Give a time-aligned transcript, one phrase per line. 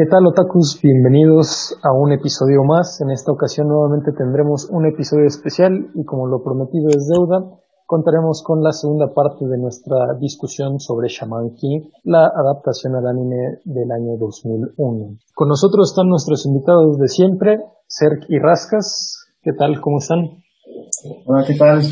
[0.00, 0.80] ¿Qué tal otakus?
[0.82, 3.02] Bienvenidos a un episodio más.
[3.02, 7.44] En esta ocasión nuevamente tendremos un episodio especial y como lo prometido es deuda,
[7.84, 13.60] contaremos con la segunda parte de nuestra discusión sobre Shaman King, la adaptación al anime
[13.66, 15.18] del año 2001.
[15.34, 19.26] Con nosotros están nuestros invitados de siempre, Serk y Rascas.
[19.42, 19.82] ¿Qué tal?
[19.82, 20.40] ¿Cómo están?
[21.26, 21.82] Hola, ¿qué tal?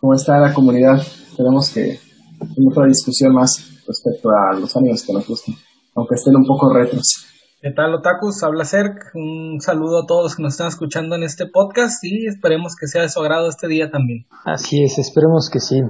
[0.00, 0.96] ¿Cómo está la comunidad?
[0.96, 2.00] Esperemos que
[2.40, 5.54] tenga otra discusión más respecto a los animes que nos gustan
[5.94, 7.26] aunque estén un poco retros.
[7.60, 8.42] ¿Qué tal, Otakus?
[8.42, 9.14] Habla Cerc.
[9.14, 12.86] Un saludo a todos los que nos están escuchando en este podcast y esperemos que
[12.86, 14.24] sea de su agrado este día también.
[14.46, 15.82] Así es, esperemos que sí.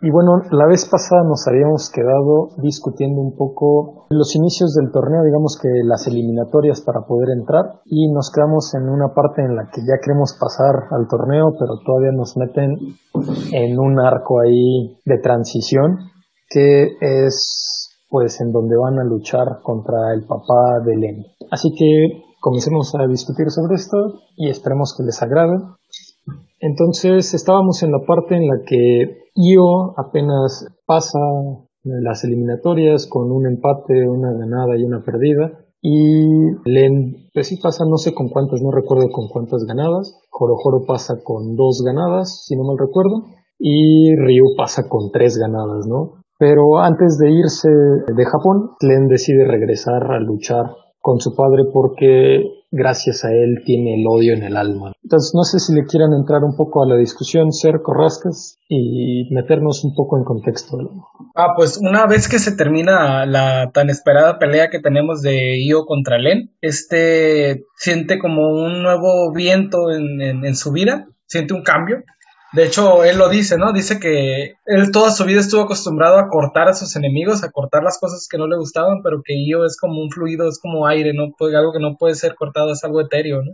[0.00, 5.24] Y bueno, la vez pasada nos habíamos quedado discutiendo un poco los inicios del torneo,
[5.24, 9.70] digamos que las eliminatorias para poder entrar, y nos quedamos en una parte en la
[9.72, 12.76] que ya queremos pasar al torneo, pero todavía nos meten
[13.52, 16.12] en un arco ahí de transición
[16.48, 21.26] que es pues en donde van a luchar contra el papá de Len.
[21.50, 25.58] Así que comencemos a discutir sobre esto y esperemos que les agrade.
[26.60, 31.18] Entonces estábamos en la parte en la que Io apenas pasa
[31.84, 35.64] las eliminatorias con un empate, una ganada y una perdida.
[35.80, 36.26] Y
[36.64, 40.18] Len, pues sí pasa, no sé con cuántas, no recuerdo con cuántas ganadas.
[40.30, 43.24] Joro pasa con dos ganadas, si no mal recuerdo.
[43.58, 46.17] Y Ryu pasa con tres ganadas, ¿no?
[46.38, 50.66] Pero antes de irse de Japón, Glenn decide regresar a luchar
[51.00, 54.92] con su padre porque gracias a él tiene el odio en el alma.
[55.02, 59.32] Entonces no sé si le quieran entrar un poco a la discusión, ser corrascas y
[59.32, 60.78] meternos un poco en contexto.
[61.34, 65.86] Ah, pues una vez que se termina la tan esperada pelea que tenemos de Io
[65.86, 72.02] contra Len, este siente como un nuevo viento en, en su vida, siente un cambio
[72.52, 73.72] de hecho, él lo dice, ¿no?
[73.72, 77.82] Dice que él toda su vida estuvo acostumbrado a cortar a sus enemigos, a cortar
[77.82, 80.86] las cosas que no le gustaban, pero que yo es como un fluido, es como
[80.86, 81.24] aire, ¿no?
[81.24, 83.52] Algo que no puede ser cortado, es algo etéreo, ¿no?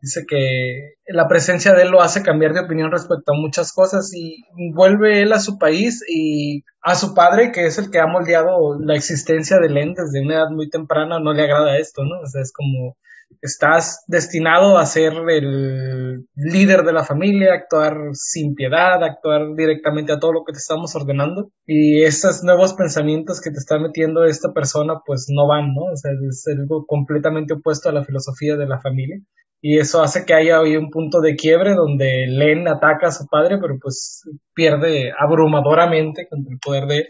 [0.00, 4.12] Dice que la presencia de él lo hace cambiar de opinión respecto a muchas cosas
[4.14, 4.44] y
[4.74, 8.78] vuelve él a su país y a su padre, que es el que ha moldeado
[8.78, 12.20] la existencia de Len desde una edad muy temprana, no le agrada esto, ¿no?
[12.20, 12.96] O sea, es como
[13.42, 20.18] estás destinado a ser el líder de la familia, actuar sin piedad, actuar directamente a
[20.18, 21.50] todo lo que te estamos ordenando.
[21.66, 25.92] Y esos nuevos pensamientos que te está metiendo esta persona, pues no van, ¿no?
[25.92, 29.18] O sea, es algo completamente opuesto a la filosofía de la familia.
[29.60, 33.26] Y eso hace que haya hoy un punto de quiebre donde Len ataca a su
[33.26, 34.22] padre, pero pues
[34.54, 37.06] pierde abrumadoramente contra el poder de él.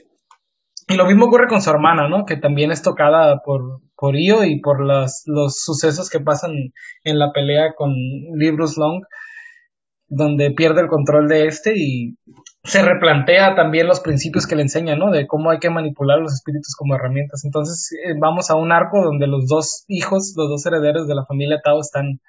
[0.89, 2.25] Y lo mismo ocurre con su hermana, ¿no?
[2.25, 6.53] Que también es tocada por, por Io y por los sucesos que pasan
[7.03, 7.93] en la pelea con
[8.35, 9.03] Librus Long,
[10.09, 12.17] donde pierde el control de este y
[12.63, 15.11] se replantea también los principios que le enseña, ¿no?
[15.11, 17.45] De cómo hay que manipular los espíritus como herramientas.
[17.45, 21.27] Entonces eh, vamos a un arco donde los dos hijos, los dos herederos de la
[21.27, 22.21] familia Tao están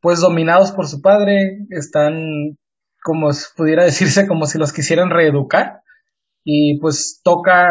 [0.00, 2.58] pues dominados por su padre, están
[3.02, 5.79] como pudiera decirse como si los quisieran reeducar
[6.44, 7.68] y pues toca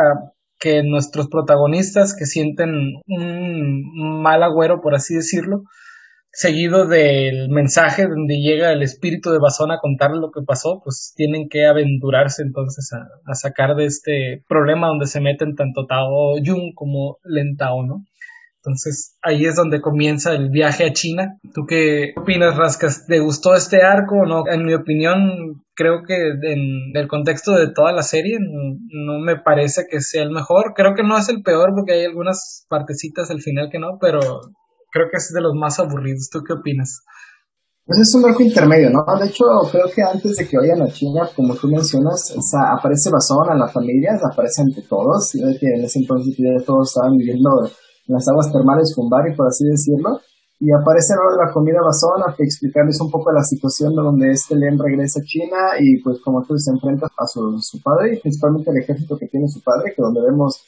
[0.60, 5.64] que nuestros protagonistas que sienten un mal agüero, por así decirlo,
[6.32, 11.14] seguido del mensaje donde llega el espíritu de Basón a contarle lo que pasó, pues
[11.16, 16.74] tienen que aventurarse entonces a, sacar de este problema donde se meten tanto Tao Yun
[16.76, 18.06] como Lentao, ¿no?
[18.70, 21.38] Entonces ahí es donde comienza el viaje a China.
[21.54, 23.06] ¿Tú qué opinas, Rascas?
[23.08, 24.44] ¿Te gustó este arco o no?
[24.48, 29.86] En mi opinión, creo que en el contexto de toda la serie no, me parece
[29.90, 30.74] que sea el mejor.
[30.76, 34.20] Creo que no es el peor porque hay algunas partecitas al final que no, pero
[34.92, 36.30] creo que es de los más aburridos.
[36.32, 37.02] ¿Tú qué opinas?
[37.90, 39.04] Pues es un arco intermedio, ¿no?
[39.20, 43.50] De hecho, creo que antes de que vayan a China, como tú mencionas, aparece Basón
[43.50, 46.36] a la familia, aparece ante todos, y que en ese entonces
[46.68, 47.50] todos estaban viviendo
[48.10, 50.20] las aguas termales Fumbari, por así decirlo,
[50.60, 54.02] y aparece en hora de la comida basona que explicarles un poco la situación de
[54.02, 57.80] donde este Len regresa a China y pues como tú se enfrenta a su, su
[57.82, 60.60] padre y principalmente el ejército que tiene su padre, que donde vemos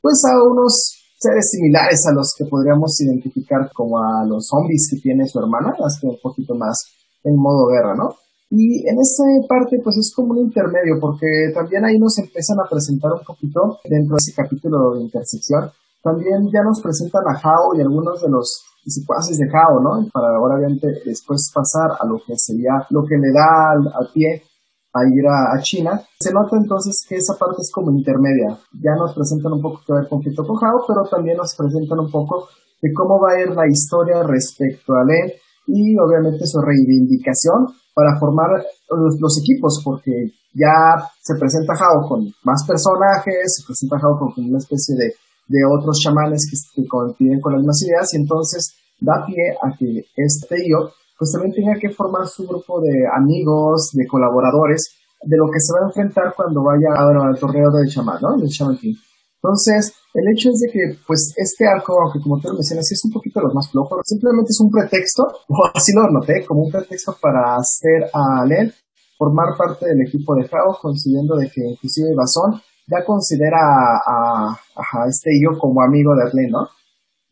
[0.00, 5.00] pues a unos seres similares a los que podríamos identificar como a los zombies que
[5.00, 6.86] tiene su hermana, que un poquito más
[7.24, 8.14] en modo guerra, ¿no?
[8.48, 12.68] Y en esa parte, pues es como un intermedio, porque también ahí nos empiezan a
[12.70, 15.68] presentar un poquito dentro de ese capítulo de intersección
[16.06, 20.06] también ya nos presentan a Hao y algunos de los secuaces de Hao, ¿no?
[20.14, 24.46] Para obviamente después pasar a lo que sería lo que le da al, pie
[24.94, 25.98] a ir a, China.
[26.20, 28.54] Se nota entonces que esa parte es como intermedia.
[28.78, 32.10] Ya nos presentan un poco que ver conflicto con Hao, pero también nos presentan un
[32.10, 32.46] poco
[32.80, 35.34] de cómo va a ir la historia respecto a Len
[35.66, 40.12] y obviamente su reivindicación para formar los, equipos, porque
[40.54, 45.14] ya se presenta Jao con más personajes, se presenta Jao con una especie de,
[45.46, 50.04] de otros chamanes que, que con las mismas ideas, y entonces da pie a que
[50.16, 55.46] este yo pues también tenga que formar su grupo de amigos, de colaboradores, de lo
[55.50, 58.36] que se va a enfrentar cuando vaya al torneo de chamán, ¿no?
[58.36, 58.94] Del King.
[59.42, 63.04] Entonces, el hecho es de que, pues, este arco, aunque como tú lo mencionas, es
[63.04, 66.70] un poquito los más flojos, simplemente es un pretexto, o así lo noté, como un
[66.70, 68.72] pretexto para hacer a Len
[69.16, 75.08] formar parte del equipo de Jao, consiguiendo de que inclusive Basón ya considera a, a,
[75.08, 76.68] este yo como amigo de Arlen, ¿no?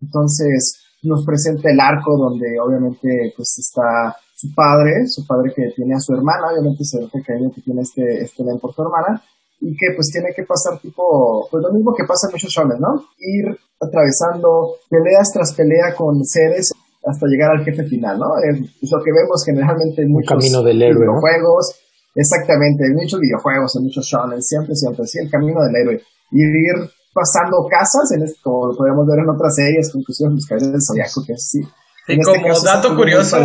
[0.00, 5.94] Entonces, nos presenta el arco donde obviamente pues está su padre, su padre que tiene
[5.94, 9.22] a su hermana, obviamente se ve que tiene este, este Len por su hermana,
[9.60, 12.80] y que pues tiene que pasar tipo, pues lo mismo que pasa en muchos shonen,
[12.80, 13.00] ¿no?
[13.18, 16.72] Ir atravesando peleas tras pelea con seres
[17.04, 18.26] hasta llegar al jefe final, ¿no?
[18.42, 21.76] Es lo que vemos generalmente en muchos camino del héroe, videojuegos,
[22.14, 26.02] exactamente, en muchos videojuegos, en muchos shonen, siempre, siempre, sí, el camino del héroe.
[26.30, 30.34] Y ir pasando casas, en esto, como lo podemos ver en otras series, incluso en
[30.34, 31.60] los caballeros del Zodiaco, que sí.
[32.08, 33.38] Y este como dato curioso,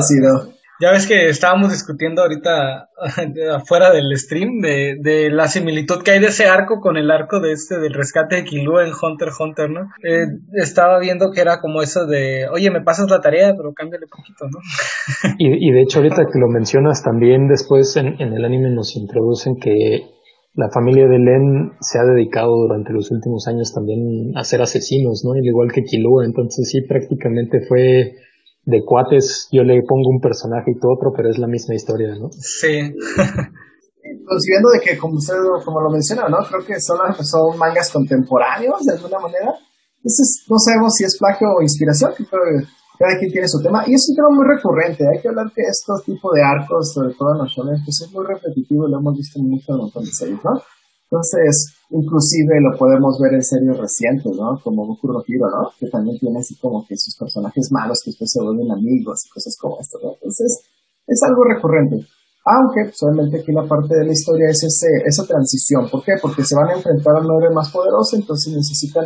[0.80, 2.90] ya ves que estábamos discutiendo ahorita
[3.56, 7.40] afuera del stream de, de, la similitud que hay de ese arco con el arco
[7.40, 9.82] de este del rescate de Killua en Hunter Hunter, ¿no?
[10.04, 14.08] Eh, estaba viendo que era como eso de, oye, me pasas la tarea, pero cámbiale
[14.08, 14.60] poquito, ¿no?
[15.38, 18.96] y, y de hecho ahorita que lo mencionas también después en, en el anime nos
[18.96, 20.20] introducen que
[20.56, 25.24] la familia de Len se ha dedicado durante los últimos años también a ser asesinos,
[25.24, 25.34] ¿no?
[25.34, 28.16] Al igual que Killua, entonces sí prácticamente fue
[28.64, 32.16] de cuates yo le pongo un personaje y todo otro, pero es la misma historia,
[32.16, 32.30] ¿no?
[32.32, 32.94] Sí.
[34.26, 35.36] pues viendo de que, como usted
[35.66, 36.38] como lo menciona, ¿no?
[36.48, 39.54] Creo que son, son mangas contemporáneos de alguna manera.
[39.98, 42.44] Entonces, no sabemos si es plagio o inspiración, pero
[43.00, 43.84] cada quien tiene su tema.
[43.88, 45.04] Y es un tema muy recurrente.
[45.08, 48.12] Hay que hablar que estos tipos de arcos, sobre todo en los shonen, pues es
[48.12, 50.56] muy repetitivo y lo hemos visto en muchos montón de series, ¿no?
[51.10, 54.62] Entonces, inclusive lo podemos ver en series recientes, ¿no?
[54.64, 55.72] Como Boku no ¿no?
[55.80, 59.30] Que también tiene así como que sus personajes malos que después se vuelven amigos y
[59.30, 60.14] cosas como esto, ¿no?
[60.14, 60.62] Entonces,
[61.08, 62.06] es algo recurrente.
[62.46, 65.90] Aunque, pues, obviamente aquí la parte de la historia es ese, esa transición.
[65.90, 66.14] ¿Por qué?
[66.22, 69.06] Porque se van a enfrentar al héroe más poderoso, entonces necesitan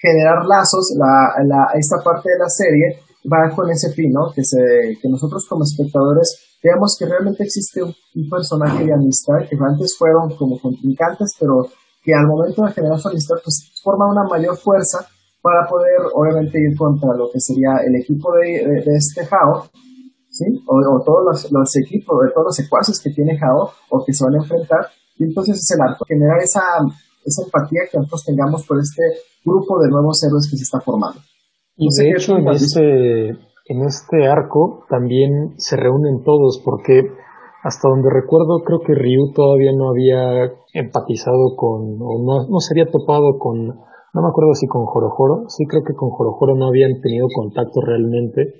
[0.00, 0.94] generar lazos.
[0.96, 2.98] La, la, esta parte de la serie
[3.30, 4.32] va con ese fin, ¿no?
[4.32, 4.56] Que, se,
[5.00, 7.94] que nosotros como espectadores veamos que realmente existe un,
[8.30, 11.66] personaje de amistad que antes fueron como contrincantes, pero
[12.02, 15.06] que al momento de generar su amistad, pues forma una mayor fuerza
[15.40, 19.66] para poder, obviamente, ir contra lo que sería el equipo de, este Jao,
[20.30, 20.44] ¿sí?
[20.66, 24.34] O, todos los, equipos, de todos los secuaces que tiene Jao o que se van
[24.34, 24.86] a enfrentar.
[25.18, 26.62] Y entonces es el arco, generar esa,
[27.24, 29.02] esa empatía que nosotros tengamos por este
[29.44, 31.20] grupo de nuevos héroes que se está formando.
[31.76, 33.36] Y de hecho, en este,
[33.66, 37.02] en este arco también se reúnen todos, porque
[37.62, 42.74] hasta donde recuerdo, creo que Ryu todavía no había empatizado con, o no, no se
[42.74, 46.66] había topado con, no me acuerdo si con Jorojoro, sí creo que con Jorojoro no
[46.66, 48.54] habían tenido contacto realmente,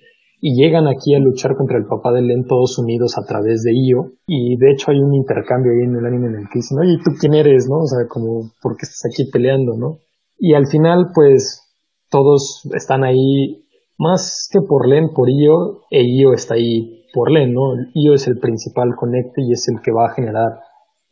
[0.45, 3.71] y llegan aquí a luchar contra el papá de Len todos unidos a través de
[3.75, 6.79] Io y de hecho hay un intercambio ahí en el anime en el que dicen,
[6.81, 7.69] oye, ¿tú quién eres?
[7.71, 7.79] ¿no?
[7.79, 9.77] O sea, como, ¿por qué estás aquí peleando?
[9.77, 9.99] ¿no?
[10.37, 11.63] Y al final, pues,
[12.11, 13.62] todos están ahí
[14.03, 17.75] más que por Len, por Io, e Io está ahí por Len, ¿no?
[17.95, 20.59] Io es el principal conecte y es el que va a generar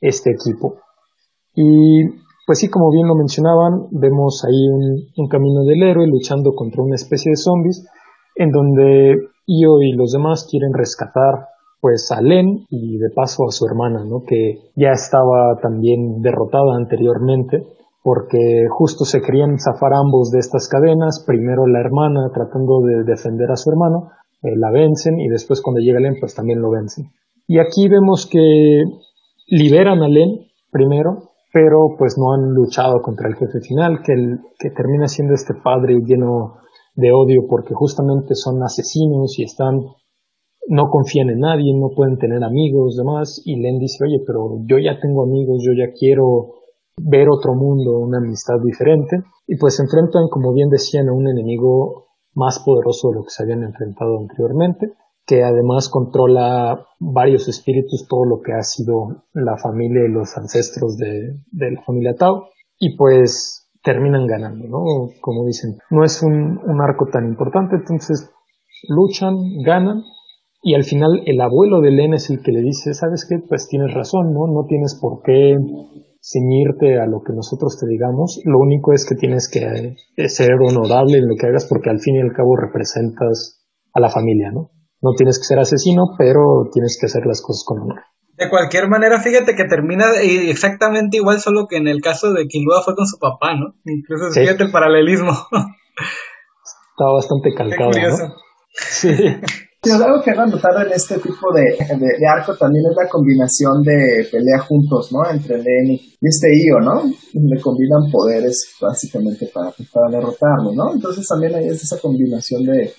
[0.01, 0.75] este equipo.
[1.55, 2.05] Y
[2.47, 4.67] pues sí, como bien lo mencionaban, vemos ahí
[5.17, 7.87] un, camino del héroe luchando contra una especie de zombies,
[8.35, 11.47] en donde Io y los demás quieren rescatar
[11.81, 14.25] pues a Len y de paso a su hermana, ¿no?
[14.27, 17.65] Que ya estaba también derrotada anteriormente
[18.03, 23.51] porque justo se querían zafar ambos de estas cadenas, primero la hermana tratando de defender
[23.51, 24.11] a su hermano,
[24.43, 27.11] eh, la vencen y después cuando llega Len pues también lo vencen.
[27.47, 28.85] Y aquí vemos que
[29.49, 34.39] liberan a Len primero, pero pues no han luchado contra el jefe final, que, el,
[34.59, 36.59] que termina siendo este padre lleno
[36.95, 39.81] de odio porque justamente son asesinos y están
[40.69, 44.79] no confían en nadie, no pueden tener amigos, demás, y Len dice, oye, pero yo
[44.79, 46.60] ya tengo amigos, yo ya quiero
[47.05, 51.29] ver otro mundo, una amistad diferente, y pues se enfrentan, como bien decían, a un
[51.29, 54.93] enemigo más poderoso de lo que se habían enfrentado anteriormente,
[55.27, 60.97] que además controla varios espíritus, todo lo que ha sido la familia y los ancestros
[60.97, 64.85] de, la familia Tao, y pues terminan ganando, ¿no?
[65.21, 68.31] Como dicen, no es un, un arco tan importante, entonces
[68.89, 70.03] luchan, ganan,
[70.63, 73.39] y al final el abuelo de Len es el que le dice, ¿sabes qué?
[73.39, 74.47] Pues tienes razón, ¿no?
[74.47, 75.57] No tienes por qué
[76.21, 80.53] ceñirte a lo que nosotros te digamos, lo único es que tienes que eh, ser
[80.61, 84.53] honorable en lo que hagas porque al fin y al cabo representas a la familia,
[84.53, 84.71] ¿no?
[85.03, 88.01] No tienes que ser asesino, pero tienes que hacer las cosas con honor.
[88.37, 92.83] De cualquier manera, fíjate que termina exactamente igual, solo que en el caso de Killua
[92.83, 93.75] fue con su papá, ¿no?
[93.85, 95.33] Incluso fíjate el paralelismo.
[95.51, 98.35] Está bastante calcado, ¿no?
[98.73, 99.11] Sí.
[99.89, 104.29] algo que he notado en este tipo de, de, arco también es la combinación de
[104.31, 105.25] pelea juntos, ¿no?
[105.31, 107.05] Entre Len y este Io, ¿no?
[107.33, 110.93] Le combinan poderes básicamente para, para derrotarlo, ¿no?
[110.93, 112.93] Entonces también hay esa combinación de,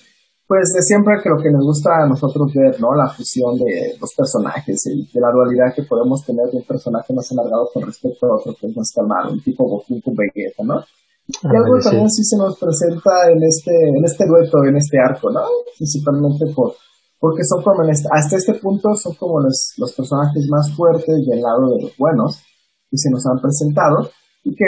[0.44, 2.94] pues de siempre que lo que nos gusta a nosotros ver, ¿no?
[2.94, 7.14] La fusión de los personajes y de la dualidad que podemos tener de un personaje
[7.14, 10.64] más alargado con respecto a otro que es más calmado, un tipo Goku con Vegeta,
[10.64, 10.82] ¿no?
[11.28, 15.30] Y algo también sí se nos presenta en este, en este dueto, en este arco,
[15.30, 15.42] ¿no?
[15.78, 16.74] Principalmente por,
[17.18, 21.40] porque son como este, hasta este punto son como los, los personajes más fuertes del
[21.40, 22.42] lado de los buenos
[22.90, 24.10] que se nos han presentado
[24.44, 24.66] y que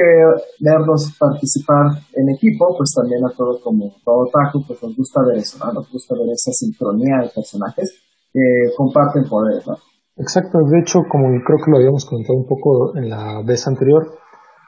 [0.61, 5.38] verlos participar en equipo, pues también a todo como todo tajo, pues nos gusta ver
[5.38, 5.73] eso, ¿no?
[5.73, 7.90] Nos gusta ver esa sincronía de personajes
[8.32, 8.40] que
[8.76, 9.76] comparten poder, ¿no?
[10.16, 14.14] Exacto, de hecho, como creo que lo habíamos comentado un poco en la vez anterior,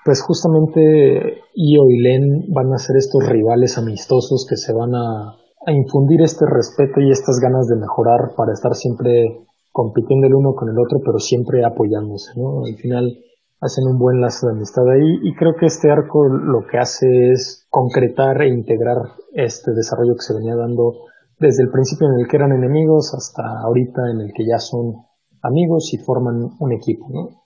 [0.07, 5.35] pues justamente Io y Len van a ser estos rivales amistosos que se van a,
[5.67, 10.55] a infundir este respeto y estas ganas de mejorar para estar siempre compitiendo el uno
[10.55, 12.65] con el otro, pero siempre apoyándose, ¿no?
[12.65, 13.19] Al final,
[13.61, 17.33] hacen un buen lazo de amistad ahí y creo que este arco lo que hace
[17.33, 18.97] es concretar e integrar
[19.35, 20.93] este desarrollo que se venía dando
[21.41, 24.95] desde el principio en el que eran enemigos hasta ahorita en el que ya son
[25.43, 27.46] amigos y forman un equipo, ¿no?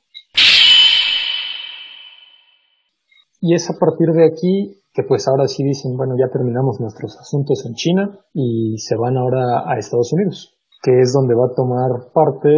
[3.40, 7.16] Y es a partir de aquí que pues ahora sí dicen, bueno, ya terminamos nuestros
[7.18, 11.54] asuntos en China y se van ahora a Estados Unidos, que es donde va a
[11.54, 12.48] tomar parte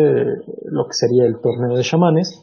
[0.64, 2.42] lo que sería el torneo de chamanes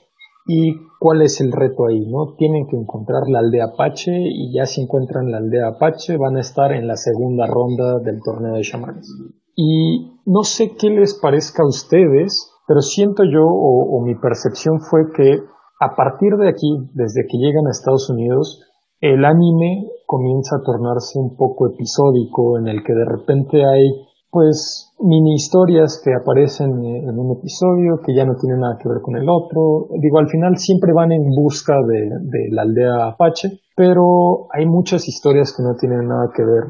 [0.51, 2.08] ¿Y cuál es el reto ahí?
[2.08, 2.34] ¿no?
[2.36, 6.39] Tienen que encontrar la aldea Apache y ya si encuentran la aldea Apache van a
[6.39, 9.08] estar en la segunda ronda del torneo de chamanes.
[9.55, 14.79] Y no sé qué les parezca a ustedes, pero siento yo o, o mi percepción
[14.79, 15.38] fue que
[15.79, 18.62] a partir de aquí, desde que llegan a Estados Unidos,
[19.00, 24.93] el anime comienza a tornarse un poco episódico en el que de repente hay pues
[25.00, 29.15] mini historias que aparecen en un episodio que ya no tienen nada que ver con
[29.15, 29.88] el otro.
[30.00, 35.55] Digo, al final siempre van en busca de, la aldea Apache, pero hay muchas historias
[35.55, 36.65] que no tienen nada que ver,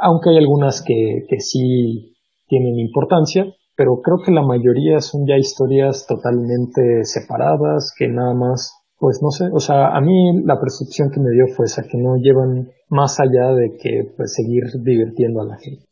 [0.00, 2.14] aunque hay algunas que, que sí
[2.46, 3.44] tienen importancia,
[3.76, 9.30] pero creo que la mayoría son ya historias totalmente separadas, que nada más, pues no
[9.30, 12.70] sé, o sea, a mí la percepción que me dio fue esa, que no llevan
[12.88, 15.86] más allá de que pues seguir divirtiendo a la gente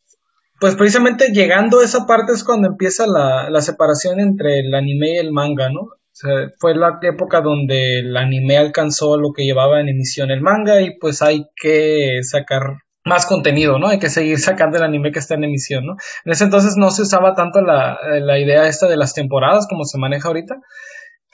[0.61, 5.15] pues precisamente llegando a esa parte es cuando empieza la, la separación entre el anime
[5.15, 5.81] y el manga, ¿no?
[5.81, 10.41] O sea, fue la época donde el anime alcanzó lo que llevaba en emisión el
[10.41, 13.89] manga y pues hay que sacar más contenido, ¿no?
[13.89, 15.97] Hay que seguir sacando el anime que está en emisión, ¿no?
[16.25, 19.85] En ese entonces no se usaba tanto la, la idea esta de las temporadas como
[19.85, 20.57] se maneja ahorita.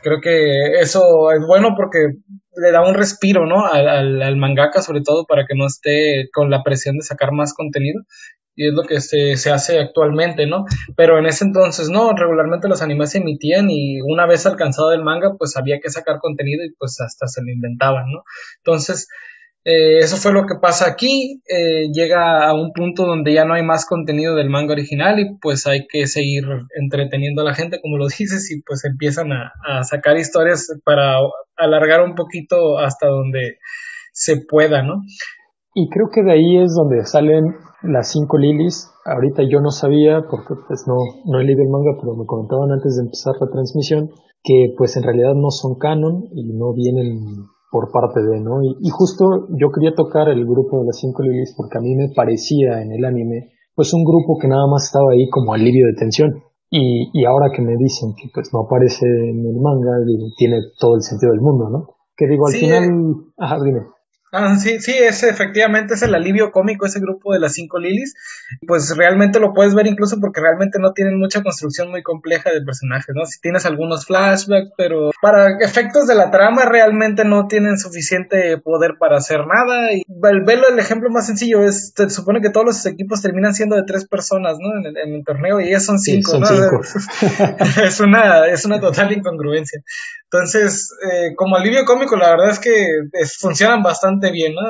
[0.03, 1.99] Creo que eso es bueno porque
[2.57, 3.67] le da un respiro, ¿no?
[3.67, 7.33] Al, al, al, mangaka, sobre todo, para que no esté con la presión de sacar
[7.33, 8.03] más contenido
[8.57, 10.65] y es lo que se, se, hace actualmente, ¿no?
[10.97, 15.03] Pero en ese entonces no, regularmente los animes se emitían y una vez alcanzado el
[15.03, 18.23] manga, pues había que sacar contenido y pues hasta se lo inventaban, ¿no?
[18.59, 19.09] Entonces,
[19.64, 23.55] eh, eso fue lo que pasa aquí, eh, llega a un punto donde ya no
[23.55, 26.45] hay más contenido del manga original y pues hay que seguir
[26.79, 31.19] entreteniendo a la gente, como lo dices, y pues empiezan a, a sacar historias para
[31.57, 33.59] alargar un poquito hasta donde
[34.12, 35.02] se pueda, ¿no?
[35.75, 38.90] Y creo que de ahí es donde salen las cinco lilies.
[39.05, 42.73] Ahorita yo no sabía, porque pues no, no he leído el manga, pero me comentaban
[42.73, 44.11] antes de empezar la transmisión,
[44.43, 48.62] que pues en realidad no son canon y no vienen por parte de, ¿no?
[48.62, 52.12] Y, justo yo quería tocar el grupo de las cinco lilies porque a mí me
[52.15, 55.95] parecía en el anime, pues un grupo que nada más estaba ahí como alivio de
[55.95, 56.43] tensión.
[56.69, 59.91] Y, y ahora que me dicen que pues no aparece en el manga,
[60.37, 61.95] tiene todo el sentido del mundo, ¿no?
[62.17, 62.85] Que digo, al final,
[63.39, 63.81] ajá, dime.
[64.33, 68.15] Ah, sí, sí, ese efectivamente es el alivio cómico, ese grupo de las cinco lilies.
[68.65, 72.63] Pues realmente lo puedes ver incluso porque realmente no tienen mucha construcción muy compleja de
[72.63, 73.27] personajes, ¿no?
[73.27, 78.99] Si tienes algunos flashbacks, pero para efectos de la trama realmente no tienen suficiente poder
[79.01, 79.93] para hacer nada.
[79.93, 83.55] Y el velo, el ejemplo más sencillo es, se supone que todos los equipos terminan
[83.55, 84.89] siendo de tres personas, ¿no?
[84.89, 86.47] En el, torneo y ellas son cinco, ¿no?
[87.85, 89.83] es una, es una total incongruencia.
[90.33, 92.87] Entonces, eh, como alivio cómico, la verdad es que
[93.41, 94.61] funcionan bastante bien, ¿no?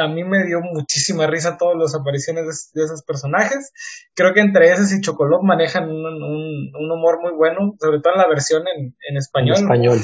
[0.00, 3.72] A mí me dio muchísima risa todas las apariciones de, esos personajes.
[4.14, 8.28] Creo que entre esos y Chocolop manejan un, humor muy bueno, sobre todo en la
[8.28, 9.56] versión en, español.
[9.58, 10.00] En español.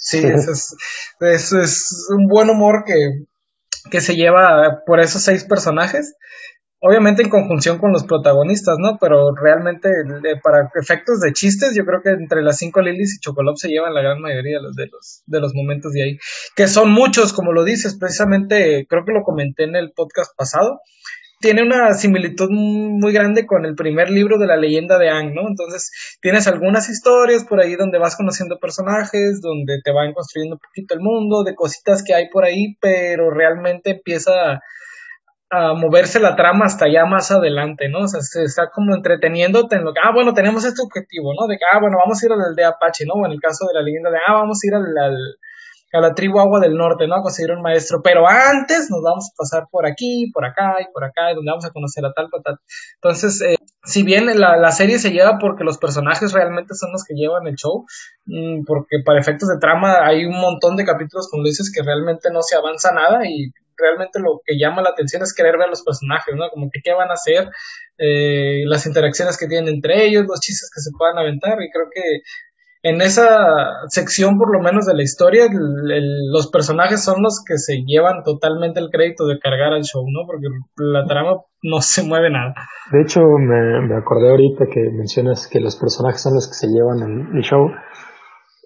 [0.00, 0.76] sí, eso es,
[1.20, 3.24] eso es un buen humor que,
[3.90, 6.14] que se lleva por esos seis personajes.
[6.82, 8.98] Obviamente en conjunción con los protagonistas, ¿no?
[9.00, 9.88] Pero realmente
[10.42, 13.94] para efectos de chistes, yo creo que entre las cinco Lilies y Chocolop se llevan
[13.94, 16.18] la gran mayoría de los, de los, de los momentos de ahí,
[16.56, 20.80] que son muchos, como lo dices, precisamente creo que lo comenté en el podcast pasado,
[21.38, 25.42] tiene una similitud muy grande con el primer libro de la leyenda de Ang, ¿no?
[25.48, 30.60] Entonces tienes algunas historias por ahí donde vas conociendo personajes, donde te van construyendo un
[30.60, 34.60] poquito el mundo, de cositas que hay por ahí, pero realmente empieza
[35.76, 38.00] moverse la trama hasta ya más adelante, ¿no?
[38.00, 41.46] O sea, se está como entreteniéndote en lo que, ah, bueno, tenemos este objetivo, ¿no?
[41.46, 43.14] De que, ah, bueno, vamos a ir al de Apache, ¿no?
[43.14, 44.84] O en el caso de la leyenda de, ah, vamos a ir al,
[45.92, 47.16] a la tribu Agua del Norte, ¿no?
[47.16, 50.90] A conseguir un maestro, pero antes nos vamos a pasar por aquí, por acá y
[50.90, 52.58] por acá, y donde vamos a conocer a tal, tal, tal.
[52.94, 57.04] Entonces, eh, si bien la, la, serie se lleva porque los personajes realmente son los
[57.04, 57.84] que llevan el show,
[58.24, 62.30] mm, porque para efectos de trama hay un montón de capítulos, como dices, que realmente
[62.32, 63.52] no se avanza nada y
[63.82, 66.48] realmente lo que llama la atención es querer ver los personajes, ¿no?
[66.50, 67.50] Como que qué van a hacer,
[67.98, 71.88] eh, las interacciones que tienen entre ellos, los chistes que se puedan aventar, y creo
[71.92, 72.22] que
[72.84, 73.26] en esa
[73.88, 78.80] sección, por lo menos de la historia, los personajes son los que se llevan totalmente
[78.80, 80.26] el crédito de cargar al show, ¿no?
[80.26, 82.54] Porque la trama no se mueve nada.
[82.90, 86.98] De hecho, me, acordé ahorita que mencionas que los personajes son los que se llevan
[87.08, 87.70] el, el show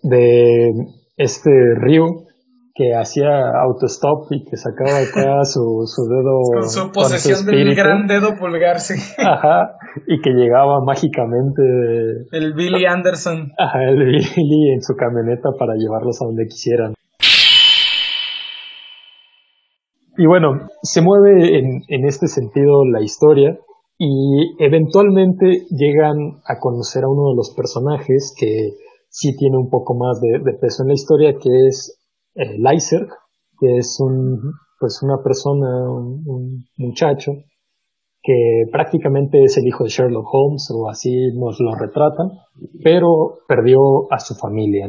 [0.02, 0.70] de
[1.16, 2.26] este Ryu
[2.76, 3.30] que hacía
[3.64, 6.60] autostop y que sacaba acá su, su dedo.
[6.60, 8.94] Con su posesión del gran dedo pulgar, sí.
[9.18, 11.62] Ajá, y que llegaba mágicamente.
[12.32, 13.52] El Billy Anderson.
[13.58, 16.92] Ajá, el Billy en su camioneta para llevarlos a donde quisieran.
[20.18, 23.58] Y bueno, se mueve en, en este sentido la historia
[23.98, 28.72] y eventualmente llegan a conocer a uno de los personajes que
[29.08, 31.95] sí tiene un poco más de, de peso en la historia, que es
[32.36, 33.06] eh,
[33.58, 37.32] que es un, pues una persona, un, muchacho,
[38.22, 42.30] que prácticamente es el hijo de Sherlock Holmes, o así nos lo retratan,
[42.82, 44.88] pero perdió a su familia.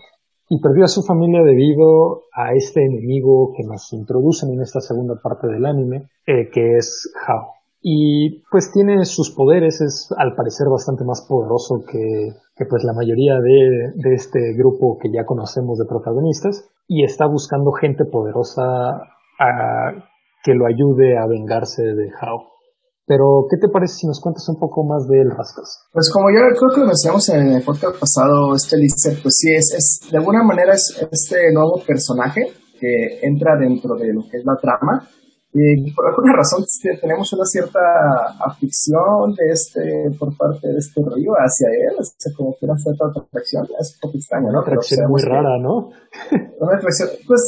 [0.49, 5.15] Y perdió a su familia debido a este enemigo que nos introducen en esta segunda
[5.21, 7.53] parte del anime, eh, que es Hao.
[7.81, 12.93] Y pues tiene sus poderes, es al parecer bastante más poderoso que, que pues la
[12.93, 18.63] mayoría de, de este grupo que ya conocemos de protagonistas y está buscando gente poderosa
[19.39, 19.91] a,
[20.43, 22.53] que lo ayude a vengarse de Hao.
[23.05, 25.87] Pero, ¿qué te parece si nos cuentas un poco más de él, Rascas?
[25.93, 29.53] Pues como ya creo que lo mencionamos en el podcast pasado, este Lister, pues sí,
[29.55, 32.41] es, es, de alguna manera es este nuevo personaje
[32.79, 35.07] que entra dentro de lo que es la trama
[35.53, 36.63] y por alguna razón
[37.01, 37.79] tenemos una cierta
[38.45, 39.81] afición de este,
[40.19, 43.95] por parte de este río hacia él, o sea, como que una cierta atracción, es
[43.95, 44.59] un poco extraño, ¿no?
[44.59, 45.89] Una atracción muy rara, ¿no?
[46.59, 47.41] una atracción, pues,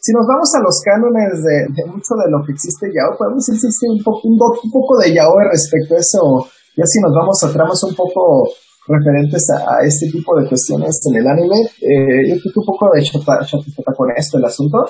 [0.00, 3.44] si nos vamos a los cánones de, de mucho de lo que existe Yao, podemos
[3.44, 4.36] decir que un poco, un,
[4.72, 6.20] poco de Yao respecto a eso,
[6.76, 8.48] ya si nos vamos a tramas un poco
[8.88, 12.88] referentes a, este tipo de cuestiones en el anime, eh, yo creo que un poco
[12.92, 13.40] de chata,
[13.96, 14.84] con esto el asunto,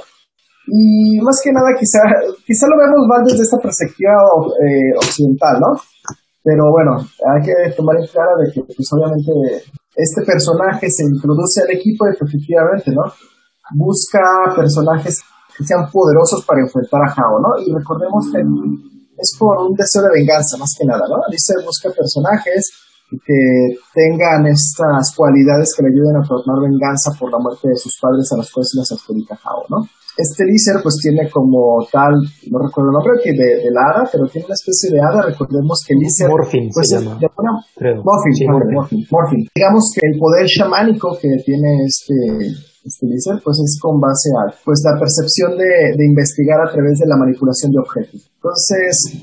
[0.66, 2.00] y más que nada, quizá,
[2.46, 4.16] quizá lo vemos más desde esta perspectiva
[4.64, 5.76] eh, occidental, ¿no?
[6.42, 9.32] Pero bueno, hay que tomar en claro de que, pues obviamente,
[9.96, 13.04] este personaje se introduce al equipo y efectivamente, ¿no?
[13.76, 14.20] Busca
[14.56, 15.20] personajes
[15.56, 17.60] que sean poderosos para enfrentar a Hao, ¿no?
[17.60, 21.16] Y recordemos que es por un deseo de venganza, más que nada, ¿no?
[21.30, 22.72] Dice busca personajes
[23.08, 27.96] que tengan estas cualidades que le ayuden a formar venganza por la muerte de sus
[28.00, 29.86] padres a los cuales se les adjudica Hao, ¿no?
[30.16, 32.14] Este Lícer pues tiene como tal,
[32.50, 35.82] no recuerdo el nombre, que de, la hada, pero tiene una especie de hada, recordemos
[35.86, 36.28] que Lícer...
[36.28, 37.18] Morphin pues, se llama.
[37.18, 39.48] Morphin, Morphin.
[39.54, 42.14] Digamos que el poder chamánico que tiene este,
[42.84, 46.98] este Lícer, pues es con base a pues la percepción de, de investigar a través
[46.98, 48.30] de la manipulación de objetos.
[48.36, 49.18] Entonces,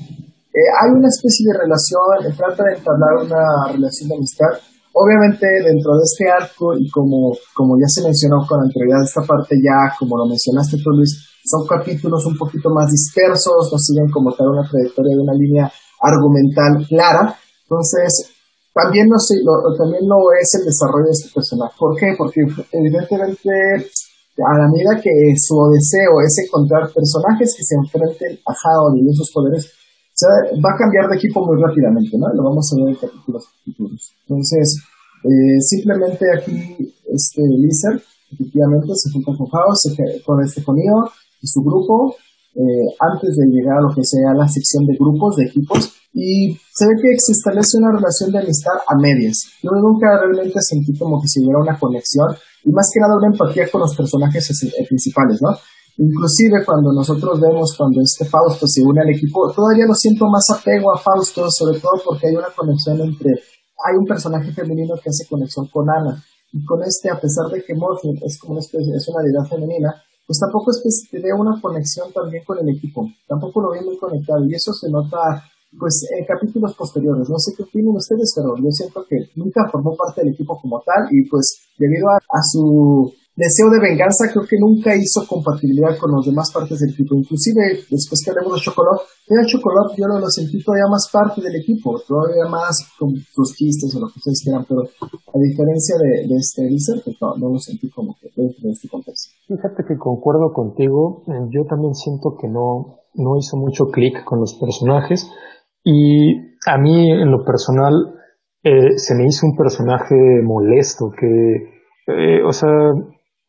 [0.52, 4.52] eh, hay una especie de relación, trata de entablar una relación de amistad
[4.92, 9.56] Obviamente dentro de este arco y como, como ya se mencionó con anterioridad esta parte
[9.56, 14.32] ya, como lo mencionaste tú Luis, son capítulos un poquito más dispersos, no siguen como
[14.32, 17.34] tal una trayectoria de una línea argumental clara.
[17.64, 18.30] Entonces,
[18.74, 19.36] también no, sé,
[19.78, 21.74] también no es el desarrollo de este personaje.
[21.78, 22.14] ¿Por qué?
[22.16, 22.40] Porque
[22.72, 23.50] evidentemente
[24.40, 29.04] a la medida que su deseo es encontrar personajes que se enfrenten a Hao y
[29.12, 29.68] sus poderes,
[30.28, 32.28] va a cambiar de equipo muy rápidamente, ¿no?
[32.34, 34.12] Lo vamos a ver en capítulos futuros.
[34.26, 34.82] Entonces,
[35.24, 38.00] eh, simplemente aquí, este Lizard,
[38.32, 42.14] efectivamente, se junta con House, con este con y su grupo,
[42.54, 46.52] eh, antes de llegar a lo que sea la sección de grupos, de equipos, y
[46.72, 49.48] se ve que se establece una relación de amistad a medias.
[49.62, 52.28] Yo nunca realmente sentí como que si hubiera una conexión,
[52.64, 54.46] y más que nada una empatía con los personajes
[54.88, 55.50] principales, ¿no?
[55.98, 60.48] Inclusive cuando nosotros vemos cuando este Fausto se une al equipo, todavía lo siento más
[60.50, 65.10] apego a Fausto, sobre todo porque hay una conexión entre, hay un personaje femenino que
[65.10, 68.60] hace conexión con Ana, y con este, a pesar de que Morphin es como una
[68.60, 69.92] especie, es una deidad femenina,
[70.26, 73.98] pues tampoco es que vea una conexión también con el equipo, tampoco lo ve muy
[73.98, 75.18] conectado, y eso se nota
[75.78, 77.28] pues en capítulos posteriores.
[77.28, 80.82] No sé qué opinan ustedes, pero yo siento que nunca formó parte del equipo como
[80.84, 86.12] tal y pues debido a su deseo de venganza creo que nunca hizo compatibilidad con
[86.12, 87.14] las demás partes del equipo.
[87.14, 91.56] Inclusive, después que hablemos de Chocolate, era Chocolate yo lo, sentí todavía más parte del
[91.56, 96.28] equipo, todavía más con sus chistes o lo que ustedes quieran, pero a diferencia de,
[96.28, 99.32] de este Elisa, pues no, no, lo sentí como que dentro de este contexto.
[99.48, 104.40] Fíjate que concuerdo contigo, eh, yo también siento que no, no hizo mucho clic con
[104.40, 105.30] los personajes
[105.84, 108.14] y a mí en lo personal
[108.62, 111.26] eh, se me hizo un personaje molesto que,
[112.06, 112.68] eh, o sea,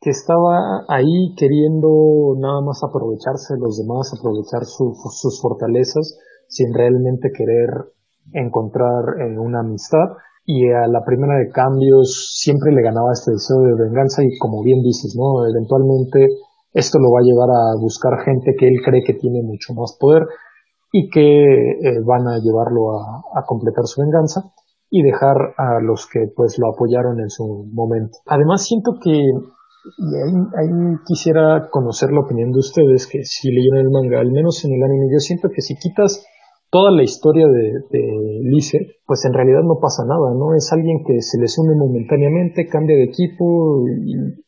[0.04, 7.32] que estaba ahí queriendo nada más aprovecharse de los demás, aprovechar sus fortalezas, sin realmente
[7.32, 7.70] querer
[8.34, 10.20] encontrar eh, una amistad.
[10.46, 14.62] Y a la primera de cambios siempre le ganaba este deseo de venganza y como
[14.62, 15.48] bien dices, ¿no?
[15.48, 16.28] Eventualmente
[16.74, 19.96] esto lo va a llevar a buscar gente que él cree que tiene mucho más
[19.98, 20.28] poder
[20.92, 21.46] y que
[21.80, 24.52] eh, van a llevarlo a, a completar su venganza
[24.90, 28.18] y dejar a los que pues lo apoyaron en su momento.
[28.26, 29.24] Además siento que
[29.98, 34.32] y ahí, ahí, quisiera conocer la opinión de ustedes, que si leyeron el manga, al
[34.32, 36.26] menos en el anime, yo siento que si quitas
[36.74, 40.56] toda la historia de, de pues en realidad no pasa nada, ¿no?
[40.56, 44.44] Es alguien que se les une momentáneamente, cambia de equipo y,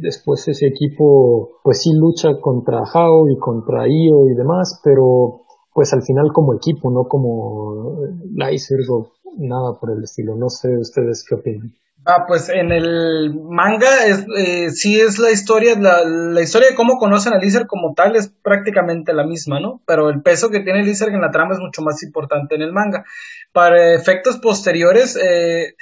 [0.00, 5.92] después ese equipo pues sí lucha contra Hao y contra Io y demás, pero pues
[5.92, 8.00] al final como equipo, no como
[8.34, 10.34] Lizer o nada por el estilo.
[10.36, 11.72] No sé ustedes qué opinan.
[12.06, 16.74] Ah, pues en el manga es, eh, sí es la historia, la, la, historia de
[16.74, 19.82] cómo conocen a Lizard como tal es prácticamente la misma, ¿no?
[19.86, 22.72] Pero el peso que tiene Lizard en la trama es mucho más importante en el
[22.72, 23.04] manga.
[23.52, 25.74] Para efectos posteriores, eh,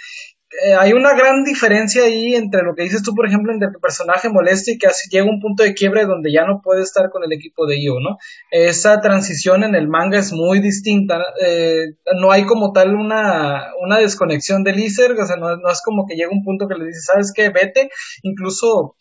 [0.51, 3.81] eh, hay una gran diferencia ahí entre lo que dices tú, por ejemplo, entre tu
[3.81, 7.11] personaje molesto y que así llega un punto de quiebre donde ya no puede estar
[7.11, 8.17] con el equipo de Io, ¿no?
[8.51, 11.23] Esa transición en el manga es muy distinta.
[11.45, 15.83] Eh, no hay como tal una, una desconexión de Lizard, o sea, no, no, es
[15.85, 17.51] como que llega un punto que le dice, ¿sabes qué?
[17.51, 17.91] Vete.
[18.23, 18.97] Incluso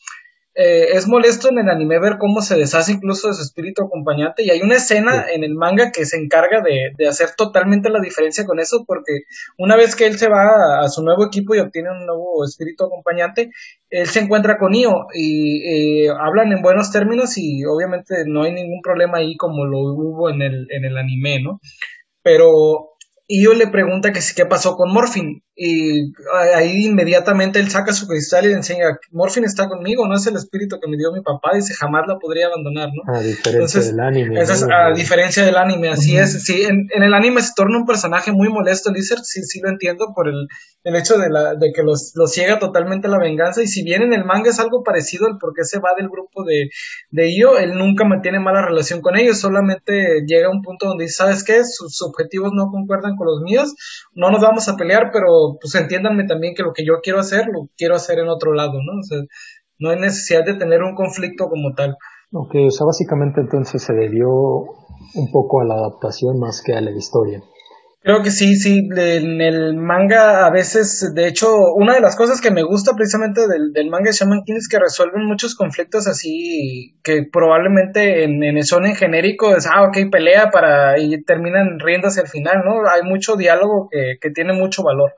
[0.59, 4.43] eh, es molesto en el anime ver cómo se deshace incluso de su espíritu acompañante
[4.43, 7.99] y hay una escena en el manga que se encarga de, de, hacer totalmente la
[7.99, 9.19] diferencia con eso porque
[9.59, 12.85] una vez que él se va a, su nuevo equipo y obtiene un nuevo espíritu
[12.85, 13.51] acompañante,
[13.91, 18.51] él se encuentra con Io y eh, hablan en buenos términos y obviamente no hay
[18.51, 21.59] ningún problema ahí como lo hubo en el, en el anime, ¿no?
[22.23, 22.95] Pero
[23.27, 26.13] Io le pregunta que si qué pasó con Morphin y
[26.53, 30.35] ahí inmediatamente él saca su cristal y le enseña, Morphin está conmigo, no es el
[30.35, 33.11] espíritu que me dio mi papá, dice, jamás la podría abandonar, ¿no?
[33.11, 34.39] A diferencia del anime.
[34.39, 36.43] Es, a diferencia del anime, así es.
[36.43, 39.69] Sí, en, en, el anime se torna un personaje muy molesto, Lizard, sí, sí lo
[39.69, 40.47] entiendo por el,
[40.83, 44.03] el hecho de, la, de que los, los ciega totalmente la venganza, y si bien
[44.03, 46.69] en el manga es algo parecido al por qué se va del grupo de,
[47.09, 51.05] de Io, él nunca mantiene mala relación con ellos, solamente llega a un punto donde
[51.05, 51.63] dice, ¿sabes qué?
[51.65, 53.73] Sus objetivos no concuerdan con los míos,
[54.13, 55.09] no nos vamos a pelear,
[55.47, 58.53] pero pues entiéndanme también que lo que yo quiero hacer, lo quiero hacer en otro
[58.53, 58.99] lado, ¿no?
[58.99, 59.19] O sea,
[59.79, 61.95] no hay necesidad de tener un conflicto como tal.
[62.31, 66.81] Ok, o sea, básicamente entonces se debió un poco a la adaptación más que a
[66.81, 67.41] la historia.
[68.01, 72.39] Creo que sí, sí, en el manga a veces, de hecho, una de las cosas
[72.39, 76.07] que me gusta precisamente del, del manga de Shaman King es que resuelven muchos conflictos
[76.07, 81.79] así que probablemente en, en son en genérico es, ah, ok, pelea para y terminan
[81.79, 82.87] riéndose al final, ¿no?
[82.89, 85.11] Hay mucho diálogo que, que tiene mucho valor.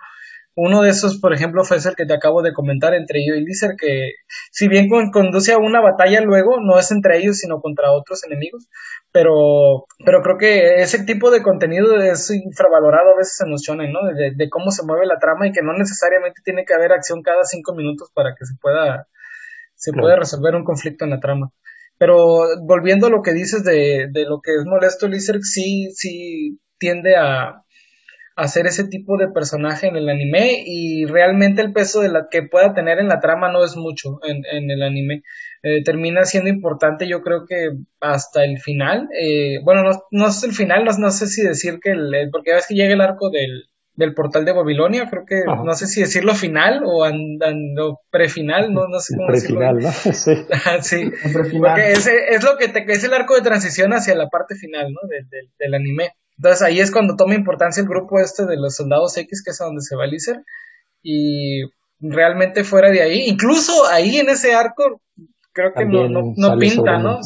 [0.61, 3.45] Uno de esos, por ejemplo, fue el que te acabo de comentar entre yo y
[3.45, 4.15] Lizer, que
[4.51, 8.67] si bien conduce a una batalla luego, no es entre ellos, sino contra otros enemigos,
[9.13, 13.93] pero, pero creo que ese tipo de contenido es infravalorado a veces en los shonen,
[13.93, 14.05] ¿no?
[14.13, 17.21] De, de, cómo se mueve la trama y que no necesariamente tiene que haber acción
[17.21, 19.07] cada cinco minutos para que se pueda,
[19.75, 21.51] se pueda resolver un conflicto en la trama.
[21.97, 22.17] Pero
[22.65, 27.15] volviendo a lo que dices de, de lo que es molesto, Lizer sí, sí tiende
[27.15, 27.63] a,
[28.39, 32.43] hacer ese tipo de personaje en el anime y realmente el peso de la que
[32.43, 35.23] pueda tener en la trama no es mucho en, en el anime.
[35.61, 39.09] Eh, termina siendo importante yo creo que hasta el final.
[39.19, 42.53] Eh, bueno, no, no es el final, no, no sé si decir que el, porque
[42.53, 45.87] a veces que llega el arco del, del portal de Babilonia, creo que no sé
[45.87, 49.91] si decirlo final o andando prefinal, no, no sé cómo prefinal, ¿no?
[50.13, 50.31] Sí.
[50.81, 51.11] sí.
[51.59, 54.93] Porque es, es lo que te, es el arco de transición hacia la parte final,
[54.93, 54.99] ¿no?
[55.09, 55.27] del,
[55.59, 56.13] del anime.
[56.39, 59.59] Entonces ahí es cuando toma importancia el grupo este de los soldados X, que es
[59.59, 60.41] a donde se va Lizer.
[61.03, 61.63] Y
[61.99, 65.01] realmente fuera de ahí, incluso ahí en ese arco,
[65.51, 67.19] creo que no, no, pinta, ¿no?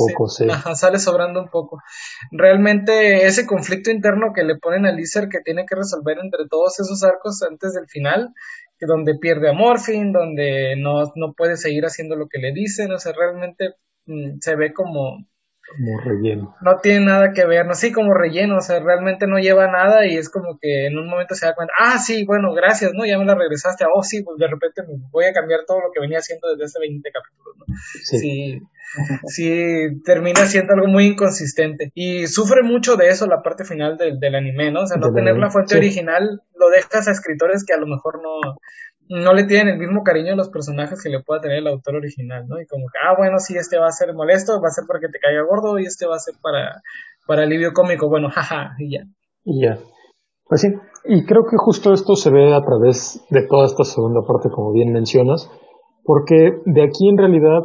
[0.49, 1.79] Ajá, sale sobrando un poco.
[2.31, 6.79] Realmente ese conflicto interno que le ponen a Lizer que tiene que resolver entre todos
[6.79, 8.33] esos arcos antes del final,
[8.79, 12.91] que donde pierde a Morphin, donde no, no puede seguir haciendo lo que le dicen,
[12.91, 13.75] o sea, realmente
[14.07, 15.19] mm, se ve como
[15.75, 16.55] como relleno.
[16.61, 20.05] No tiene nada que ver, no, sí, como relleno, o sea, realmente no lleva nada
[20.05, 23.05] y es como que en un momento se da cuenta, ah, sí, bueno, gracias, ¿no?
[23.05, 25.91] Ya me la regresaste, oh, sí, pues de repente me voy a cambiar todo lo
[25.93, 27.65] que venía haciendo desde hace 20 capítulos, ¿no?
[28.03, 28.61] Sí.
[29.27, 30.01] sí.
[30.05, 31.91] termina siendo algo muy inconsistente.
[31.95, 34.81] Y sufre mucho de eso la parte final del, del anime, ¿no?
[34.81, 38.21] O sea, no tener la fuente original lo dejas a escritores que a lo mejor
[38.21, 38.57] no,
[39.09, 41.95] no le tienen el mismo cariño a los personajes que le pueda tener el autor
[41.95, 42.59] original, ¿no?
[42.59, 45.07] Y como que, ah, bueno, sí, este va a ser molesto, va a ser porque
[45.07, 46.81] te caiga gordo y este va a ser para,
[47.27, 49.03] para alivio cómico, bueno, jaja, y ya.
[49.43, 49.77] Y ya.
[50.45, 50.69] Pues sí,
[51.05, 54.71] y creo que justo esto se ve a través de toda esta segunda parte, como
[54.71, 55.49] bien mencionas,
[56.03, 57.61] porque de aquí en realidad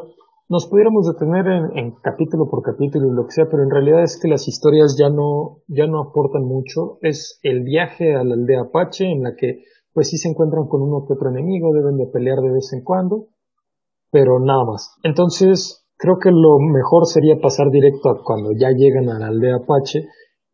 [0.49, 4.03] nos pudiéramos detener en, en, capítulo por capítulo y lo que sea, pero en realidad
[4.03, 6.99] es que las historias ya no, ya no aportan mucho.
[7.03, 9.65] Es el viaje a la aldea Apache en la que
[9.99, 12.85] pues sí se encuentran con uno que otro enemigo, deben de pelear de vez en
[12.85, 13.27] cuando,
[14.13, 14.95] pero nada más.
[15.03, 19.57] Entonces, creo que lo mejor sería pasar directo a cuando ya llegan a la aldea
[19.57, 20.07] Apache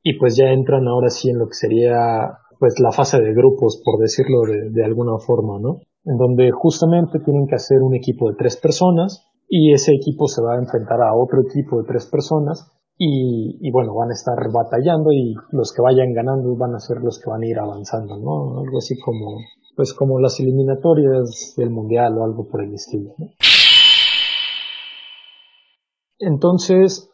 [0.03, 3.83] y pues ya entran ahora sí en lo que sería pues la fase de grupos,
[3.85, 5.81] por decirlo de, de alguna forma, ¿no?
[6.07, 10.41] En donde justamente tienen que hacer un equipo de tres personas y ese equipo se
[10.41, 15.11] va a enfrentar a otro equipo de tres personas y, bueno, van a estar batallando
[15.13, 18.61] y los que vayan ganando van a ser los que van a ir avanzando, ¿no?
[18.61, 19.39] Algo así como,
[19.77, 23.15] pues como las eliminatorias del mundial o algo por el estilo,
[26.21, 27.11] Entonces,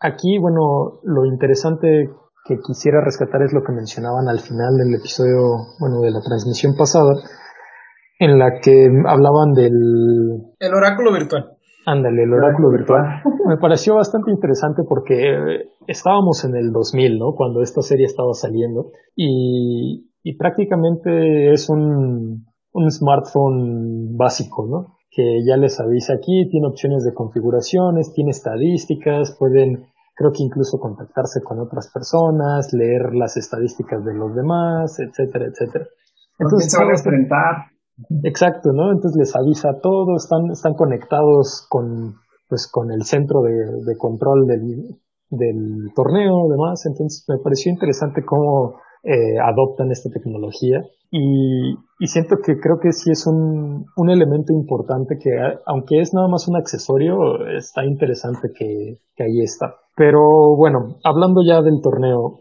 [0.00, 2.08] aquí, bueno, lo interesante
[2.46, 5.40] que quisiera rescatar es lo que mencionaban al final del episodio,
[5.78, 7.12] bueno, de la transmisión pasada,
[8.18, 9.72] en la que hablaban del...
[10.58, 11.58] El oráculo virtual.
[11.86, 13.22] Ándale, el oráculo virtual.
[13.46, 17.32] Me pareció bastante interesante porque eh, estábamos en el 2000, ¿no?
[17.34, 24.96] Cuando esta serie estaba saliendo y, y prácticamente es un, un smartphone básico, ¿no?
[25.10, 30.78] Que ya les avisa aquí, tiene opciones de configuraciones, tiene estadísticas, pueden, creo que incluso
[30.78, 35.86] contactarse con otras personas, leer las estadísticas de los demás, etcétera, etcétera.
[36.38, 37.54] Entonces, se van a enfrentar?
[38.24, 38.92] Exacto, ¿no?
[38.92, 42.14] Entonces les avisa todo, están, están conectados con,
[42.48, 44.98] pues, con el centro de, control del,
[45.30, 46.84] del torneo, demás.
[46.86, 52.92] Entonces me pareció interesante cómo eh, adoptan esta tecnología y, y, siento que creo que
[52.92, 55.30] sí es un, un elemento importante que,
[55.66, 57.16] aunque es nada más un accesorio,
[57.56, 59.74] está interesante que, que ahí está.
[59.96, 62.40] Pero bueno, hablando ya del torneo,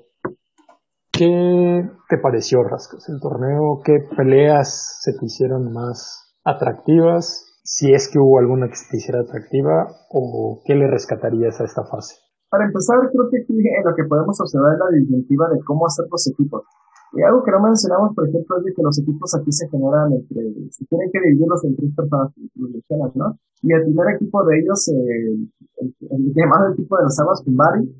[1.19, 3.83] ¿Qué te pareció, Rascos, el torneo?
[3.83, 7.59] ¿Qué peleas se te hicieron más atractivas?
[7.59, 11.65] Si es que hubo alguna que se te hiciera atractiva o qué le rescatarías a
[11.67, 12.15] esta fase.
[12.47, 16.07] Para empezar, creo que aquí lo que podemos observar es la disyuntiva de cómo hacer
[16.07, 16.63] los equipos.
[17.11, 20.15] Y algo que no mencionamos, por ejemplo, es de que los equipos aquí se generan
[20.15, 23.35] entre, se tienen que dividirlos en tres personas, ¿no?
[23.59, 25.35] Y el primer equipo de ellos, eh,
[25.83, 27.91] el, llamado equipo de las aguas Kumbari,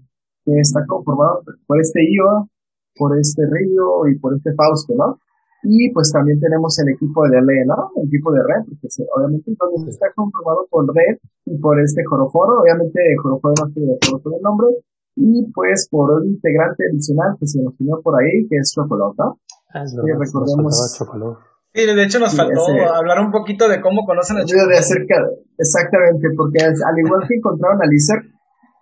[0.48, 2.48] que está conformado por este IO,
[3.00, 5.18] por este Río y por este Fausto, ¿no?
[5.64, 7.92] Y pues también tenemos el equipo de LE, ¿no?
[7.96, 12.62] El equipo de Red, porque obviamente entonces está conformado por Red y por este Joroforo,
[12.62, 14.68] obviamente Joroforo no tiene el nombre,
[15.16, 19.16] y pues por un integrante adicional que se nos unió por ahí, que es Chocolate,
[19.18, 19.40] ¿no?
[19.74, 20.98] Ah, es verdad, recordemos.
[21.74, 22.64] Sí, de hecho nos faltó
[22.96, 24.72] hablar un poquito de cómo conocen a Chocolate.
[24.72, 25.16] De acerca,
[25.58, 28.24] exactamente, porque al igual que encontraron a Lizard,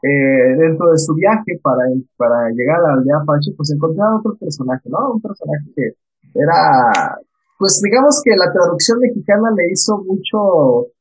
[0.03, 1.83] eh, dentro de su viaje para,
[2.17, 5.13] para llegar a la aldea Apache, pues encontraron otro personaje, ¿no?
[5.13, 5.97] Un personaje que
[6.37, 7.17] era,
[7.57, 10.93] pues digamos que la traducción mexicana le hizo mucho,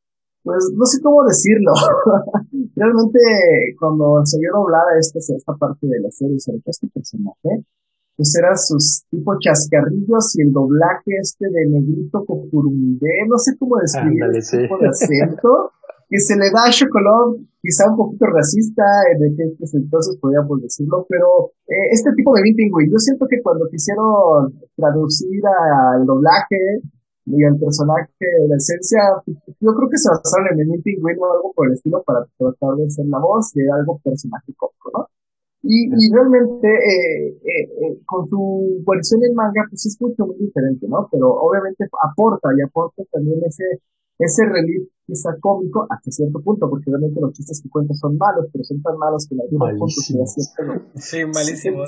[0.42, 1.72] pues no sé cómo decirlo.
[2.76, 3.20] Realmente
[3.78, 7.66] cuando se vio doblada esta, esta parte de la serie sobre este personaje,
[8.16, 13.76] pues eran sus tipo chascarrillos y el doblaje este de negrito cocurumbe, no sé cómo
[13.76, 15.70] describir ese tipo de acento
[16.08, 21.06] que se le da a Chocolate, quizá un poquito racista en aquellos entonces, podríamos decirlo,
[21.08, 26.80] pero eh, este tipo de meeting, güey, yo siento que cuando quisieron traducir al doblaje
[27.26, 31.26] y al personaje, la esencia, yo creo que se basaron en el meeting, güey, o
[31.26, 34.54] algo por el estilo para tratar de ser la voz de algo personaje
[34.94, 35.08] ¿no?
[35.62, 40.38] Y, y realmente, eh, eh, eh, con su versión en manga, pues es mucho muy
[40.38, 41.08] diferente, ¿no?
[41.10, 43.82] Pero obviamente aporta y aporta también ese
[44.18, 48.50] ese relief quizá cómico hasta cierto punto, porque realmente los chistes que cuentan son malos,
[48.52, 51.84] pero son tan malos que la vida Sí, malísimo.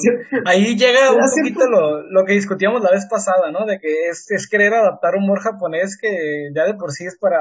[0.47, 3.67] Ahí llega un poquito lo, lo, que discutíamos la vez pasada, ¿no?
[3.67, 7.41] De que es, es querer adaptar humor japonés que ya de por sí es para,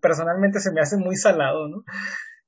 [0.00, 1.84] personalmente se me hace muy salado, ¿no?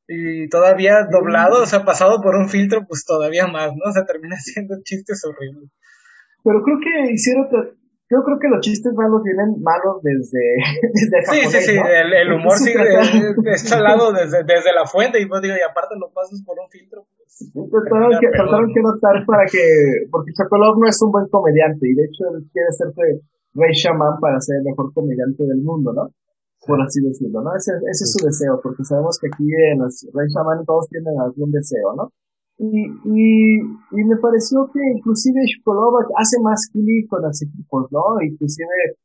[0.08, 3.90] Y todavía doblado, o sea, pasado por un filtro, pues todavía más, ¿no?
[3.90, 5.70] O sea, termina siendo chistes horribles.
[6.42, 7.48] Pero creo que hicieron
[8.10, 10.42] yo creo que los chistes malos vienen malos desde,
[10.98, 15.40] desde Sí, sí, sí, el, humor sí es salado desde, desde la fuente y, pues,
[15.42, 17.06] digo, y aparte lo pasas por un filtro.
[17.54, 19.62] Pues, trataron, que, trataron que notar para que,
[20.10, 22.90] porque Chocolov no es un buen comediante y de hecho él quiere ser
[23.54, 26.10] Rey Shaman para ser el mejor comediante del mundo, ¿no?
[26.66, 27.54] Por así decirlo, ¿no?
[27.54, 31.14] Ese, ese es su deseo, porque sabemos que aquí en los Rey Shaman todos tienen
[31.14, 32.10] algún deseo, ¿no?
[32.62, 38.20] Y, y, y, me pareció que inclusive Shkolova hace más clic con los equipos, ¿no?
[38.20, 39.00] Inclusive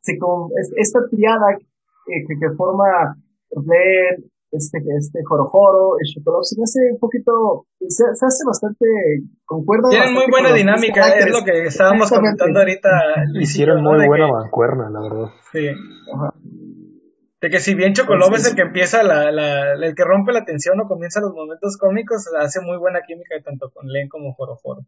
[0.00, 3.16] se con, esta triada eh, que, que, forma
[3.50, 8.84] Red, este, este Jorojoro, Shkolov, se me hace un poquito, se, hace bastante,
[9.46, 9.88] concuerda.
[9.88, 12.90] Tienen muy buena dinámica, es lo que estábamos comentando ahorita.
[13.40, 15.28] Hicieron muy buena mancuerna, la verdad.
[15.50, 15.66] Sí.
[16.14, 16.34] Ajá.
[17.40, 20.44] De que si bien Chocolov es el que empieza la, la, el que rompe la
[20.44, 24.82] tensión o comienza los momentos cómicos, hace muy buena química tanto con Len como Joroforo.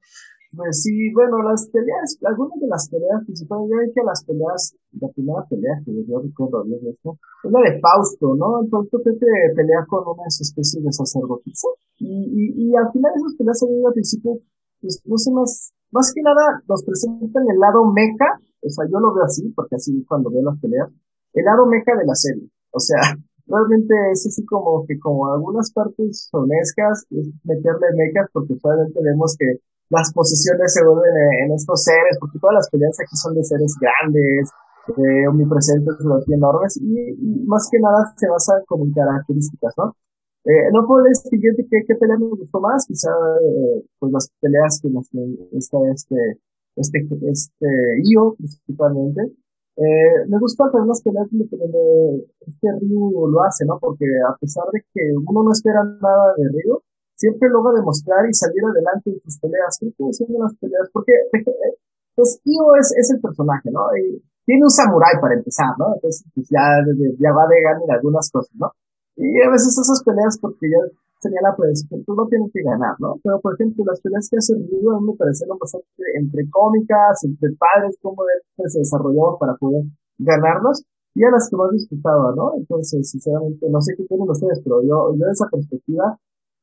[0.50, 5.06] Pues sí, bueno, las peleas, algunas de las peleas principales, ya que las peleas, la
[5.14, 8.58] primera pelea que yo recuerdo bien esto, es la de Fausto, ¿no?
[8.58, 11.70] El Fausto que pelea con una especie de sacerdotisa,
[12.02, 14.42] y, y, y al final esas peleas se al principio,
[14.82, 18.98] pues no sé más, más que nada nos presentan el lado meca, o sea, yo
[18.98, 20.90] lo veo así, porque así cuando veo las peleas,
[21.34, 22.48] el lado meca de la serie.
[22.72, 23.00] O sea,
[23.46, 29.36] realmente es así como que como algunas partes honescas, es meterle mecas porque probablemente vemos
[29.38, 31.10] que las posiciones se vuelven
[31.44, 34.48] en, estos seres, porque todas las peleas aquí son de seres grandes,
[34.96, 35.96] de omnipresentes,
[36.30, 39.96] enormes, y, más que nada se basan como en características, ¿no?
[40.44, 44.80] Eh, no puedo decir qué, qué pelea me gustó más, quizá eh, pues las peleas
[44.80, 45.06] que nos
[45.52, 46.38] está este,
[46.76, 47.68] este, este
[48.04, 49.34] IO principalmente,
[49.76, 53.78] eh, me gusta hacer las peleas donde este Ryu lo hace, ¿no?
[53.80, 56.80] Porque a pesar de que uno no espera nada de Ryu,
[57.16, 59.78] siempre logra demostrar y salir adelante en sus peleas.
[59.78, 61.76] Creo que siendo las peleas, porque eh,
[62.14, 63.88] pues Ryu es, es el personaje, ¿no?
[63.96, 65.94] Y tiene un samurái para empezar, ¿no?
[65.94, 66.82] Entonces, pues ya,
[67.18, 68.72] ya va de ganar algunas cosas, ¿no?
[69.16, 70.80] Y a veces esas peleas, porque ya
[71.20, 73.20] tenía la predicción, tú no tienes que ganar, ¿no?
[73.22, 77.24] Pero, por ejemplo, las peleas que hace Ryu a mí me parecieron bastante entre cómicas,
[77.24, 78.24] entre padres, cómo
[78.56, 79.84] se desarrolló para poder
[80.18, 82.52] ganarlos, y a las que más disfrutaba, ¿no?
[82.56, 86.16] Entonces, sinceramente, no sé qué tienen ustedes, pero yo, yo de esa perspectiva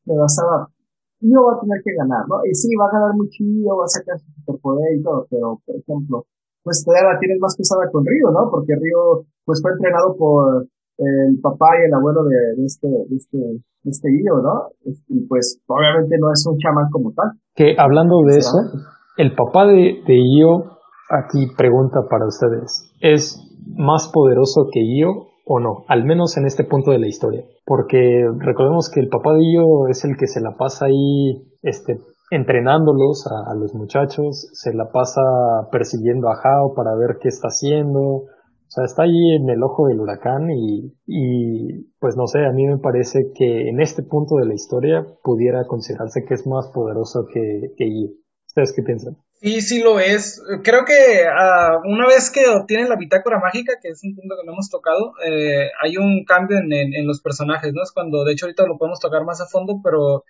[0.06, 0.68] me basaba,
[1.20, 2.42] yo va a tener que ganar, ¿no?
[2.46, 5.62] Y sí, va a ganar muy chido, va a sacar su superpoder y todo, pero,
[5.66, 6.26] por ejemplo,
[6.64, 8.50] pues todavía la tienes más pesada con Río, ¿no?
[8.50, 10.68] Porque Río, pues fue entrenado por
[10.98, 14.70] el papá y el abuelo de, este, de este, de este guío, ¿no?
[15.08, 17.32] Y pues obviamente no es un chamán como tal.
[17.56, 18.58] Que hablando de eso,
[19.18, 20.78] el papá de, de Io,
[21.10, 23.40] aquí pregunta para ustedes, ¿es
[23.76, 25.86] más poderoso que Io o no?
[25.88, 27.44] Al menos en este punto de la historia.
[27.66, 32.00] Porque recordemos que el papá de Io es el que se la pasa ahí, este,
[32.32, 35.22] entrenándolos a, a los muchachos, se la pasa
[35.72, 38.26] persiguiendo a Hao para ver qué está haciendo,
[38.68, 42.52] o sea, está ahí en el ojo del huracán y, y pues no sé, a
[42.52, 46.68] mí me parece que en este punto de la historia pudiera considerarse que es más
[46.68, 47.86] poderoso que, que
[48.58, 49.18] ¿Ustedes qué piensan?
[49.40, 50.42] Sí, sí lo es.
[50.64, 50.94] Creo que
[51.28, 54.70] uh, una vez que obtienen la bitácora mágica, que es un punto que no hemos
[54.72, 57.84] tocado, eh, hay un cambio en, en, en, los personajes, ¿no?
[57.84, 60.24] Es cuando, de hecho, ahorita lo podemos tocar más a fondo, pero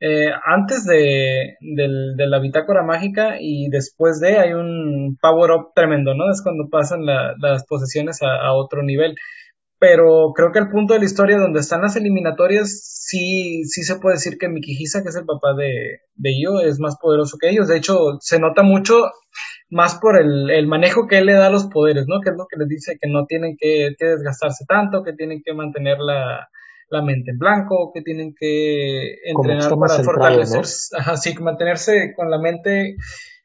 [0.00, 6.14] eh, antes de, de, la bitácora mágica y después de hay un power up tremendo,
[6.14, 6.30] ¿no?
[6.30, 9.14] Es cuando pasan las posesiones a, otro nivel.
[9.78, 13.96] Pero creo que el punto de la historia donde están las eliminatorias, sí, sí se
[13.96, 17.50] puede decir que Mikihisa, que es el papá de, de Io, es más poderoso que
[17.50, 17.68] ellos.
[17.68, 19.10] De hecho, se nota mucho
[19.70, 22.20] más por el, el, manejo que él le da a los poderes, ¿no?
[22.20, 25.54] Que es lo que les dice que no tienen que desgastarse tanto, que tienen que
[25.54, 26.48] mantener la,
[26.94, 32.38] la mente en blanco, que tienen que entrenar para fortalecerse, ajá, sí, mantenerse con la
[32.38, 32.96] mente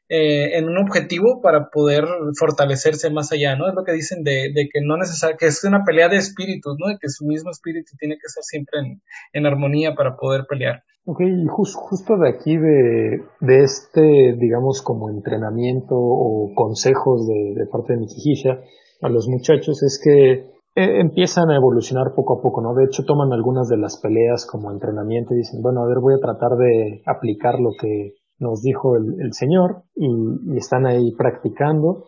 [0.08, 2.04] eh, en un objetivo para poder
[2.38, 3.68] fortalecerse más allá, ¿no?
[3.68, 6.76] Es lo que dicen de, de que no necesario, que es una pelea de espíritus,
[6.78, 6.88] ¿no?
[6.88, 10.82] De que su mismo espíritu tiene que estar siempre en, en armonía para poder pelear.
[11.06, 17.66] Ok, y justo de aquí, de, de este, digamos, como entrenamiento o consejos de, de
[17.66, 18.60] parte de Mikihisha
[19.02, 22.74] a los muchachos, es que eh, empiezan a evolucionar poco a poco, ¿no?
[22.74, 26.14] De hecho, toman algunas de las peleas como entrenamiento y dicen, bueno, a ver, voy
[26.14, 32.04] a tratar de aplicar lo que nos dijo el, señor y, están ahí practicando.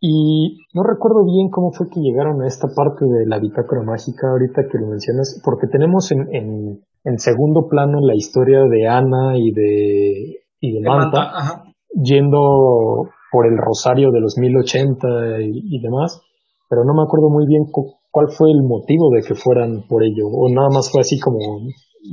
[0.00, 4.30] Y no recuerdo bien cómo fue que llegaron a esta parte de la bitácora mágica
[4.30, 9.36] ahorita que lo mencionas, porque tenemos en, en, en segundo plano la historia de Ana
[9.36, 16.22] y de, y de, Manta, yendo por el Rosario de los 1080 y, y demás,
[16.70, 17.64] pero no me acuerdo muy bien
[18.10, 21.38] cuál fue el motivo de que fueran por ello, o nada más fue así como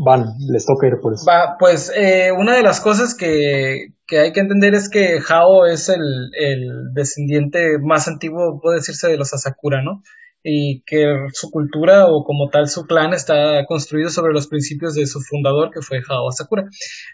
[0.03, 1.25] van, les toca ir por eso.
[1.27, 5.65] Va, pues eh, una de las cosas que, que, hay que entender es que Hao
[5.65, 10.01] es el, el, descendiente más antiguo, puede decirse, de los Asakura, ¿no?
[10.47, 15.07] Y que su cultura o como tal su clan está construido sobre los principios de
[15.07, 16.65] su fundador, que fue Hao Asakura.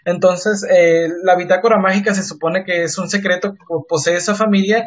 [0.04, 3.58] Entonces, eh, la bitácora mágica se supone que es un secreto que
[3.88, 4.86] posee esa familia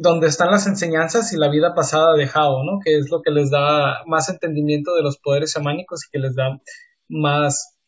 [0.00, 2.80] donde están las enseñanzas y la vida pasada de Hao, ¿no?
[2.84, 6.34] Que es lo que les da más entendimiento de los poderes shamánicos y que les
[6.34, 6.60] da
[7.08, 7.78] más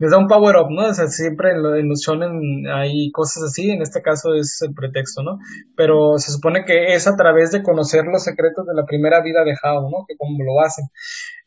[0.00, 0.86] les da un power up, ¿no?
[0.86, 5.22] O sea, siempre en, los shonen hay cosas así, en este caso es el pretexto,
[5.22, 5.38] ¿no?
[5.76, 9.44] Pero se supone que es a través de conocer los secretos de la primera vida
[9.44, 10.06] de Hao, ¿no?
[10.08, 10.86] Que como lo hacen.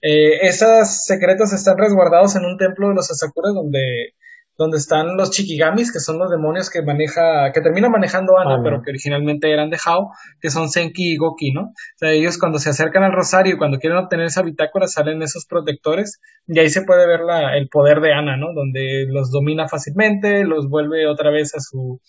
[0.04, 4.14] Eh, esos secretos están resguardados en un templo de los Asakura donde
[4.58, 8.82] donde están los Chikigamis, que son los demonios que maneja, que termina manejando Ana, pero
[8.82, 11.62] que originalmente eran de Hao, que son Senki y Goki, ¿no?
[11.62, 15.22] O sea, ellos cuando se acercan al Rosario y cuando quieren obtener esa bitácora salen
[15.22, 18.54] esos protectores y ahí se puede ver la, el poder de Ana, ¿no?
[18.54, 21.99] Donde los domina fácilmente, los vuelve otra vez a su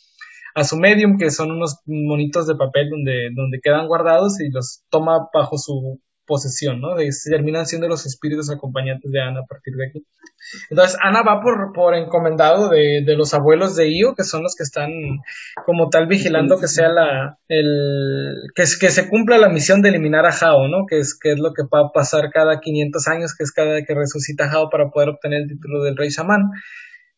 [0.54, 4.84] a su medium, que son unos monitos de papel donde, donde quedan guardados y los
[4.88, 6.96] toma bajo su posesión, ¿no?
[7.28, 10.06] terminan siendo los espíritus acompañantes de Ana a partir de aquí.
[10.70, 14.54] Entonces, Ana va por, por encomendado de, de, los abuelos de Io, que son los
[14.54, 14.90] que están
[15.64, 20.34] como tal vigilando que sea la, el, que, se cumpla la misión de eliminar a
[20.34, 20.86] Hao, ¿no?
[20.88, 23.82] Que es, que es lo que va a pasar cada 500 años, que es cada
[23.82, 26.50] que resucita Hao para poder obtener el título del rey Shaman.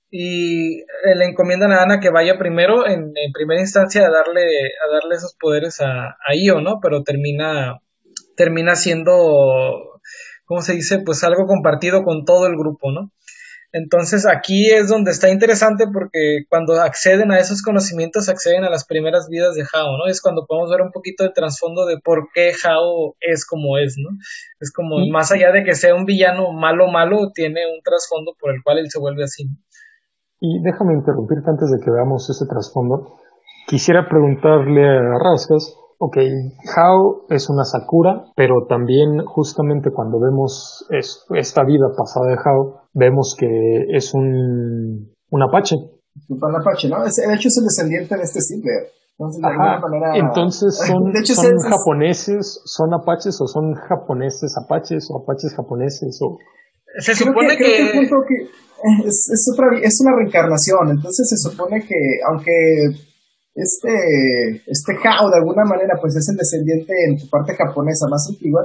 [0.09, 0.85] Y
[1.15, 5.17] le encomiendan a Ana que vaya primero, en, en primera instancia, a darle, a darle
[5.17, 6.79] esos poderes a, a Io, ¿no?
[6.81, 7.81] Pero termina
[8.37, 9.12] termina siendo,
[10.45, 11.01] ¿cómo se dice?
[11.05, 13.11] Pues algo compartido con todo el grupo, ¿no?
[13.72, 18.87] Entonces aquí es donde está interesante porque cuando acceden a esos conocimientos acceden a las
[18.87, 20.07] primeras vidas de Hao, ¿no?
[20.07, 23.97] Es cuando podemos ver un poquito de trasfondo de por qué Hao es como es,
[23.99, 24.16] ¿no?
[24.61, 28.55] Es como más allá de que sea un villano malo malo, tiene un trasfondo por
[28.55, 29.45] el cual él se vuelve así.
[30.41, 33.18] Y déjame interrumpirte antes de que veamos ese trasfondo.
[33.66, 36.17] Quisiera preguntarle a Rascas Ok,
[36.77, 43.35] Hao es una Sakura, pero también justamente cuando vemos esta vida pasada de Hao, vemos
[43.39, 43.47] que
[43.97, 45.77] es un, un Apache.
[46.29, 47.03] Un Apache, ¿no?
[47.03, 48.93] de hecho es el descendiente de este Silver.
[49.19, 50.17] Entonces, de alguna manera...
[50.17, 56.37] Entonces, ¿son, son japoneses, son apaches o son japoneses apaches o apaches japoneses o...
[56.99, 57.89] Se supone que...
[59.05, 61.97] es, es, otra, es una reencarnación, entonces se supone que,
[62.29, 62.53] aunque
[63.57, 68.29] este, este Hao de alguna manera pues es el descendiente en su parte japonesa más
[68.29, 68.61] antigua,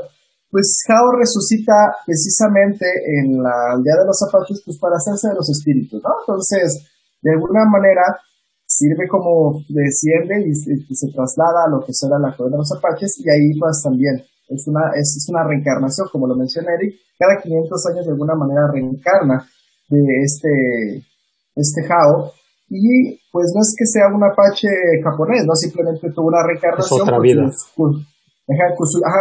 [0.52, 5.48] pues Hao resucita precisamente en la aldea de los zapatos pues para hacerse de los
[5.48, 6.12] espíritus, ¿no?
[6.28, 6.92] Entonces,
[7.24, 8.04] de alguna manera
[8.68, 13.16] sirve como desciende y, se traslada a lo que será la colonia de los apaches
[13.20, 14.20] y ahí pues también
[14.52, 18.36] es una, es, es, una reencarnación, como lo menciona Eric, cada 500 años de alguna
[18.36, 19.40] manera reencarna
[19.88, 21.04] de este,
[21.56, 22.32] este Hao
[22.72, 24.72] y pues no es que sea un apache
[25.04, 27.04] japonés, no simplemente tuvo una reencarnación.
[27.04, 27.44] otra vida.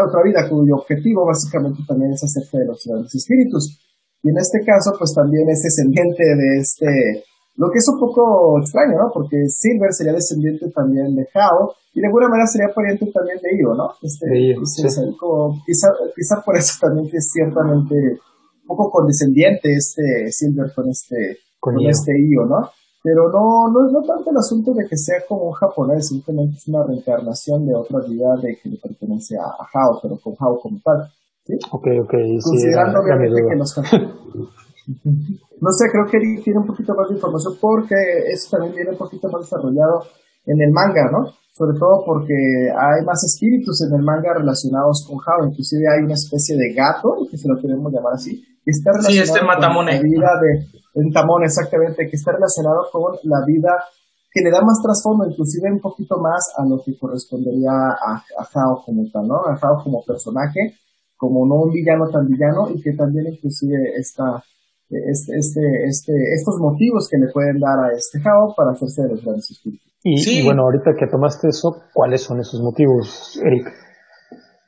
[0.07, 2.79] otra vida cuyo objetivo básicamente también es hacerse de los,
[3.11, 3.75] espíritus.
[4.23, 7.27] Y en este caso, pues también es descendiente de este,
[7.59, 9.11] lo que es un poco extraño, ¿no?
[9.13, 13.51] Porque Silver sería descendiente también de Hao y de alguna manera sería pariente también de
[13.59, 13.91] Io, ¿no?
[13.99, 14.55] Este,
[15.67, 17.95] quizá, por eso también que es ciertamente
[18.63, 22.71] un poco condescendiente este Silver con este, con, este Io, ¿no?
[23.03, 26.57] Pero no, no es no tanto el asunto de que sea como un japonés, simplemente
[26.57, 30.59] es una reencarnación de otra vida de que le pertenece a, Hao, pero con Hao
[30.61, 31.09] como tal.
[31.45, 31.55] ¿sí?
[31.73, 32.15] Ok, ok.
[32.45, 33.73] Considerando obviamente que los
[35.61, 37.95] No sé, creo que tiene un poquito más de información porque
[38.33, 40.05] eso también viene un poquito más desarrollado
[40.47, 41.33] en el manga, ¿no?
[41.53, 42.35] Sobre todo porque
[42.73, 47.29] hay más espíritus en el manga relacionados con Hao, inclusive hay una especie de gato,
[47.31, 50.81] que se lo queremos llamar así, que está relacionado sí, este con la vida de
[50.95, 53.71] en Tamón, exactamente, que está relacionado con la vida
[54.33, 58.47] que le da más trasfondo, inclusive un poquito más a lo que correspondería a, a
[58.55, 59.37] Hao como tal, ¿no?
[59.37, 60.79] A Hao como personaje,
[61.17, 64.43] como no un villano tan villano y que también inclusive está
[64.89, 69.09] este, este, este, estos motivos que le pueden dar a este Hao para hacerse de
[69.11, 69.87] los grandes espíritus.
[70.03, 73.69] Y, y bueno, ahorita que tomaste eso, ¿cuáles son esos motivos, Eric?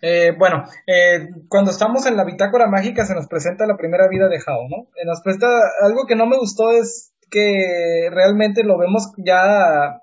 [0.04, 4.28] Eh, bueno, eh, cuando estamos en la bitácora mágica se nos presenta la primera vida
[4.28, 4.88] de Hao, ¿no?
[4.96, 5.46] Eh, nos presenta
[5.80, 10.00] algo que no me gustó es que realmente lo vemos ya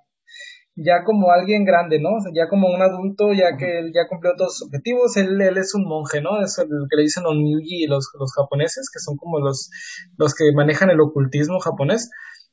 [0.82, 2.12] ya como alguien grande, ¿no?
[2.34, 5.76] ya como un adulto, ya que él ya cumplió todos sus objetivos, él, él es
[5.76, 6.41] un monje, ¿no?
[6.41, 9.70] Es el que le dicen Onyugi los, los japoneses, que son como los,
[10.18, 12.10] los que manejan el ocultismo japonés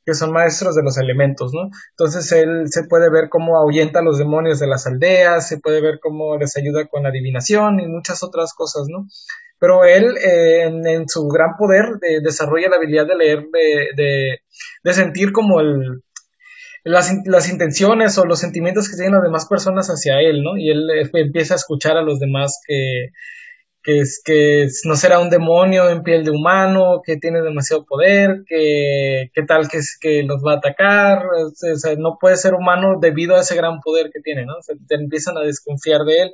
[0.06, 1.68] que son maestros de los elementos, ¿no?
[1.90, 5.80] Entonces él se puede ver cómo ahuyenta a los demonios de las aldeas, se puede
[5.82, 9.08] ver cómo les ayuda con la adivinación y muchas otras cosas, ¿no?
[9.58, 14.38] Pero él, eh, en, su gran poder, desarrolla la habilidad de leer, de,
[14.84, 16.02] de, sentir como el,
[16.84, 20.56] las, las, intenciones o los sentimientos que tienen las demás personas hacia él, ¿no?
[20.56, 23.08] Y él eh, empieza a escuchar a los demás que,
[23.86, 28.42] que, es, que no será un demonio en piel de humano, que tiene demasiado poder,
[28.48, 32.98] que, que tal que, que los va a atacar, o sea, no puede ser humano
[33.00, 34.54] debido a ese gran poder que tiene, ¿no?
[34.54, 36.32] O te empiezan a desconfiar de él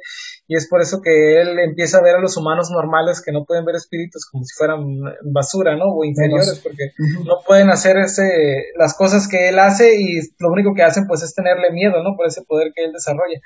[0.49, 3.45] y es por eso que él empieza a ver a los humanos normales que no
[3.45, 4.81] pueden ver espíritus como si fueran
[5.23, 5.93] basura, ¿no?
[5.95, 6.93] O inferiores, porque
[7.27, 11.23] no pueden hacer ese, las cosas que él hace y lo único que hacen pues
[11.23, 12.17] es tenerle miedo, ¿no?
[12.17, 13.41] Por ese poder que él desarrolla.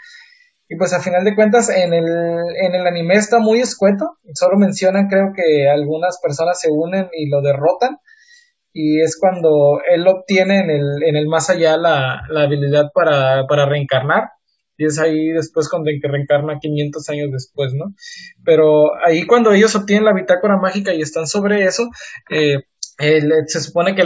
[0.69, 4.57] Y pues a final de cuentas en el, en el anime está muy escueto, solo
[4.59, 7.99] mencionan creo que algunas personas se unen y lo derrotan.
[8.73, 13.47] Y es cuando él obtiene en el, en el más allá la, la habilidad para,
[13.47, 14.25] para reencarnar.
[14.77, 17.95] Y es ahí después cuando que reencarna 500 años después, ¿no?
[18.45, 21.89] Pero ahí cuando ellos obtienen la bitácora mágica y están sobre eso,
[22.29, 22.59] eh,
[22.99, 24.03] se supone que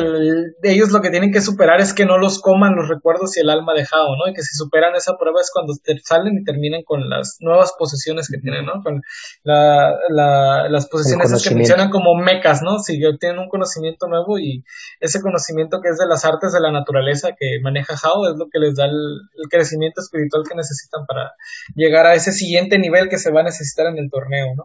[0.64, 3.50] ellos lo que tienen que superar es que no los coman los recuerdos y el
[3.50, 4.28] alma dejado, ¿no?
[4.28, 8.28] Y que si superan esa prueba es cuando salen y terminan con las nuevas posesiones
[8.28, 8.82] que tienen, ¿no?
[8.82, 9.00] Con
[9.44, 12.80] la, las posesiones que mencionan como mecas, ¿no?
[12.80, 14.64] Si tienen un conocimiento nuevo y
[14.98, 18.48] ese conocimiento que es de las artes de la naturaleza que maneja Hao es lo
[18.50, 18.90] que les da el,
[19.36, 21.32] el crecimiento espiritual que necesitan para
[21.76, 24.64] llegar a ese siguiente nivel que se va a necesitar en el torneo, ¿no?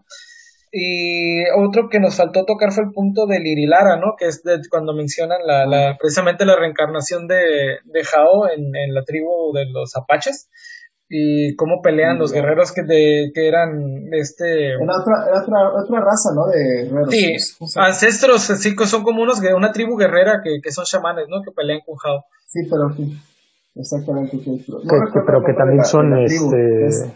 [0.78, 4.16] Y otro que nos faltó tocar fue el punto del Irilara, ¿no?
[4.20, 9.06] Que es cuando mencionan la, la, precisamente la reencarnación de, de Jao en, en, la
[9.06, 10.50] tribu de los apaches
[11.08, 16.34] y cómo pelean los guerreros que, de, que eran este era otra, otra, otra raza
[16.36, 20.84] no de guerreros sí ancestros sí son como unos una tribu guerrera que, que son
[20.84, 22.26] chamanes no que pelean con Jao.
[22.48, 23.16] Sí pero sí
[23.76, 27.14] exactamente que, pero que también son este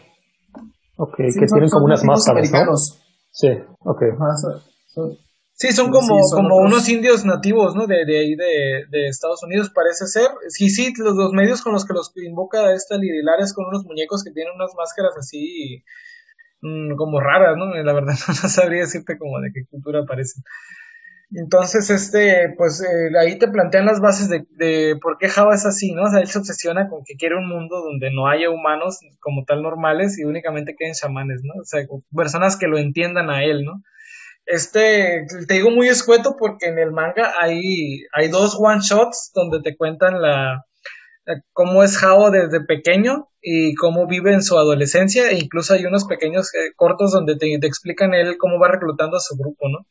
[0.95, 3.09] okay, que tienen como unas máscaras ¿no?
[3.32, 3.50] Sí,
[3.80, 4.02] ok.
[5.54, 7.86] Sí, son como, como unos indios nativos, ¿no?
[7.86, 10.30] De, de ahí de, de, Estados Unidos, parece ser.
[10.48, 13.84] Sí, sí, los, los medios con los que los invoca esta Lirilar es con unos
[13.84, 15.84] muñecos que tienen unas máscaras así
[16.62, 17.66] mm, como raras, ¿no?
[17.84, 20.44] La verdad no sabría decirte como de qué cultura parecen.
[21.32, 25.66] Entonces, este, pues eh, ahí te plantean las bases de, de por qué Java es
[25.66, 26.04] así, ¿no?
[26.04, 29.46] O sea, él se obsesiona con que quiere un mundo donde no haya humanos como
[29.46, 31.62] tal normales y únicamente queden chamanes, ¿no?
[31.62, 33.84] O sea, personas que lo entiendan a él, ¿no?
[34.48, 39.62] Este, te digo muy escueto porque en el manga hay, hay dos one shots donde
[39.62, 40.66] te cuentan la,
[41.54, 46.06] cómo es Jao desde pequeño y cómo vive en su adolescencia e incluso hay unos
[46.06, 49.86] pequeños eh, cortos donde te, te explican él cómo va reclutando a su grupo, ¿no?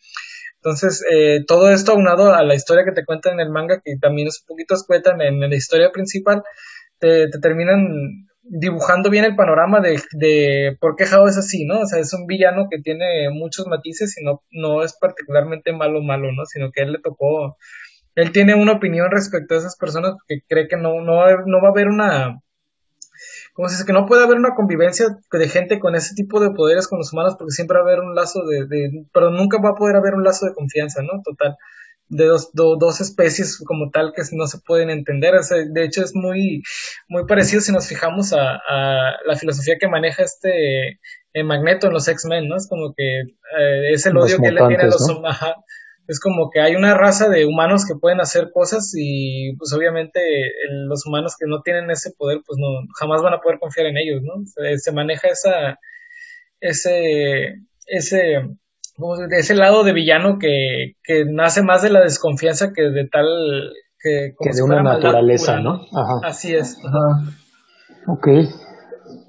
[0.63, 3.97] Entonces, eh, todo esto aunado a la historia que te cuentan en el manga, que
[4.01, 6.43] también es un poquito escueta en, la historia principal,
[6.99, 11.81] te, terminan dibujando bien el panorama de, de por qué Jao es así, ¿no?
[11.81, 16.03] O sea, es un villano que tiene muchos matices y no, no es particularmente malo
[16.03, 16.45] malo, ¿no?
[16.47, 17.57] Sino que él le tocó,
[18.15, 21.69] él tiene una opinión respecto a esas personas que cree que no, no, no va
[21.69, 22.41] a haber una,
[23.59, 26.53] como se dice, que no puede haber una convivencia de gente con ese tipo de
[26.53, 29.61] poderes con los humanos porque siempre va a haber un lazo de, de pero nunca
[29.61, 31.21] va a poder haber un lazo de confianza, ¿no?
[31.25, 31.57] Total,
[32.07, 35.35] de dos, dos especies como tal que no se pueden entender.
[35.73, 36.63] de hecho, es muy,
[37.09, 41.01] muy parecido si nos fijamos a, a la filosofía que maneja este
[41.33, 42.55] eh, Magneto en los X-Men, ¿no?
[42.55, 45.37] Es como que eh, es el odio que le tiene a los humanos
[46.09, 50.21] es como que hay una raza de humanos que pueden hacer cosas y pues obviamente
[50.89, 52.67] los humanos que no tienen ese poder pues no
[52.99, 54.43] jamás van a poder confiar en ellos, ¿no?
[54.79, 55.79] Se, maneja esa
[56.61, 57.57] ese
[57.87, 58.41] ese
[59.31, 63.27] ese lado de villano que, que nace más de la desconfianza que de tal
[64.03, 65.83] que, que de una naturaleza, ¿no?
[65.93, 66.21] Ajá.
[66.25, 66.79] Así es.
[66.87, 67.33] Ajá.
[68.07, 68.29] Ok.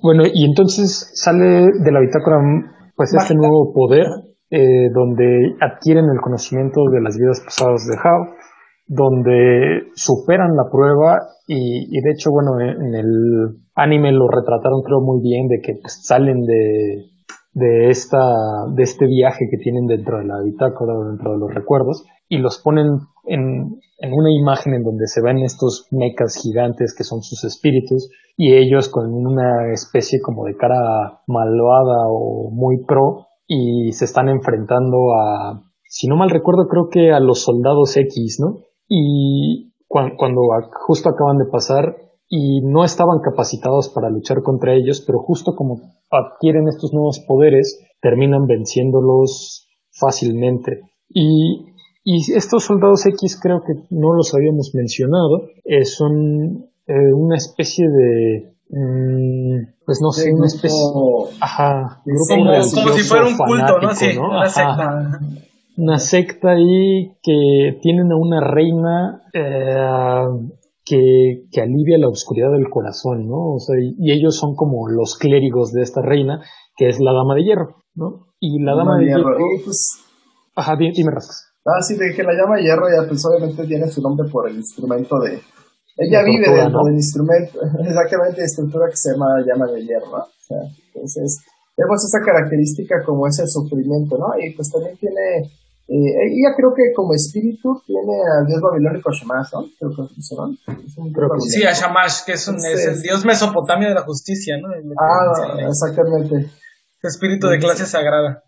[0.01, 2.37] Bueno, y entonces sale de la bitácora
[2.95, 4.05] pues este nuevo poder
[4.51, 8.35] eh, donde adquieren el conocimiento de las vidas pasadas de Hao,
[8.87, 15.21] donde superan la prueba y, de hecho, bueno, en el anime lo retrataron creo muy
[15.21, 17.05] bien de que pues, salen de,
[17.53, 18.17] de, esta,
[18.75, 22.59] de este viaje que tienen dentro de la bitácora, dentro de los recuerdos, y los
[22.63, 22.87] ponen
[23.25, 28.09] en, en una imagen en donde se ven estos mecas gigantes que son sus espíritus,
[28.35, 34.29] y ellos con una especie como de cara malvada o muy pro, y se están
[34.29, 38.59] enfrentando a, si no mal recuerdo, creo que a los soldados X, ¿no?
[38.87, 40.41] Y cuando,
[40.85, 41.97] justo acaban de pasar,
[42.29, 45.81] y no estaban capacitados para luchar contra ellos, pero justo como
[46.11, 50.81] adquieren estos nuevos poderes, terminan venciéndolos fácilmente.
[51.09, 51.73] Y,
[52.03, 58.53] y estos soldados X creo que no los habíamos mencionado, eh, son una especie de
[58.69, 60.79] mm, pues no sé, una especie
[61.39, 63.95] ajá, como, si fuera un culto, ¿no?
[63.95, 65.19] Sí, una secta.
[65.77, 70.49] Una secta ahí que tienen a una reina eh,
[70.83, 73.53] que, que, alivia la oscuridad del corazón, ¿no?
[73.53, 76.41] O sea, y, ellos son como los clérigos de esta reina,
[76.75, 78.27] que es la dama de hierro, ¿no?
[78.41, 79.37] Y la dama, de, hierro.
[79.63, 80.01] pues...
[80.55, 81.11] Ajá, dime, dime
[81.65, 84.57] Ah, sí, de que la llama hierro ya pues obviamente tiene su nombre por el
[84.57, 85.39] instrumento de...
[85.99, 90.23] Ella vive dentro del instrumento, exactamente, estructura que se llama llama de hierro, ¿no?
[90.23, 91.43] O sea, entonces,
[91.75, 94.31] vemos esa característica como ese sufrimiento, ¿no?
[94.39, 95.51] Y pues también tiene
[95.89, 99.65] eh, ella creo que como espíritu tiene al dios babilónico Shamash, ¿no?
[99.73, 104.03] Creo que es sí, a Shamash, que es, un, es el dios mesopotamio de la
[104.03, 104.69] justicia, ¿no?
[104.69, 106.45] Ah, exactamente.
[107.01, 108.43] Espíritu de clase sagrada.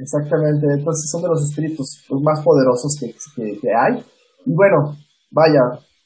[0.00, 3.14] Exactamente, entonces son de los espíritus más poderosos que,
[3.60, 4.02] que, hay.
[4.44, 4.96] Y bueno,
[5.30, 5.60] vaya,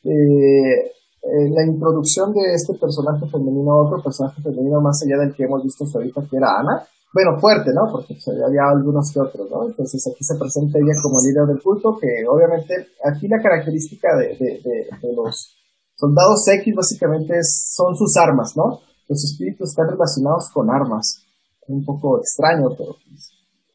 [0.05, 5.45] eh, la introducción de este personaje femenino a otro personaje femenino más allá del que
[5.45, 7.87] hemos visto hasta ahorita, que era Ana, bueno, fuerte, ¿no?
[7.93, 9.65] Porque había algunos que otros, ¿no?
[9.69, 12.75] Entonces aquí se presenta ella como líder del culto, que obviamente
[13.07, 15.55] aquí la característica de, de, los
[15.95, 18.81] soldados X básicamente son sus armas, ¿no?
[19.09, 21.23] Los espíritus están relacionados con armas.
[21.69, 23.31] Un poco extraño, pero pues,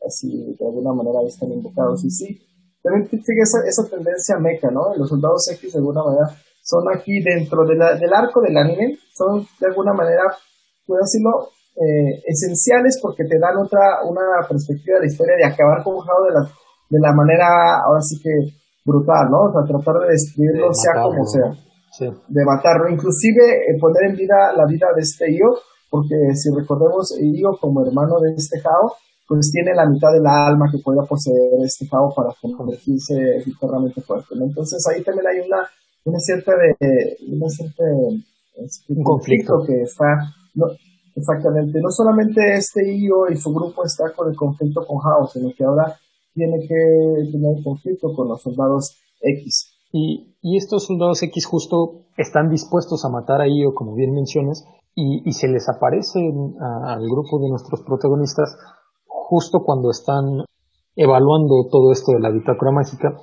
[0.06, 2.04] así de alguna manera están invocados.
[2.04, 2.42] Y sí,
[2.82, 4.96] también sigue esa, esa tendencia meca, ¿no?
[4.96, 6.28] Los soldados X de alguna manera
[6.62, 10.24] son aquí dentro de la, del arco del anime, son de alguna manera,
[10.86, 15.98] puedo decirlo, eh, esenciales porque te dan otra, una perspectiva de historia de acabar con
[15.98, 18.32] Jao de la, de la manera, ahora sí que
[18.86, 19.50] brutal, ¿no?
[19.50, 21.50] O sea, tratar de destruirlo sea como sea.
[22.00, 25.58] De matarlo, inclusive eh, poner en vida la vida de este Io,
[25.90, 28.94] porque si recordemos, Io como hermano de este Jao,
[29.30, 33.14] pues tiene la mitad del alma que pueda poseer este Jao para convertirse
[33.46, 34.34] eternamente fuerte.
[34.34, 35.70] Entonces ahí también hay una,
[36.06, 37.84] una cierta de, una cierta,
[38.90, 40.66] un conflicto que está, no,
[41.20, 45.50] Exactamente, no solamente este IO y su grupo está con el conflicto con House, sino
[45.56, 45.94] que ahora
[46.34, 49.74] tiene que tener conflicto con los soldados X.
[49.92, 54.66] Y, y estos soldados X justo están dispuestos a matar a IO, como bien mencionas,
[54.96, 58.56] y, y se les aparece al grupo de nuestros protagonistas
[59.30, 60.44] justo cuando están
[60.96, 63.16] evaluando todo esto de la bitácora mágica,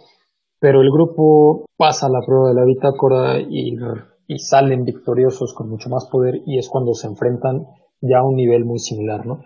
[0.60, 3.76] pero el grupo pasa la prueba de la bitácora y
[4.28, 7.66] y salen victoriosos con mucho más poder y es cuando se enfrentan
[8.00, 9.40] ya a un nivel muy similar, ¿no?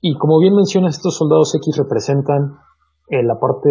[0.00, 2.56] Y como bien mencionas, estos soldados X representan
[3.08, 3.70] eh, la parte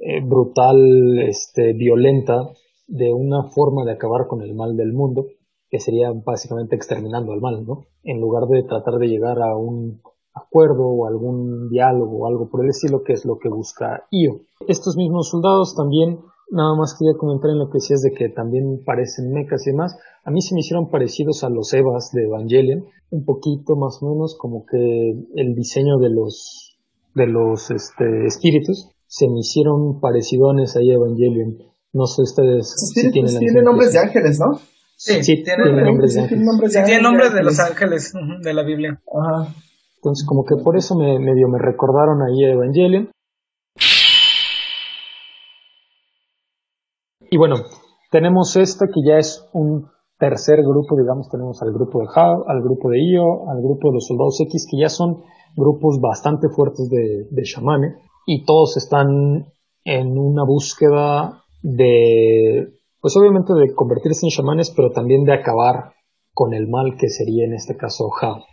[0.00, 2.48] eh, brutal, este, violenta
[2.86, 5.26] de una forma de acabar con el mal del mundo,
[5.68, 7.86] que sería básicamente exterminando al mal, ¿no?
[8.04, 10.00] En lugar de tratar de llegar a un
[10.36, 14.40] acuerdo o algún diálogo o algo por el estilo, que es lo que busca Io.
[14.68, 16.18] Estos mismos soldados también
[16.50, 19.98] Nada más quería comentar en lo que decías de que también parecen mecas y demás.
[20.24, 24.12] A mí se me hicieron parecidos a los Evas de Evangelion, un poquito más o
[24.12, 26.76] menos, como que el diseño de los
[27.14, 31.58] de los este, espíritus se me hicieron parecidones ahí a Evangelion.
[31.92, 34.60] No sé ustedes si tienen, tienen nombres de ángeles, ¿no?
[34.96, 36.46] Sí, sí, tienen, nombres de ángeles.
[36.68, 38.12] Sí, tienen nombres de los ángeles
[38.42, 39.00] de la Biblia.
[39.12, 39.52] Ajá.
[39.96, 43.10] Entonces, como que por eso me medio me recordaron ahí a Evangelion.
[47.30, 47.56] Y bueno,
[48.10, 49.88] tenemos esta que ya es un
[50.18, 53.94] tercer grupo, digamos, tenemos al grupo de HAL, al grupo de IO, al grupo de
[53.94, 55.24] los soldados X, que ya son
[55.56, 59.52] grupos bastante fuertes de, de shamane, y todos están
[59.84, 65.92] en una búsqueda de, pues obviamente de convertirse en chamanes, pero también de acabar
[66.32, 68.44] con el mal que sería en este caso HAL.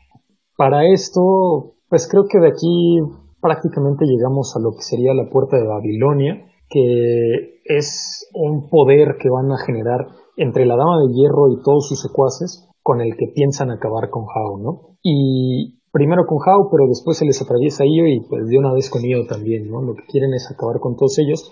[0.58, 3.00] Para esto, pues creo que de aquí
[3.42, 9.30] prácticamente llegamos a lo que sería la puerta de Babilonia, que es un poder que
[9.30, 13.32] van a generar entre la Dama de Hierro y todos sus secuaces con el que
[13.34, 14.98] piensan acabar con Hao, ¿no?
[15.02, 18.90] Y primero con Hao, pero después se les atraviesa Io y pues de una vez
[18.90, 19.82] con Io también, ¿no?
[19.82, 21.52] Lo que quieren es acabar con todos ellos.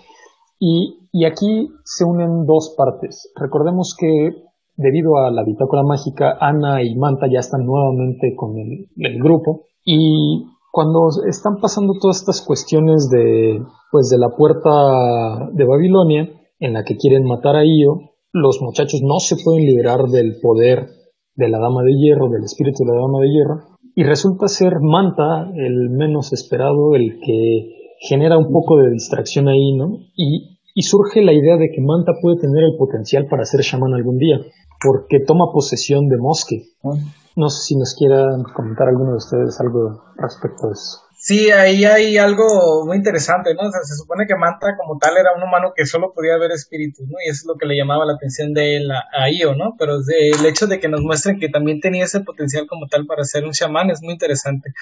[0.58, 3.32] Y, y aquí se unen dos partes.
[3.34, 4.44] Recordemos que
[4.76, 10.44] debido a la bitácora mágica, Ana y Manta ya están nuevamente con el, grupo y
[10.72, 13.60] cuando están pasando todas estas cuestiones de,
[13.90, 19.00] pues, de la puerta de Babilonia, en la que quieren matar a Io, los muchachos
[19.02, 20.86] no se pueden liberar del poder
[21.34, 24.80] de la Dama de Hierro, del espíritu de la Dama de Hierro, y resulta ser
[24.80, 29.98] Manta el menos esperado, el que genera un poco de distracción ahí, ¿no?
[30.16, 33.94] Y, y surge la idea de que Manta puede tener el potencial para ser chamán
[33.94, 34.38] algún día,
[34.82, 36.62] porque toma posesión de Mosque.
[36.84, 36.96] Ah.
[37.36, 40.98] No sé si nos quieran comentar alguno de ustedes algo respecto a eso.
[41.24, 43.68] Sí, ahí hay algo muy interesante, ¿no?
[43.68, 46.50] O sea, se supone que Manta como tal era un humano que solo podía ver
[46.50, 47.16] espíritus, ¿no?
[47.24, 49.76] Y eso es lo que le llamaba la atención de él a, Io, ¿no?
[49.78, 53.22] Pero el hecho de que nos muestren que también tenía ese potencial como tal para
[53.22, 54.72] ser un chamán es muy interesante.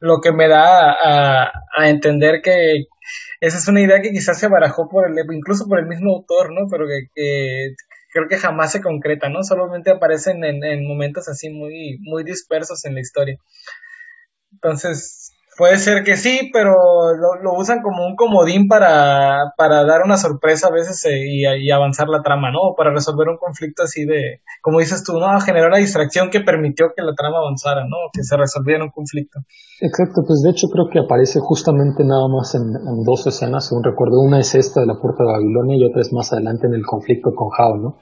[0.00, 2.86] Lo que me da a, entender que
[3.42, 6.54] esa es una idea que quizás se barajó por el, incluso por el mismo autor,
[6.54, 6.68] ¿no?
[6.70, 7.74] Pero que,
[8.14, 9.42] creo que jamás se concreta, ¿no?
[9.42, 13.36] Solamente aparecen en, en momentos así muy, muy dispersos en la historia.
[14.52, 15.21] Entonces,
[15.58, 16.72] Puede ser que sí, pero
[17.14, 21.26] lo, usan como un comodín para, para dar una sorpresa a veces eh,
[21.60, 22.74] y, avanzar la trama, ¿no?
[22.74, 25.38] Para resolver un conflicto así de, como dices tú, ¿no?
[25.40, 27.96] Generar una distracción que permitió que la trama avanzara, ¿no?
[28.14, 29.40] Que se resolviera un conflicto.
[29.82, 32.72] Exacto, pues de hecho creo que aparece justamente nada más en,
[33.04, 34.20] dos escenas, según recuerdo.
[34.20, 36.86] Una es esta de la Puerta de Babilonia y otra es más adelante en el
[36.86, 37.98] conflicto con Hao, ¿no?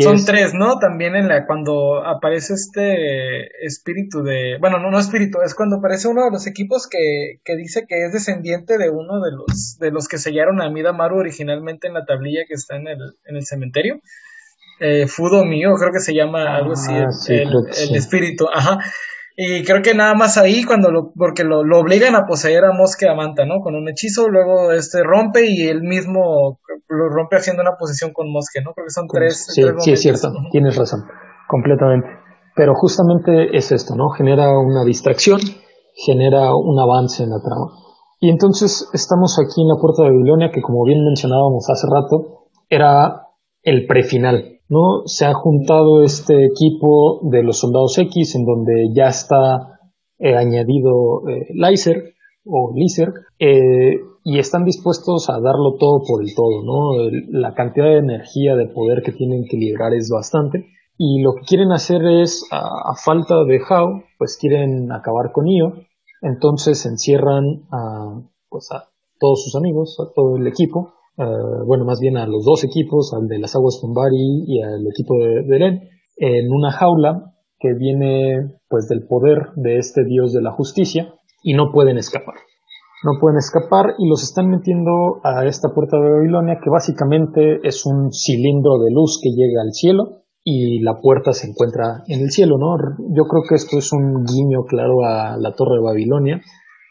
[0.00, 0.78] Son tres, ¿no?
[0.78, 6.08] También en la cuando aparece este espíritu de, bueno, no no espíritu, es cuando aparece
[6.08, 9.90] uno de los equipos que, que dice que es descendiente de uno de los de
[9.90, 13.44] los que sellaron a Midamaru originalmente en la tablilla que está en el en el
[13.44, 14.00] cementerio.
[14.80, 18.78] Eh, Fudo mío, creo que se llama algo así, ah, el, el espíritu, ajá.
[19.36, 22.72] Y creo que nada más ahí, cuando lo, porque lo, lo obligan a poseer a
[22.72, 23.60] Mosque Amanta, ¿no?
[23.60, 26.58] Con un hechizo, luego este rompe y él mismo
[26.88, 28.72] lo rompe haciendo una posición con Mosque, ¿no?
[28.72, 29.46] Creo que son tres.
[29.48, 31.04] Sí, sí es cierto, tienes razón,
[31.48, 32.08] completamente.
[32.54, 34.10] Pero justamente es esto, ¿no?
[34.10, 35.40] Genera una distracción,
[35.94, 37.72] genera un avance en la trama.
[38.20, 42.50] Y entonces estamos aquí en la puerta de Babilonia, que como bien mencionábamos hace rato,
[42.68, 43.28] era
[43.62, 44.60] el prefinal.
[44.72, 45.06] ¿No?
[45.06, 49.80] Se ha juntado este equipo de los soldados X en donde ya está
[50.18, 51.46] eh, añadido eh,
[52.46, 57.10] o Lyser eh, y están dispuestos a darlo todo por el todo, ¿no?
[57.28, 60.64] la cantidad de energía, de poder que tienen que liberar es bastante
[60.96, 65.74] y lo que quieren hacer es, a, falta de How, pues quieren acabar con Io,
[66.22, 71.24] entonces encierran a, pues a todos sus amigos, a todo el equipo, eh,
[71.66, 75.14] bueno, más bien a los dos equipos, al de las aguas Bombari y al equipo
[75.18, 80.52] de, de en una jaula que viene pues del poder de este dios de la
[80.52, 82.34] justicia y no pueden escapar.
[83.04, 87.84] No pueden escapar y los están metiendo a esta puerta de Babilonia que básicamente es
[87.84, 92.30] un cilindro de luz que llega al cielo y la puerta se encuentra en el
[92.30, 92.76] cielo, ¿no?
[93.14, 96.40] Yo creo que esto es un guiño claro a la torre de Babilonia,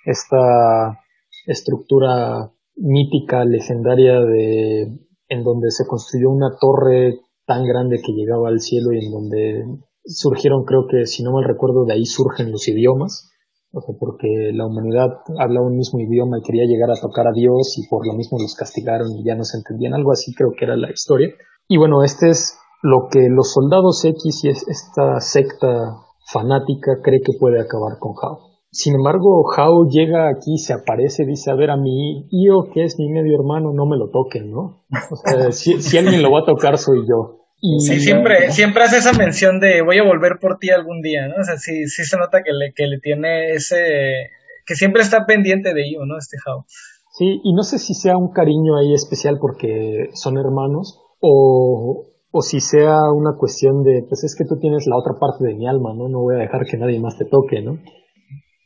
[0.06, 1.00] esta
[1.48, 2.52] estructura
[2.82, 4.98] mítica, legendaria de
[5.30, 9.64] en donde se construyó una torre tan grande que llegaba al cielo y en donde
[10.04, 13.32] surgieron, creo que si no mal recuerdo, de ahí surgen los idiomas,
[13.72, 15.08] o sea, porque la humanidad
[15.40, 18.38] habla un mismo idioma y quería llegar a tocar a Dios y por lo mismo
[18.40, 21.30] los castigaron y ya no se entendían, algo así creo que era la historia.
[21.68, 25.96] Y bueno, este es lo que los soldados X y esta secta
[26.32, 28.51] fanática cree que puede acabar con Hao.
[28.74, 32.96] Sin embargo, Hao llega aquí, se aparece, dice, a ver, a mi Io, que es
[32.98, 34.82] mi medio hermano, no me lo toquen, ¿no?
[35.12, 37.42] O sea, si, alguien lo va a tocar soy yo.
[37.60, 41.28] Y, sí, siempre, siempre hace esa mención de voy a volver por ti algún día,
[41.28, 41.36] ¿no?
[41.42, 44.30] O sea, sí, sí se nota que le, que le tiene ese,
[44.66, 46.18] que siempre está pendiente de Io, ¿no?
[46.18, 46.66] Este Hao.
[47.12, 52.42] Sí, y no sé si sea un cariño ahí especial porque son hermanos, o, o
[52.42, 55.68] si sea una cuestión de, pues es que tú tienes la otra parte de mi
[55.68, 56.08] alma, ¿no?
[56.08, 57.80] No voy a dejar que nadie más te toque, ¿no?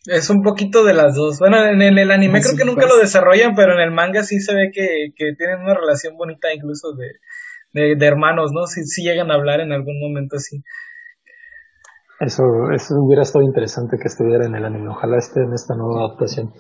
[0.08, 1.40] Es un poquito de las dos.
[1.40, 4.54] Bueno, en el, anime creo que nunca lo desarrollan, pero en el manga sí se
[4.54, 8.68] ve que, tienen una relación bonita incluso de, de, hermanos, ¿no?
[8.68, 10.62] Si sí, llegan a hablar en algún momento así.
[12.20, 12.44] Eso,
[12.74, 14.90] eso hubiera estado interesante que estuviera en el anime.
[14.90, 16.54] Ojalá esté en esta nueva adaptación.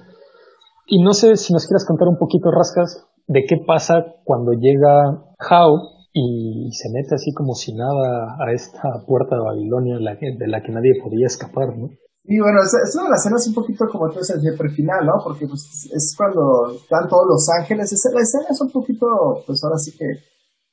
[0.88, 5.24] Y no sé si nos quieras contar un poquito, Rascas, de qué pasa cuando llega
[5.39, 10.62] Hao y se mete así como si nada a esta puerta de Babilonia de la
[10.62, 11.89] que nadie podía escapar, ¿no?
[12.28, 15.13] Y bueno, es, una de las escenas un poquito como tú dices, el final, ¿no?
[15.23, 17.93] Porque pues, es cuando están todos los ángeles.
[18.11, 19.05] la escena es un poquito,
[19.45, 20.05] pues ahora sí que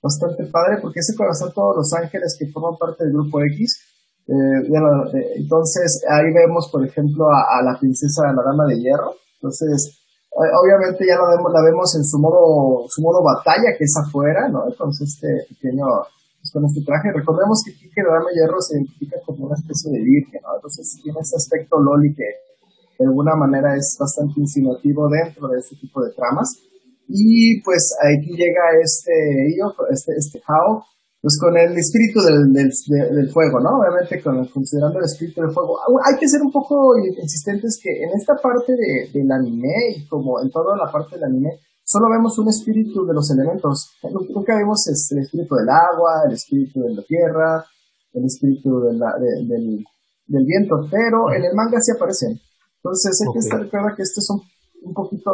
[0.03, 3.85] bastante padre, porque es cuando están todos los ángeles que forman parte del grupo X.
[4.27, 9.13] Eh, eh, entonces ahí vemos, por ejemplo, a, la princesa, la dama de hierro.
[9.37, 10.01] Entonces,
[10.33, 13.95] eh, obviamente ya la vemos, la vemos en su modo, su modo batalla, que es
[14.01, 14.65] afuera, ¿no?
[14.69, 15.85] Entonces este pequeño
[16.43, 17.15] pues, con este traje.
[17.15, 20.59] Recordemos que Kike Dame Hierro se identifica como una especie de virgen, ¿no?
[20.59, 22.27] Entonces tiene ese aspecto loli que
[22.99, 26.51] de alguna manera es bastante insinuativo dentro de este tipo de tramas.
[27.07, 29.55] Y pues aquí llega este
[29.91, 30.83] este, este Hao,
[31.23, 33.79] pues con el espíritu del, del, fuego, ¿no?
[33.79, 35.79] Obviamente con, considerando el espíritu del fuego.
[36.03, 40.43] Hay que ser un poco insistentes que en esta parte de, del anime y como
[40.43, 43.93] en toda la parte del anime, solo vemos un espíritu de los elementos.
[44.03, 47.65] Nunca vemos el espíritu del agua, el espíritu de la tierra,
[48.13, 48.99] el espíritu del,
[49.49, 52.39] del, viento, pero en el manga sí aparecen.
[52.77, 54.29] Entonces hay que estar claro que esto es
[54.83, 55.33] un, poquito,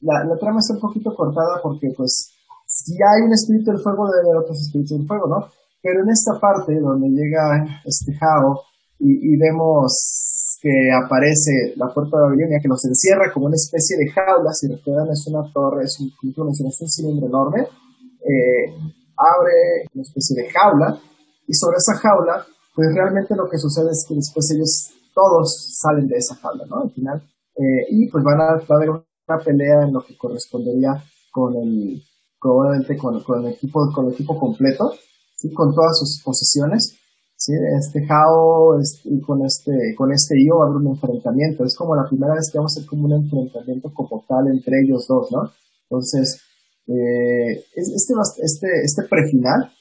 [0.00, 2.32] la, la, trama está un poquito cortada porque pues
[2.66, 5.46] si hay un espíritu del fuego debe haber otros espíritus del fuego, ¿no?
[5.82, 8.62] Pero en esta parte donde llega este Jao
[8.98, 13.96] y, y vemos que aparece la puerta de Babilonia, que los encierra como una especie
[13.96, 18.68] de jaula, si recuerdan es una torre, es un, es un cilindro enorme, eh,
[19.16, 21.00] abre una especie de jaula,
[21.46, 22.44] y sobre esa jaula,
[22.74, 26.82] pues realmente lo que sucede es que después ellos todos salen de esa jaula, ¿no?
[26.82, 27.22] Al final,
[27.56, 31.56] eh, y pues van a, va a haber una pelea en lo que correspondería con
[31.56, 32.02] el,
[32.38, 34.92] con, con el equipo, con el equipo completo,
[35.36, 35.52] ¿sí?
[35.52, 36.99] con todas sus posesiones,
[37.40, 37.52] ¿sí?
[37.78, 41.64] Este Jao este, con este, con este Io abre un enfrentamiento.
[41.64, 44.76] Es como la primera vez que vamos a hacer como un enfrentamiento como tal entre
[44.84, 45.50] ellos dos, ¿no?
[45.88, 46.42] Entonces,
[46.86, 48.12] eh, este,
[48.44, 49.72] este, este prefinal,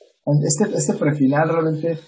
[0.44, 2.00] este, este prefinal realmente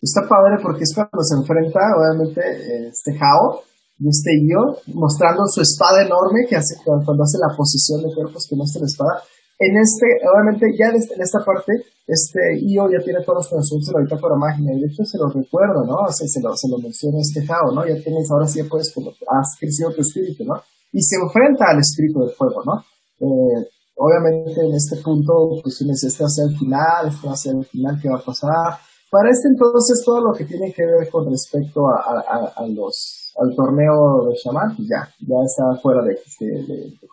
[0.00, 2.40] está padre porque es cuando se enfrenta, obviamente,
[2.88, 3.60] este Jao
[3.98, 8.46] y este Io, mostrando su espada enorme que hace cuando hace la posición de cuerpos
[8.48, 9.22] que muestra la espada
[9.58, 11.72] en este, obviamente, ya en esta parte,
[12.06, 15.28] este IO ya tiene todos los conocimientos de la bitácora y de hecho se lo
[15.28, 16.08] recuerdo, ¿no?
[16.10, 17.86] Se lo, se lo menciona este Jao, ¿no?
[17.86, 20.60] Ya tienes, ahora sí puedes, como, has crecido tu espíritu, ¿no?
[20.92, 22.82] Y se enfrenta al espíritu del fuego, ¿no?
[23.20, 27.98] Eh, obviamente en este punto, pues tienes este hacia el final, este hacia el final,
[28.02, 28.78] ¿qué va a pasar?
[29.08, 34.26] Para este entonces, todo lo que tiene que ver con respecto a, los, al torneo
[34.28, 36.18] de Shaman, pues ya, ya está fuera de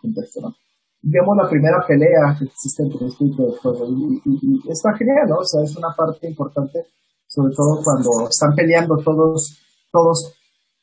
[0.02, 0.56] contexto, ¿no?
[1.02, 5.30] Vemos la primera pelea que existe entre el espíritu del fuego y, y, está genial,
[5.30, 5.38] ¿no?
[5.38, 6.86] O sea, es una parte importante,
[7.28, 9.58] sobre todo cuando están peleando todos,
[9.92, 10.34] todos,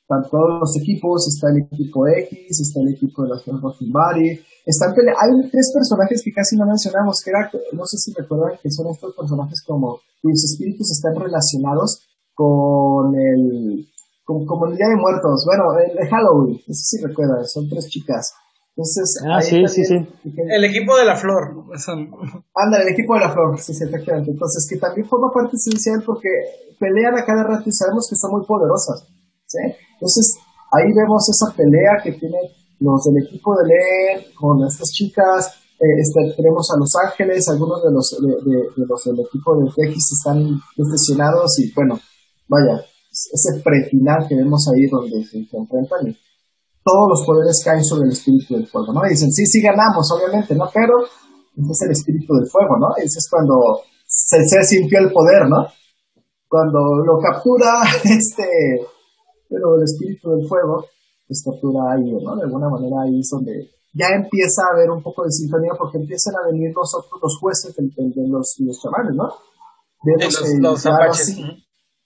[0.06, 4.90] todos los equipos, está el equipo X, está el equipo de la Rocking Body, están
[4.90, 8.88] hay tres personajes que casi no mencionamos, que era, no sé si recuerdan que son
[8.88, 13.86] estos personajes como cuyos espíritus están relacionados con el,
[14.24, 17.86] como el Día de Muertos, bueno, el, el Halloween, no sé si recuerdan, son tres
[17.88, 18.34] chicas
[18.78, 19.96] entonces, ah, sí, sí, sí.
[20.22, 21.66] El equipo de la flor.
[22.54, 24.30] Anda, el equipo de la flor, sí, sí, efectivamente.
[24.30, 26.28] Entonces, que también forma parte esencial porque
[26.78, 29.02] pelean a cada rato y sabemos que son muy poderosas.
[29.46, 29.58] ¿sí?
[29.94, 30.38] Entonces,
[30.70, 32.38] ahí vemos esa pelea que tienen
[32.78, 35.58] los del equipo de Len con estas chicas.
[35.80, 40.22] Eh, este, tenemos a Los Ángeles, algunos de los, de, los del equipo de FX
[40.22, 41.98] están estacionados y bueno,
[42.46, 42.78] vaya,
[43.10, 46.14] ese prefinal que vemos ahí donde se enfrentan
[46.84, 49.06] todos los poderes caen sobre el espíritu del fuego, ¿no?
[49.06, 50.68] Y dicen, sí, sí ganamos, obviamente, ¿no?
[50.72, 50.94] Pero
[51.70, 52.88] es el espíritu del fuego, ¿no?
[52.96, 55.66] Ese es cuando se, se sintió el poder, ¿no?
[56.48, 58.46] Cuando lo captura este,
[59.48, 60.84] pero el espíritu del fuego,
[61.26, 62.36] pues captura ahí, ¿no?
[62.36, 65.98] De alguna manera ahí es donde ya empieza a haber un poco de sintonía porque
[65.98, 69.28] empiezan a venir los otros, los jueces de, los, los chamanes, ¿no?
[70.04, 71.36] Vemos, los, los apaches.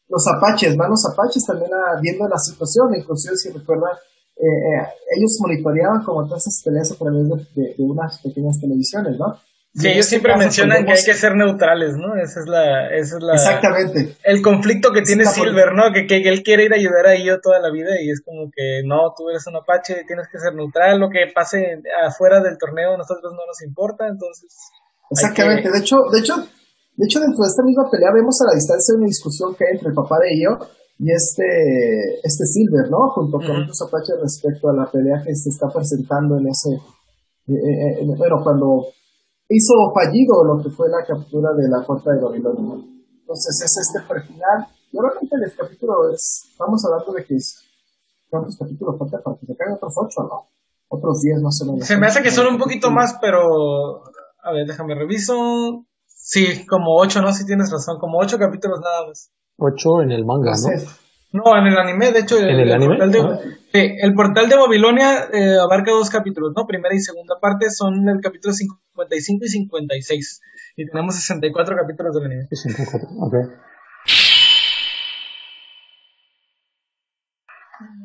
[0.08, 1.70] los apaches, van los apaches también
[2.00, 3.88] viendo la situación, inclusive si recuerda
[4.36, 9.36] eh, eh, ellos monitoreaban como todas esas peleas a través de, unas pequeñas televisiones, ¿no?
[9.74, 12.14] Sí, ellos este siempre mencionan que hay que ser neutrales, ¿no?
[12.16, 13.32] Esa es la, esa es la...
[13.32, 14.16] Exactamente.
[14.22, 15.92] El conflicto que tiene Silver, ¿no?
[15.94, 18.50] Que, que, él quiere ir a ayudar a ellos toda la vida y es como
[18.54, 22.58] que, no, tú eres un apache, tienes que ser neutral, lo que pase afuera del
[22.58, 24.52] torneo a nosotros no nos importa, entonces...
[25.10, 28.54] Exactamente, de hecho, de hecho, de hecho dentro de esta misma pelea vemos a la
[28.54, 30.68] distancia una discusión que hay entre el papá de ellos
[31.02, 33.10] y este, este Silver, ¿no?
[33.10, 36.78] Junto con otros Apaches respecto a la pelea que se está presentando en ese,
[37.50, 38.86] eh, eh, bueno, cuando
[39.50, 42.86] hizo fallido lo que fue la captura de la puerta de Babilonia.
[43.18, 43.98] Entonces es este
[44.30, 44.62] final.
[44.92, 47.34] Y realmente el capítulo es, estamos hablando de que
[48.30, 50.46] ¿cuántos capítulos faltan para que se caigan otros ocho, no?
[50.86, 51.84] Otros diez más o menos.
[51.84, 54.04] Se me hace que son un poquito más, pero,
[54.38, 55.82] a ver, déjame reviso.
[56.06, 57.32] Sí, como ocho, ¿no?
[57.32, 59.32] Si tienes razón, como ocho capítulos nada más.
[59.56, 61.02] 8 en el manga, ¿no?
[61.32, 62.38] No, en el anime, de hecho.
[62.38, 62.98] ¿En el, anime?
[62.98, 63.38] Portal de, ah.
[63.72, 66.66] el portal de Babilonia eh, abarca dos capítulos, ¿no?
[66.66, 70.40] Primera y segunda parte son el capítulo 55 y 56.
[70.76, 72.46] Y tenemos 64 capítulos del anime.
[72.50, 73.34] 64, ok.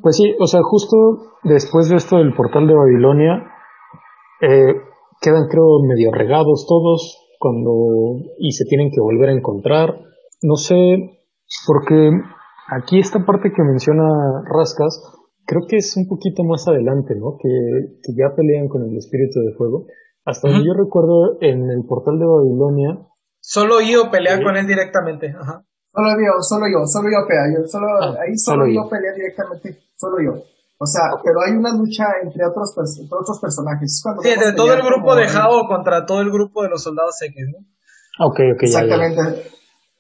[0.01, 0.97] Pues sí, o sea, justo
[1.43, 3.43] después de esto del portal de Babilonia,
[4.41, 4.73] eh,
[5.19, 9.99] quedan creo medio regados todos cuando y se tienen que volver a encontrar.
[10.41, 11.16] No sé
[11.65, 12.11] porque
[12.69, 15.01] aquí esta parte que menciona Rascas,
[15.45, 17.37] creo que es un poquito más adelante, ¿no?
[17.41, 19.85] Que, que ya pelean con el espíritu de fuego.
[20.25, 22.99] Hasta donde yo recuerdo en el portal de Babilonia.
[23.39, 25.31] Solo yo pelea con él directamente.
[25.31, 27.47] Solo yo, solo yo, solo yo pelea.
[27.55, 28.89] Yo, solo, ah, ahí solo, yo.
[28.89, 30.43] pelea directamente, solo yo.
[30.79, 34.03] O sea, pero hay una lucha entre otros, otros personajes.
[34.21, 37.35] sí, entre todo el grupo de Jao contra todo el grupo de los soldados X,
[37.49, 38.27] ¿no?
[38.27, 39.57] Ok, ok, Exactamente.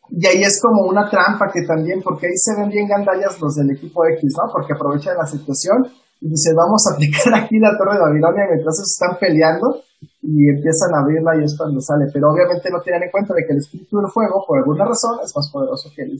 [0.09, 3.55] Y ahí es como una trampa que también, porque ahí se ven bien gandallas los
[3.55, 4.51] del equipo X, ¿no?
[4.51, 5.83] Porque aprovechan la situación
[6.21, 9.83] y dicen, vamos a aplicar aquí la torre de Babilonia mientras están peleando
[10.21, 12.05] y empiezan a abrirla y es cuando sale.
[12.13, 15.19] Pero obviamente no tienen en cuenta de que el espíritu del fuego, por alguna razón,
[15.23, 16.17] es más poderoso que, el,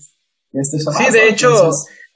[0.53, 1.49] este Sí, de hecho,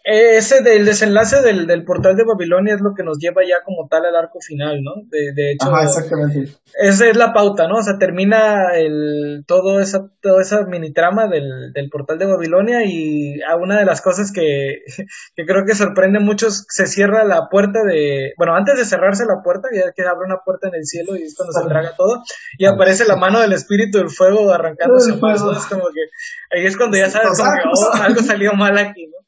[0.04, 3.88] ese del desenlace del, del, portal de Babilonia es lo que nos lleva ya como
[3.88, 4.94] tal al arco final, ¿no?
[5.10, 6.52] De, de hecho, Ajá, exactamente.
[6.74, 7.78] Esa es la pauta, ¿no?
[7.78, 12.84] O sea, termina el, todo esa, toda esa mini trama del, del portal de Babilonia
[12.86, 14.80] y a una de las cosas que,
[15.36, 19.26] que creo que sorprende a muchos, se cierra la puerta de, bueno, antes de cerrarse
[19.26, 21.96] la puerta, ya que abre una puerta en el cielo y es cuando se traga
[21.96, 22.24] todo,
[22.58, 26.76] y aparece la mano del espíritu del fuego arrancándose, pues, es como que, ahí es
[26.76, 29.21] cuando ya sabes como que, oh, algo salió mal aquí, ¿no?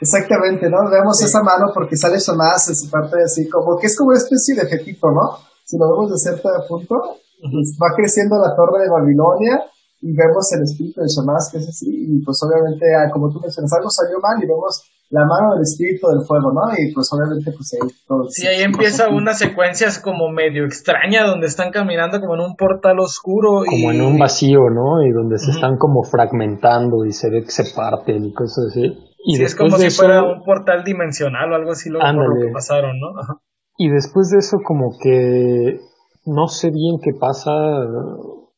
[0.00, 0.78] Exactamente, ¿no?
[0.90, 4.18] Vemos esa mano porque sale Sonás en su parte así, como que es como una
[4.18, 5.38] especie de jetito, ¿no?
[5.64, 6.94] Si lo vemos de cierto punto,
[7.40, 9.64] pues va creciendo la torre de Babilonia
[10.00, 13.40] y vemos el espíritu de Sonás que es así, y pues obviamente, ah, como tú
[13.40, 16.62] mencionas, algo salió mal y vemos la mano del espíritu del fuego, ¿no?
[16.76, 18.24] Y pues obviamente pues ahí todo.
[18.28, 22.98] Sí, ahí empieza una secuencia como medio extraña donde están caminando como en un portal
[22.98, 23.62] oscuro.
[23.64, 25.02] Como en un vacío, ¿no?
[25.06, 28.98] Y donde se están como fragmentando y se ve que se parten y cosas así.
[29.24, 32.52] Y es como si fuera un portal dimensional o algo así lo, por lo que
[32.52, 33.40] pasaron, ¿no?
[33.78, 35.80] Y después de eso como que
[36.24, 37.52] no sé bien qué pasa,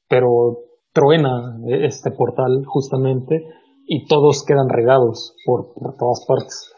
[0.08, 0.58] pero
[0.92, 3.44] truena este portal justamente
[3.88, 6.70] y todos quedan regados por, todas partes.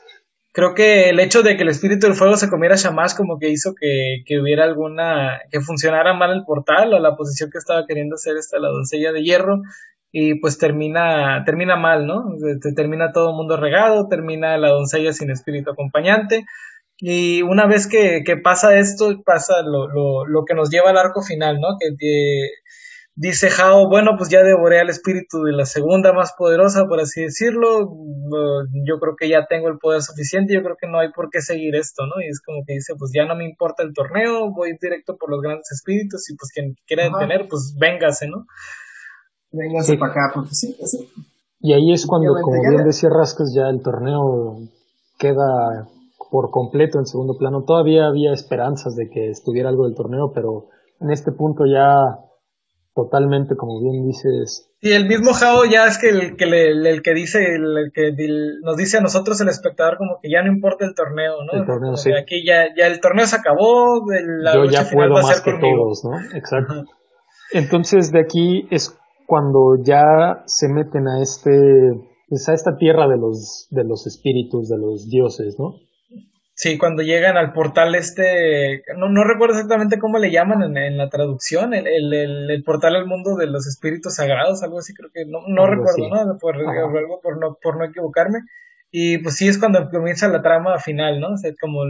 [0.53, 3.51] Creo que el hecho de que el espíritu del fuego se comiera Shamash como que
[3.51, 7.85] hizo que, que, hubiera alguna, que funcionara mal el portal o la posición que estaba
[7.87, 9.61] queriendo hacer esta la doncella de hierro
[10.13, 12.25] y pues termina, termina mal, ¿no?
[12.75, 16.45] Termina todo el mundo regado, termina la doncella sin espíritu acompañante
[16.99, 20.99] y una vez que, que pasa esto, pasa lo, lo, lo, que nos lleva al
[20.99, 21.77] arco final, ¿no?
[21.79, 21.89] Que
[23.17, 27.23] Dice Jao, bueno, pues ya devoré al espíritu de la segunda más poderosa, por así
[27.23, 27.91] decirlo.
[28.87, 31.41] Yo creo que ya tengo el poder suficiente, yo creo que no hay por qué
[31.41, 32.23] seguir esto, ¿no?
[32.23, 35.31] Y es como que dice, pues ya no me importa el torneo, voy directo por
[35.31, 38.47] los grandes espíritus y pues quien quiera detener, pues véngase, ¿no?
[39.53, 41.09] Véngase para acá, porque sí, sí.
[41.61, 44.61] Y ahí es cuando, como bien decía Rascas, ya el torneo
[45.19, 45.89] queda
[46.31, 47.65] por completo en segundo plano.
[47.65, 50.69] Todavía había esperanzas de que estuviera algo del torneo, pero
[51.01, 51.93] en este punto ya
[52.95, 54.71] totalmente, como bien dices.
[54.81, 58.13] Y el mismo Jao ya es que el que, el que dice, el, que
[58.63, 61.61] nos dice a nosotros el espectador como que ya no importa el torneo, ¿no?
[61.61, 62.13] El torneo, sí.
[62.13, 64.03] Aquí ya, ya el torneo se acabó,
[64.43, 66.19] la Yo ya puedo más que todos, ¿no?
[66.37, 66.85] Exacto.
[67.53, 71.51] Entonces de aquí es cuando ya se meten a este,
[72.29, 75.75] pues a esta tierra de los, de los espíritus, de los dioses, ¿no?
[76.63, 80.99] Sí, cuando llegan al portal este, no, no recuerdo exactamente cómo le llaman en, en
[80.99, 85.09] la traducción, el, el, el, portal al mundo de los espíritus sagrados, algo así, creo
[85.11, 86.37] que no, no recuerdo, ¿no?
[86.39, 86.57] Por,
[87.23, 88.41] por, no, por no equivocarme.
[88.91, 91.33] Y pues sí es cuando comienza la trama final, ¿no?
[91.33, 91.81] O sea, como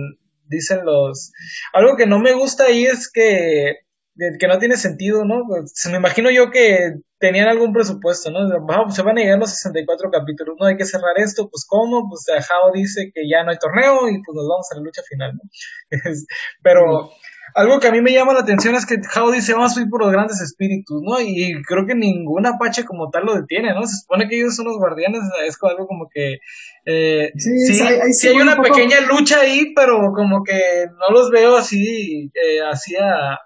[0.47, 1.33] dicen los...
[1.73, 3.75] Algo que no me gusta ahí es que
[4.39, 5.45] que no tiene sentido, ¿no?
[5.47, 8.41] Pues, me imagino yo que tenían algún presupuesto, ¿no?
[8.67, 10.67] Vamos, se van a llegar los 64 capítulos, ¿no?
[10.67, 12.09] Hay que cerrar esto, pues ¿cómo?
[12.09, 15.03] Pues Jao dice que ya no hay torneo y pues nos vamos a la lucha
[15.09, 15.43] final, ¿no?
[16.63, 17.11] Pero
[17.55, 19.89] algo que a mí me llama la atención es que Jao dice vamos a ir
[19.89, 21.21] por los grandes espíritus, ¿no?
[21.21, 23.87] Y creo que ningún Apache como tal lo detiene, ¿no?
[23.87, 26.39] Se supone que ellos son los guardianes, es algo como que...
[26.87, 32.31] Eh, sí, sí, hay, una pequeña lucha ahí, pero como que no los veo así,
[32.35, 33.39] eh, así a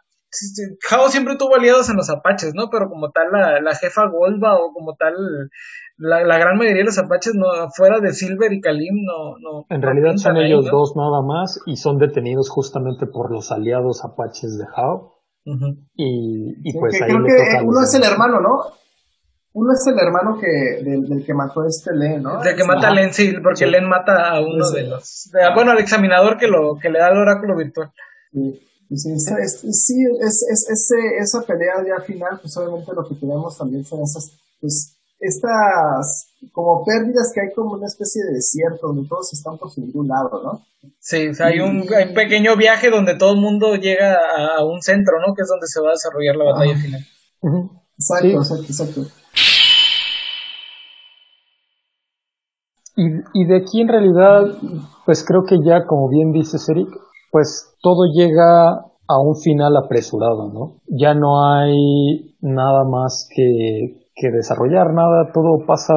[0.89, 2.69] Jao siempre tuvo aliados en los apaches, ¿no?
[2.71, 5.15] Pero como tal la, jefa Golba o como tal
[5.97, 9.39] la, gran mayoría de los apaches, no, fuera de Silver y Kalim, no...
[9.39, 14.05] no en realidad son ellos dos nada más y son detenidos justamente por los aliados
[14.05, 15.23] apaches de Jao.
[15.95, 18.61] Y, pues ahí creo que uno es el hermano, ¿no?
[19.53, 22.41] Uno es el hermano que del, que mató este Len, ¿no?
[22.41, 25.31] Del que mata a Len, sí, porque Len mata a uno de los...
[25.55, 27.93] bueno, al examinador que, lo, que le da el oráculo virtual.
[28.33, 28.61] Sí.
[28.91, 34.31] Sí, es, es, esa pelea ya final, pues obviamente lo que tenemos también son esas,
[34.61, 39.71] pues, estas como pérdidas que hay como una especie de desierto donde todos están por
[39.79, 40.67] ningún lado, ¿no?
[41.01, 45.35] Sí, hay un, pequeño viaje donde todo el mundo llega a, un centro, ¿no?
[45.35, 47.01] Que es donde se va a desarrollar la batalla final.
[47.97, 49.01] Exacto, exacto, exacto.
[52.97, 54.59] Y, y de aquí en realidad,
[55.07, 56.89] pues creo que ya, como bien dice Eric,
[57.35, 58.75] pues todo llega
[59.09, 60.77] a un final apresurado, ¿no?
[60.87, 65.93] Ya no hay nada más que que desarrollar nada, todo pasa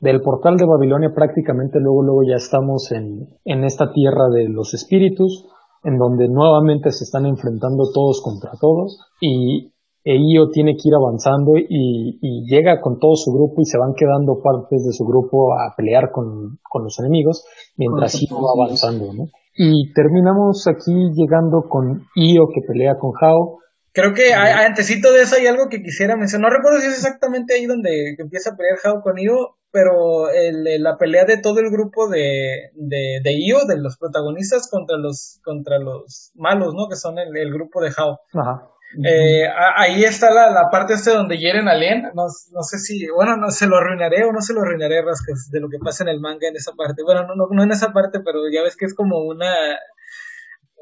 [0.00, 4.74] del portal de Babilonia prácticamente luego luego ya estamos en, en esta tierra de los
[4.74, 5.46] espíritus,
[5.84, 9.70] en donde nuevamente se están enfrentando todos contra todos y
[10.02, 13.94] Eio tiene que ir avanzando y, y, llega con todo su grupo y se van
[13.94, 17.44] quedando partes de su grupo a pelear con, con los enemigos
[17.76, 19.28] mientras va avanzando, ¿no?
[19.54, 23.62] Y terminamos aquí llegando con Io que pelea con Hao
[23.94, 26.50] Creo que hay, antesito de eso hay algo que quisiera mencionar.
[26.50, 30.64] No recuerdo si es exactamente ahí donde empieza a pelear Hao con Io, pero el,
[30.82, 35.40] la pelea de todo el grupo de, de, de Io, de los protagonistas, contra los,
[35.44, 36.88] contra los malos, ¿no?
[36.88, 38.18] Que son el, el grupo de Hao.
[38.32, 38.68] Ajá.
[39.04, 42.02] Eh, ahí está la, la, parte este donde hieren a Len.
[42.14, 45.50] No, no, sé si, bueno, no se lo arruinaré o no se lo arruinaré, Rascas,
[45.50, 47.02] de lo que pasa en el manga en esa parte.
[47.02, 49.54] Bueno, no, no, no en esa parte, pero ya ves que es como una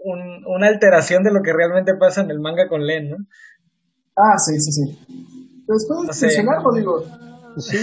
[0.02, 3.16] un, una alteración de lo que realmente pasa en el manga con Len, ¿no?
[4.16, 5.62] Ah, sí, sí, sí.
[5.66, 7.04] Pues puedes mencionarlo, digo.
[7.58, 7.76] Sí,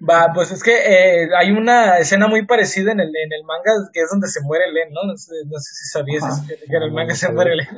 [0.00, 3.72] Va, pues es que eh, hay una escena muy parecida en el, en el manga
[3.92, 5.00] que es donde se muere Len, ¿no?
[5.06, 7.68] No sé, no sé si sabías que, en el manga se muere Len.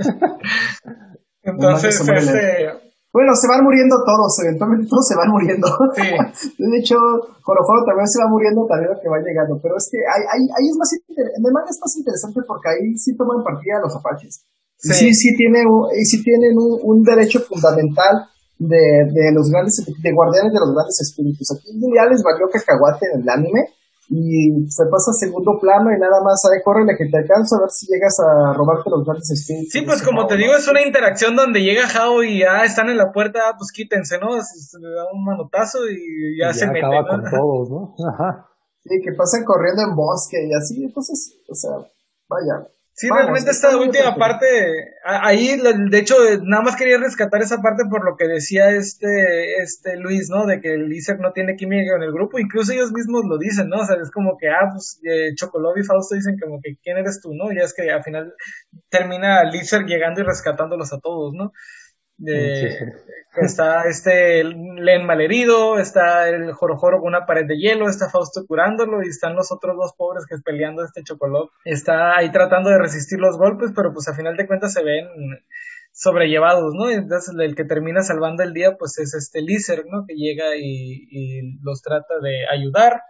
[1.43, 2.69] Entonces, este,
[3.13, 5.69] bueno, se van muriendo todos, eventualmente todos se van muriendo.
[5.95, 6.03] Sí.
[6.59, 6.97] de hecho,
[7.43, 9.61] Joroforo también se va muriendo también lo que va llegando.
[9.63, 12.41] Pero es que ahí, ahí, ahí es más interesante, en el manga es más interesante
[12.43, 14.43] porque ahí sí toman partida los apaches.
[14.77, 15.63] Sí, sí, tiene,
[16.03, 21.01] sí tienen un, un derecho fundamental de, de los grandes, de guardianes de los grandes
[21.01, 21.51] espíritus.
[21.53, 23.69] Aquí ya les valió cacahuate en el anime
[24.09, 27.65] y se pasa a segundo plano y nada más ahí córrele que te alcanza a
[27.65, 29.73] ver si llegas a robarte los grandes espíritus.
[29.73, 32.99] Sí, pues como te digo, es una interacción donde llega Hao y ya están en
[32.99, 34.29] la puerta, ah, pues quítense, ¿no?
[34.43, 36.85] Se, le da un manotazo y ya, se meten.
[36.85, 37.95] Acaba con todos, ¿no?
[38.07, 38.47] Ajá.
[38.85, 41.73] Sí, que pasan corriendo en bosque y así, entonces, o sea,
[42.29, 42.69] vaya.
[42.97, 44.47] Sí, realmente esta última parte,
[45.05, 46.15] ahí, de hecho,
[46.45, 50.47] nada más quería rescatar esa parte por lo que decía este, este Luis, ¿no?
[50.47, 53.69] De que el Isaac no tiene química en el grupo, incluso ellos mismos lo dicen,
[53.69, 53.81] ¿no?
[53.81, 57.21] O sea, es como que, ah, pues, eh, y Fausto dicen como que, ¿quién eres
[57.21, 57.51] tú, no?
[57.53, 58.33] Y es que al final
[58.89, 61.53] termina Lizard llegando y rescatándolos a todos, ¿no?
[62.17, 62.95] De,
[63.37, 69.03] Está este Len malherido, está el Jorojoro con una pared de hielo, está Fausto curándolo
[69.03, 71.51] y están los otros dos pobres que peleando este chocolate.
[71.65, 75.07] Está ahí tratando de resistir los golpes, pero pues a final de cuentas se ven
[75.93, 76.91] sobrellevados, ¿no?
[76.91, 80.05] Entonces el que termina salvando el día pues es este Lizer, ¿no?
[80.07, 83.03] Que llega y, y los trata de ayudar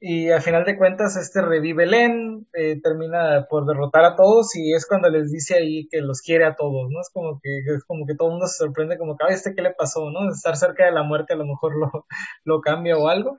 [0.00, 4.72] y al final de cuentas este revive Len, eh, termina por derrotar a todos y
[4.72, 7.00] es cuando les dice ahí que los quiere a todos, ¿no?
[7.00, 9.62] Es como que, es como que todo el mundo se sorprende como que, este qué
[9.62, 10.30] le pasó, ¿no?
[10.30, 12.06] Estar cerca de la muerte a lo mejor lo,
[12.44, 13.36] lo cambia o algo.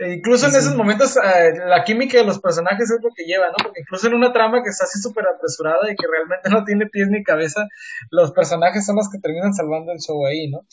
[0.00, 3.52] E incluso en esos momentos eh, la química de los personajes es lo que lleva,
[3.52, 3.60] ¿no?
[3.62, 6.86] Porque incluso en una trama que está así súper apresurada y que realmente no tiene
[6.88, 7.68] pies ni cabeza,
[8.10, 10.64] los personajes son los que terminan salvando el show ahí, ¿no?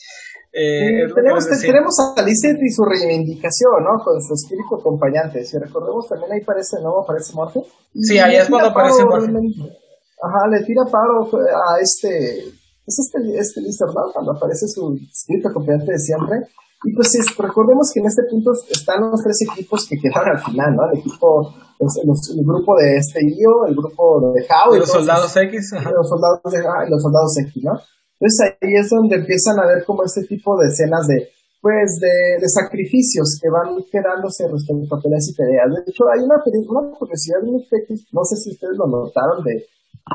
[0.48, 4.02] Eh, tenemos, tenemos a Lizeth y su reivindicación, ¿no?
[4.02, 5.44] Con su espíritu acompañante.
[5.44, 7.04] Si recordemos, también ahí parece, ¿no?
[7.04, 7.60] Aparece Morphe.
[7.92, 9.28] Sí, ahí es cuando aparece Morphe.
[9.28, 12.48] Ajá, le tira paro a este.
[12.88, 14.10] Es este, este Lizard, ¿no?
[14.10, 16.48] Cuando aparece su espíritu acompañante de siempre.
[16.84, 20.76] Y pues recordemos que en este punto están los tres equipos que quedaron al final,
[20.76, 20.86] ¿no?
[20.92, 21.50] El equipo,
[21.80, 24.76] el grupo de este Io, el grupo de Hao.
[24.76, 25.72] Y los soldados X.
[25.74, 27.74] Los soldados, de, y los soldados X, ¿no?
[28.20, 32.38] Entonces ahí es donde empiezan a ver como este tipo de escenas de, pues, de,
[32.40, 35.66] de sacrificios que van quedándose respecto a peleas y peleas.
[35.74, 39.66] De hecho, hay una, una curiosidad no sé si ustedes lo notaron, de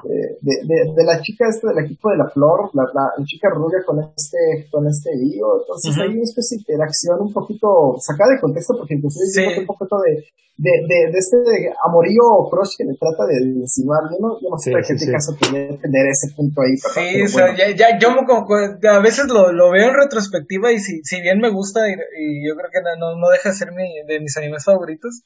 [0.03, 3.79] de, de, de, la chica esta del equipo de la flor, la, la, chica rubia
[3.85, 8.41] con este, con este lío, entonces hay una especie de interacción un poquito sacada de
[8.41, 9.59] contexto, porque inclusive sí.
[9.59, 10.23] un poquito de,
[10.57, 11.37] de, de, de este
[11.83, 15.11] amorío o crush que le trata de insinuar, yo no, yo no sé sí, qué
[15.11, 16.77] caso tiene tener ese punto ahí.
[16.77, 20.79] Sí, o sea, ya, ya, yo como, a veces lo, lo veo en retrospectiva y
[20.79, 23.71] si, si bien me gusta y, y yo creo que no, no deja de ser
[23.71, 25.23] mi, de mis animes favoritos,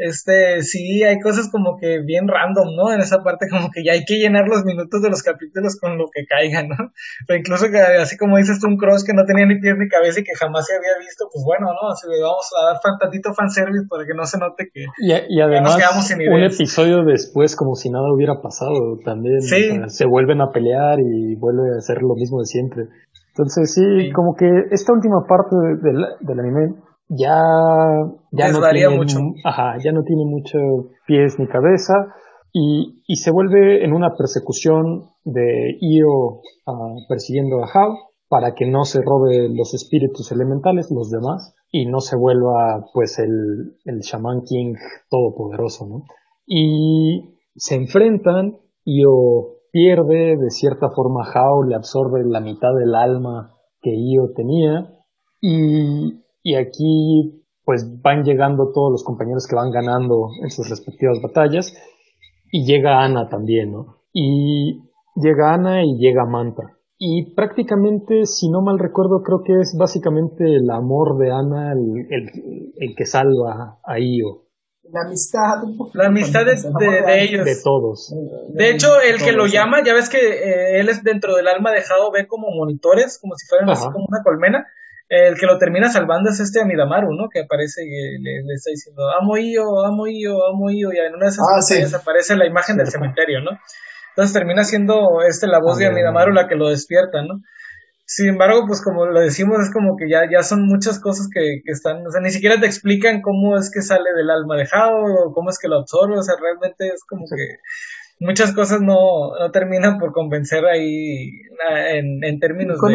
[0.00, 2.92] este, sí, hay cosas como que bien random, ¿no?
[2.92, 5.98] En esa parte como que ya hay que llenar los minutos de los capítulos con
[5.98, 6.76] lo que caiga, ¿no?
[7.28, 9.88] O incluso que, así como dices tú, un cross que no tenía ni pies ni
[9.88, 11.90] cabeza y que jamás se había visto, pues bueno, ¿no?
[11.92, 15.76] Así vamos a dar tantito fanservice para que no se note que y, además
[16.10, 19.40] un episodio después como si nada hubiera pasado también.
[19.40, 22.84] se vuelven a pelear y vuelve a hacer lo mismo de siempre.
[23.28, 26.74] Entonces sí, como que esta última parte del, del anime
[27.10, 27.36] ya,
[28.30, 29.18] ya no tiene, mucho.
[29.44, 30.58] Ajá, ya no tiene mucho
[31.06, 32.14] pies ni cabeza
[32.52, 38.64] y, y se vuelve en una persecución de Io ah, persiguiendo a Hao para que
[38.64, 44.00] no se robe los espíritus elementales, los demás, y no se vuelva pues el, el
[44.00, 44.74] Shaman King
[45.08, 46.04] todopoderoso, ¿no?
[46.46, 53.56] Y se enfrentan, Io pierde, de cierta forma Hao le absorbe la mitad del alma
[53.80, 54.94] que Io tenía,
[55.40, 61.20] Y, y aquí pues van llegando todos los compañeros que van ganando en sus respectivas
[61.22, 61.72] batallas
[62.50, 63.98] y llega Ana también, ¿no?
[64.12, 64.80] Y
[65.14, 66.62] llega Ana y llega Manta.
[66.98, 72.06] Y prácticamente, si no mal recuerdo, creo que es básicamente el amor de Ana el,
[72.76, 74.46] el, que salva a Io.
[74.92, 75.62] La amistad,
[75.94, 77.44] La amistad de, ellos.
[77.44, 78.12] De todos.
[78.52, 81.70] De hecho, el que lo llama, ya ves que eh, él es dentro del alma
[81.70, 84.66] dejado, ve como monitores, como si fueran así como una colmena.
[85.10, 87.28] El que lo termina salvando es este Amidamaru, ¿no?
[87.28, 91.26] Que aparece y le, está diciendo, amo Io, amo Io, amo Io, y en una
[91.26, 93.50] de esas ah, aparece la imagen del cementerio, ¿no?
[94.10, 97.42] Entonces termina siendo este la voz de Amidamaru la que lo despierta, ¿no?
[98.06, 101.58] Sin embargo, pues como lo decimos, es como que ya, ya son muchas cosas que,
[101.64, 104.66] que están, o sea, ni siquiera te explican cómo es que sale del alma de
[104.66, 107.58] Jao o cómo es que lo absorbe, o sea, realmente es como que
[108.20, 111.30] muchas cosas no, no terminan por convencer ahí
[111.90, 112.92] en, en términos de,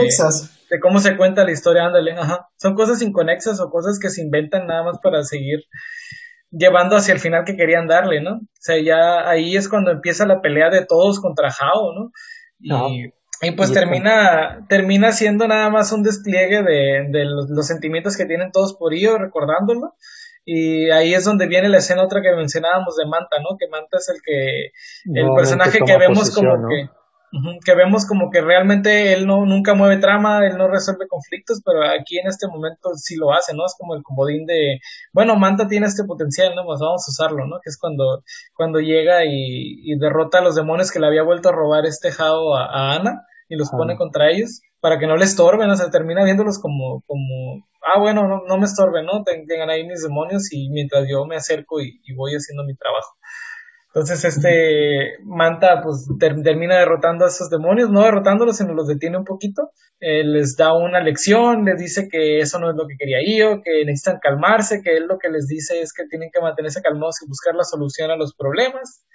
[0.69, 2.47] de, cómo se cuenta la historia, ándale, ajá.
[2.57, 5.59] Son cosas inconexas o cosas que se inventan nada más para seguir
[6.51, 8.35] llevando hacia el final que querían darle, ¿no?
[8.35, 12.11] O sea, ya ahí es cuando empieza la pelea de todos contra Jao, ¿no?
[12.59, 13.11] Y,
[13.41, 18.51] y pues termina, termina siendo nada más un despliegue de, de los, sentimientos que tienen
[18.51, 19.95] todos por ello, recordándolo.
[20.45, 23.57] Y ahí es donde viene la escena otra que mencionábamos de Manta, ¿no?
[23.57, 24.71] Que Manta es el que,
[25.19, 26.89] el personaje que vemos como que
[27.63, 31.83] que vemos como que realmente él no nunca mueve trama, él no resuelve conflictos, pero
[31.83, 33.65] aquí en este momento sí lo hace, ¿no?
[33.65, 34.79] Es como el comodín de,
[35.11, 36.65] bueno, Manta tiene este potencial, ¿no?
[36.65, 37.57] Pues vamos a usarlo, ¿no?
[37.61, 38.23] Que es cuando,
[38.53, 42.55] cuando llega y, derrota a los demonios que le había vuelto a robar este Jao
[42.55, 46.23] a, Ana y los pone contra ellos para que no le estorben, o sea, termina
[46.23, 49.23] viéndolos como, como, ah, bueno, no, no me estorben, ¿no?
[49.23, 53.15] Tengan ahí mis demonios y mientras yo me acerco y voy haciendo mi trabajo.
[53.95, 59.23] Entonces este Manta pues termina derrotando a esos demonios, no derrotándolos, sino los detiene un
[59.23, 63.19] poquito, eh, les da una lección, les dice que eso no es lo que quería
[63.25, 66.81] yo, que necesitan calmarse, que él lo que les dice es que tienen que mantenerse
[66.81, 69.05] calmados y buscar la solución a los problemas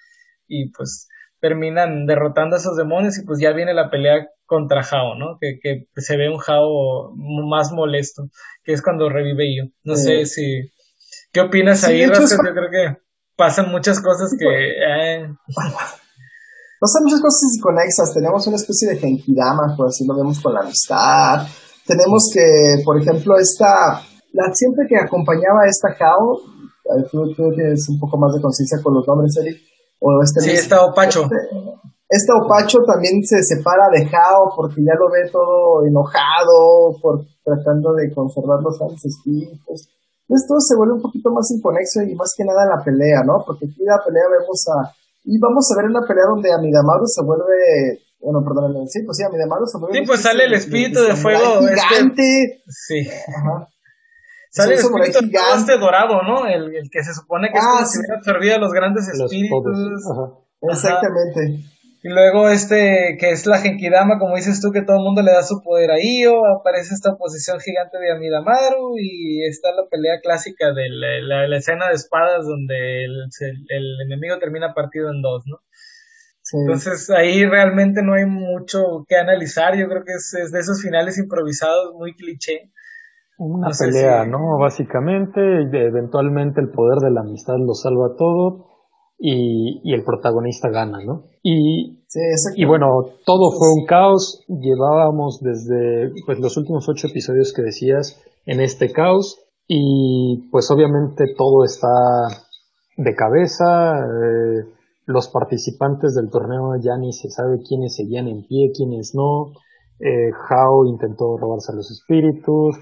[0.48, 1.09] y pues
[1.41, 5.39] terminan derrotando a esos demonios y pues ya viene la pelea contra Jao, ¿no?
[5.41, 7.15] Que, que se ve un Jao
[7.49, 8.25] más molesto,
[8.65, 9.71] que es cuando revive yo.
[9.85, 10.71] No sé si...
[11.33, 13.01] ¿Qué opinas ahí, Yo creo que
[13.37, 14.47] pasan muchas cosas que...
[14.47, 15.27] Eh.
[16.81, 18.15] Pasan muchas cosas inconexas.
[18.15, 21.47] Tenemos una especie de genkidama, por así lo vemos con la amistad.
[21.87, 24.03] Tenemos que, por ejemplo, esta...
[24.33, 26.41] La, siempre que acompañaba a esta Kao,
[27.11, 29.70] tú, tienes un poco más de conciencia con los nombres, Eric.
[30.01, 31.29] O este sí, está Opacho.
[32.09, 37.93] Este, Opacho también se separa de Jao porque ya lo ve todo enojado, por tratando
[37.95, 39.89] de conservar los espíritus.
[40.27, 43.43] Entonces todo se vuelve un poquito más inconexo y más que nada la pelea, ¿no?
[43.45, 44.95] Porque aquí la pelea vemos a...
[45.25, 47.99] Y vamos a ver una pelea donde Amidamaru se vuelve...
[48.21, 49.99] Bueno, perdón, sí, pues sí, Amidamaru se vuelve...
[49.99, 51.67] Sí, pues sale el espíritu de, fuego.
[51.67, 52.63] Este gigante.
[52.69, 53.11] Sí.
[53.11, 53.67] Ajá.
[54.51, 55.19] Sale el espíritu
[55.57, 56.47] este dorado, ¿no?
[56.47, 59.79] El, el, que se supone que es como si hubiera absorbido a los grandes espíritus.
[60.11, 60.33] Ajá.
[60.63, 61.65] Exactamente.
[62.03, 65.33] Y luego este, que es la Genkidama, como dices tú, que todo el mundo le
[65.33, 70.19] da su poder a Io, aparece esta posición gigante de Amidamaru y está la pelea
[70.23, 73.29] clásica de la, escena de espadas donde el,
[73.69, 75.59] el, enemigo termina partido en dos, ¿no?
[76.53, 81.19] Entonces ahí realmente no hay mucho que analizar, yo creo que es, de esos finales
[81.19, 82.71] improvisados muy cliché.
[83.43, 84.59] Una pelea, ¿no?
[84.59, 85.41] Básicamente,
[85.73, 88.67] eventualmente el poder de la amistad lo salva todo
[89.19, 91.25] y, y el protagonista gana, ¿no?
[91.43, 92.03] Y,
[92.57, 92.87] y bueno,
[93.25, 94.45] todo fue un caos.
[94.47, 101.25] Llevábamos desde pues, los últimos ocho episodios que decías en este caos y pues obviamente
[101.35, 101.89] todo está
[102.99, 104.01] de cabeza.
[104.01, 104.65] Eh,
[105.07, 109.53] los participantes del torneo ya ni se sabe quiénes seguían en pie, quiénes no.
[109.99, 112.77] Eh, Hao intentó robarse a los espíritus.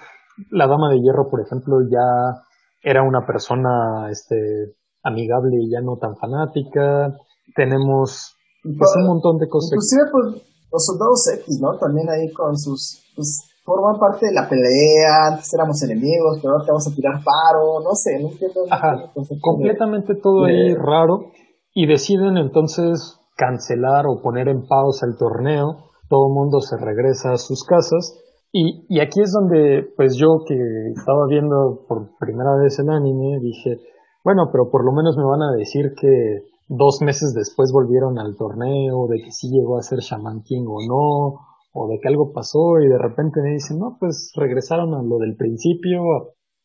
[0.51, 2.43] La Dama de Hierro, por ejemplo, ya
[2.83, 7.17] era una persona este, amigable y ya no tan fanática.
[7.55, 9.73] Tenemos pues, un montón de cosas.
[9.73, 11.79] Inclusive pues, los soldados X, ¿no?
[11.79, 13.05] También ahí con sus...
[13.17, 17.21] Pues, forman parte de la pelea, antes éramos enemigos, pero ahora te vamos a tirar
[17.21, 18.65] paro, no sé, no entiendo.
[18.71, 19.13] Ajá,
[19.43, 21.33] completamente todo ahí raro.
[21.75, 25.91] Y deciden entonces cancelar o poner en pausa el torneo.
[26.09, 28.17] Todo el mundo se regresa a sus casas.
[28.53, 30.55] Y, y aquí es donde, pues yo que
[30.97, 33.79] estaba viendo por primera vez el anime, dije,
[34.25, 38.37] bueno, pero por lo menos me van a decir que dos meses después volvieron al
[38.37, 41.41] torneo, de que sí llegó a ser Shaman King o no,
[41.73, 45.19] o de que algo pasó y de repente me dicen, no, pues regresaron a lo
[45.19, 46.25] del principio, a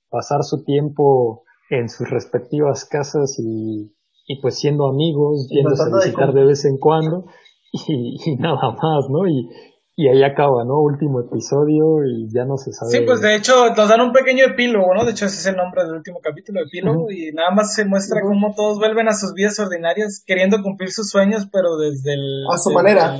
[0.10, 3.94] pasar su tiempo en sus respectivas casas y,
[4.28, 7.26] y pues siendo amigos, yéndose a visitar de, vez en cuando
[7.72, 9.28] y, y, nada más, ¿no?
[9.28, 9.50] Y,
[9.96, 10.80] y ahí acaba, ¿no?
[10.80, 12.92] Último episodio y ya no se sabe.
[12.92, 15.06] Sí, pues de hecho nos dan un pequeño epílogo, ¿no?
[15.06, 18.22] De hecho ese es el nombre del último capítulo, epílogo, y nada más se muestra
[18.22, 22.46] cómo todos vuelven a sus vidas ordinarias queriendo cumplir sus sueños, pero desde el...
[22.52, 23.20] A su manera.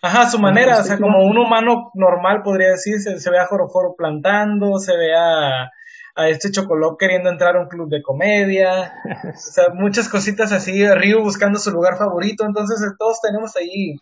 [0.00, 3.46] ajá, a su manera, o sea, como un humano normal podría decirse, se ve a
[3.46, 5.70] Joroforo plantando, se ve a,
[6.14, 8.94] a este Chocolop queriendo entrar a un club de comedia,
[9.28, 13.96] o sea, muchas cositas así, Ryu buscando su lugar favorito, entonces todos tenemos ahí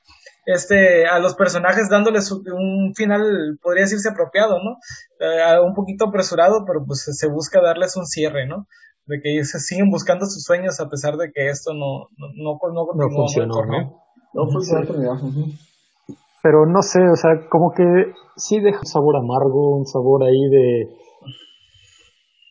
[0.46, 4.76] este, a los personajes dándoles un final, podría decirse apropiado, ¿no?
[5.20, 8.66] Eh, un poquito apresurado, pero pues se busca darles un cierre, ¿no?
[9.06, 12.58] De que ellos siguen buscando sus sueños a pesar de que esto no, no, no,
[12.72, 14.02] no, no funcionó, ¿no?
[14.34, 14.86] No funcionó,
[16.42, 17.84] pero no sé, o sea, como que
[18.36, 20.88] sí deja un sabor amargo, un sabor ahí de...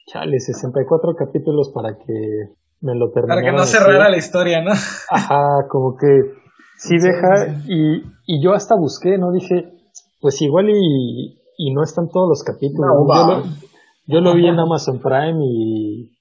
[0.08, 2.14] Chale, 64 capítulos para que
[2.80, 3.42] me lo terminara.
[3.42, 4.72] Para que no cerrara la historia, ¿no?
[5.10, 6.41] Ajá, como que
[6.82, 9.32] sí deja y, y yo hasta busqué, ¿no?
[9.32, 9.72] Dije,
[10.20, 12.90] pues igual y, y no están todos los capítulos.
[13.08, 13.44] yo, lo,
[14.08, 16.12] yo, lo, vi en Amazon Prime y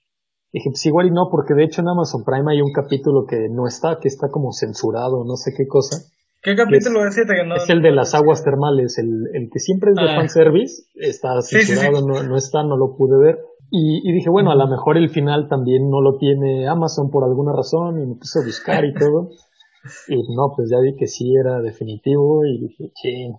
[0.52, 3.48] dije, pues igual y no, porque de hecho en Amazon Prime hay un capítulo que
[3.50, 5.96] no está, que está como censurado, no sé qué cosa.
[6.42, 9.90] ¿Qué capítulo es, que no, es el de las aguas termales, el, el que siempre
[9.90, 10.16] es de ah.
[10.16, 13.38] fanservice, está censurado, No, no está, no lo pude ver.
[13.70, 17.24] Y, y, dije, bueno, a lo mejor el final también no lo tiene Amazon por
[17.24, 19.28] alguna razón y me puse a buscar y todo.
[20.08, 23.34] Y no, pues ya vi que sí era definitivo y dije, ching,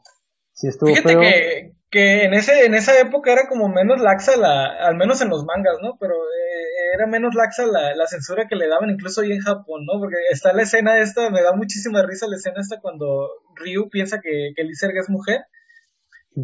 [0.53, 4.65] sí estuvo Fíjate que, que en ese en esa época era como menos laxa la
[4.87, 5.97] al menos en los mangas, ¿no?
[5.99, 9.85] Pero eh, era menos laxa la, la censura que le daban incluso ahí en Japón,
[9.85, 9.99] ¿no?
[9.99, 14.19] Porque está la escena esta, me da muchísima risa la escena esta cuando Ryu piensa
[14.19, 15.41] que, que Lizerga es mujer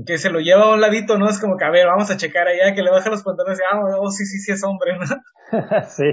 [0.06, 1.30] que se lo lleva a un ladito, ¿no?
[1.30, 3.64] Es como que, a ver, vamos a checar allá, que le baja los pantalones y,
[3.72, 5.06] ah, oh, sí, sí, sí es hombre, ¿no?
[5.88, 6.04] sí,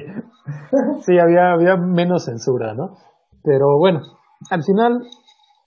[1.05, 2.97] sí, había, había menos censura, ¿no?
[3.44, 4.00] Pero bueno,
[4.50, 5.06] al final,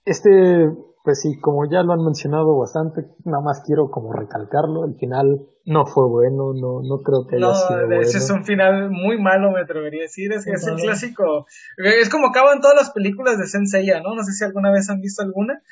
[0.04, 0.68] este,
[1.04, 5.46] pues sí, como ya lo han mencionado bastante, nada más quiero como recalcarlo, el final
[5.64, 8.00] no fue bueno, no, no creo que haya no, sido bueno.
[8.02, 11.46] ese es un final muy malo, me atrevería a decir, es, es el clásico,
[11.76, 14.14] es como acaban todas las películas de Senseiya, ¿no?
[14.14, 15.62] No sé si alguna vez han visto alguna,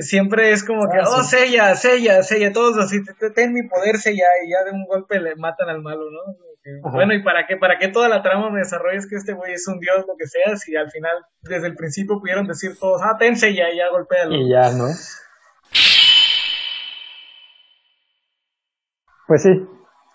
[0.00, 2.98] siempre es como que, ah, oh, Sella, Sella, Sella, todos así,
[3.34, 6.36] ten mi poder, Sella, y ya de un golpe le matan al malo, ¿no?
[6.82, 9.66] Bueno, ¿y para qué, para qué toda la trama me desarrolles que este güey es
[9.68, 11.12] un dios, lo que sea, si al final,
[11.42, 14.34] desde el principio pudieron decir todos, ah, ten Sella, y ya golpéalo.
[14.34, 14.86] Y ya, ¿no?
[19.26, 19.50] Pues sí,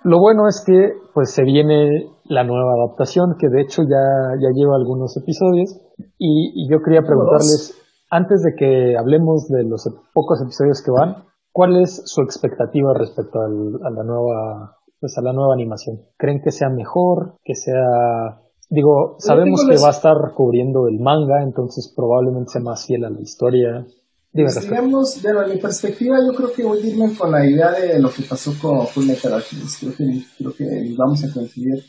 [0.03, 4.49] lo bueno es que pues se viene la nueva adaptación, que de hecho ya, ya
[4.53, 5.81] lleva algunos episodios,
[6.17, 7.75] y, y yo quería preguntarles
[8.09, 13.39] antes de que hablemos de los pocos episodios que van, ¿cuál es su expectativa respecto
[13.39, 16.01] al, a la nueva, pues a la nueva animación?
[16.17, 17.35] ¿Creen que sea mejor?
[17.43, 22.85] ¿Que sea, digo, sabemos que va a estar cubriendo el manga, entonces probablemente sea más
[22.85, 23.85] fiel a la historia?
[24.31, 28.11] digamos, de mi perspectiva, yo creo que voy a irme con la idea de lo
[28.11, 29.43] que pasó con Full Metal
[29.79, 31.83] Creo que, creo que vamos a coincidir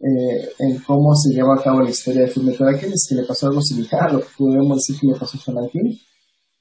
[0.00, 3.46] eh, en cómo se lleva a cabo la historia de Fullmetal Alchemist, que le pasó
[3.46, 5.56] algo similar a lo que podemos decir que le pasó a Sean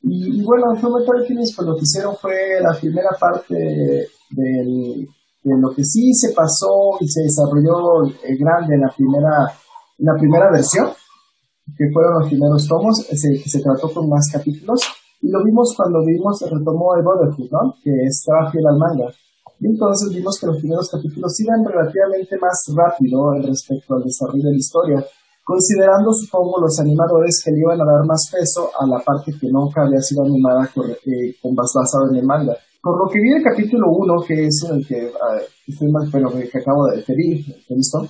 [0.02, 5.08] Y, y, bueno, en Fullmetal Alchemist pues lo que hicieron fue la primera parte del,
[5.44, 9.52] lo que sí se pasó y se desarrolló eh, grande en la primera,
[9.98, 10.88] la primera versión,
[11.78, 14.82] que fueron los primeros tomos, ese, que se trató con más capítulos,
[15.22, 19.08] y lo vimos cuando vimos, retomó el Brotherhood, que estaba fiel al manga.
[19.60, 24.52] Y entonces vimos que los primeros capítulos iban relativamente más rápido respecto al desarrollo de
[24.52, 25.06] la historia,
[25.44, 29.48] considerando, supongo, los animadores que le iban a dar más peso a la parte que
[29.48, 32.56] nunca había sido animada con, eh, con basado en el manga.
[32.84, 35.10] Por lo que vi el capítulo 1, que es el que,
[35.66, 37.40] estoy más, bueno, que acabo de referir,
[37.70, 38.10] ¿listo?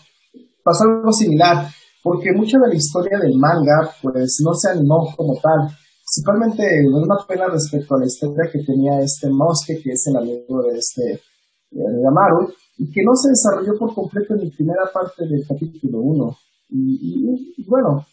[0.63, 1.67] Pasó algo similar,
[2.01, 5.69] porque mucha de la historia del manga, pues, no se animó como tal.
[6.01, 10.63] Principalmente, una pena respecto a la historia que tenía este Mosque, que es el amigo
[10.63, 11.21] de este
[11.69, 16.01] de Amaru, y que no se desarrolló por completo en la primera parte del capítulo
[16.01, 16.37] 1.
[16.69, 18.07] Y, bueno,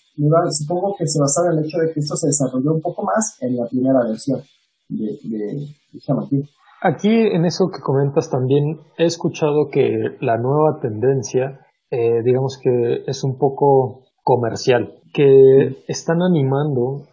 [0.52, 3.38] supongo que se basaba en el hecho de que esto se desarrolló un poco más
[3.40, 4.42] en la primera versión
[6.82, 11.60] Aquí en eso que comentas también he escuchado que la nueva tendencia,
[11.90, 17.06] eh, digamos que es un poco comercial, que están animando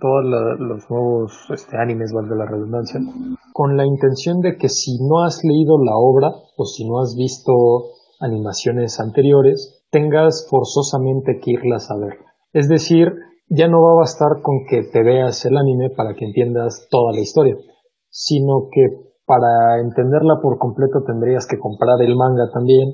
[0.00, 0.24] todos
[0.58, 3.00] los nuevos este, animes, valga la redundancia,
[3.52, 7.14] con la intención de que si no has leído la obra o si no has
[7.16, 7.52] visto
[8.20, 12.18] animaciones anteriores, tengas forzosamente que irlas a ver.
[12.52, 13.12] Es decir,
[13.50, 17.12] ya no va a bastar con que te veas el anime para que entiendas toda
[17.12, 17.56] la historia,
[18.08, 22.92] sino que para entenderla por completo tendrías que comprar el manga también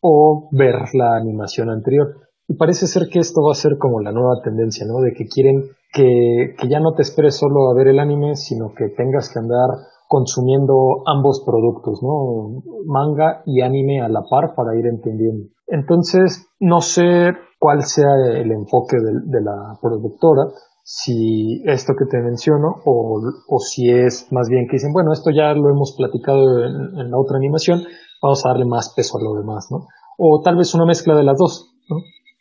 [0.00, 2.08] o ver la animación anterior.
[2.46, 5.00] Y parece ser que esto va a ser como la nueva tendencia, ¿no?
[5.00, 8.88] De que quieren que, ya no te esperes solo a ver el anime, sino que
[8.88, 9.68] tengas que andar
[10.08, 10.74] consumiendo
[11.06, 12.62] ambos productos, ¿no?
[12.84, 15.48] Manga y anime a la par para ir entendiendo.
[15.66, 20.44] Entonces, no sé cuál sea el enfoque de, la productora,
[20.82, 25.30] si esto que te menciono o, o, si es más bien que dicen, bueno, esto
[25.30, 27.82] ya lo hemos platicado en, la otra animación,
[28.22, 29.86] vamos a darle más peso a lo demás, ¿no?
[30.18, 31.96] O tal vez una mezcla de las dos, ¿no?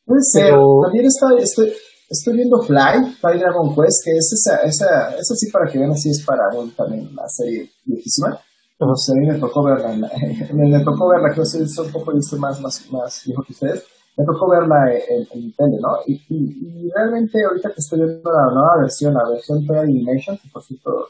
[0.06, 0.54] Puede ser.
[0.84, 1.74] También está, estoy,
[2.10, 5.92] estoy viendo Fly, Fly Dragon Quest, que es esa, esa, eso sí para que vean
[5.92, 6.44] así es para
[6.76, 8.40] también la serie viejísima.
[8.78, 9.90] Pero a mí me tocó verla,
[10.54, 13.95] me, me, tocó verla, creo que es un poco más, más, más viejo que ustedes
[14.18, 15.98] me tocó verla en, en ¿no?
[16.08, 20.50] Y, y, realmente ahorita que estoy viendo la nueva versión, la versión de Animation, que
[20.52, 21.08] por cierto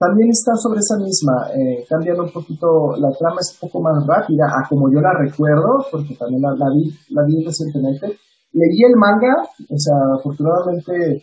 [0.00, 4.00] también está sobre esa misma, eh, cambiando un poquito, la trama es un poco más
[4.06, 8.06] rápida a como yo la recuerdo, porque también la, vi, la vi recientemente.
[8.52, 11.22] Leí el manga, o sea, afortunadamente,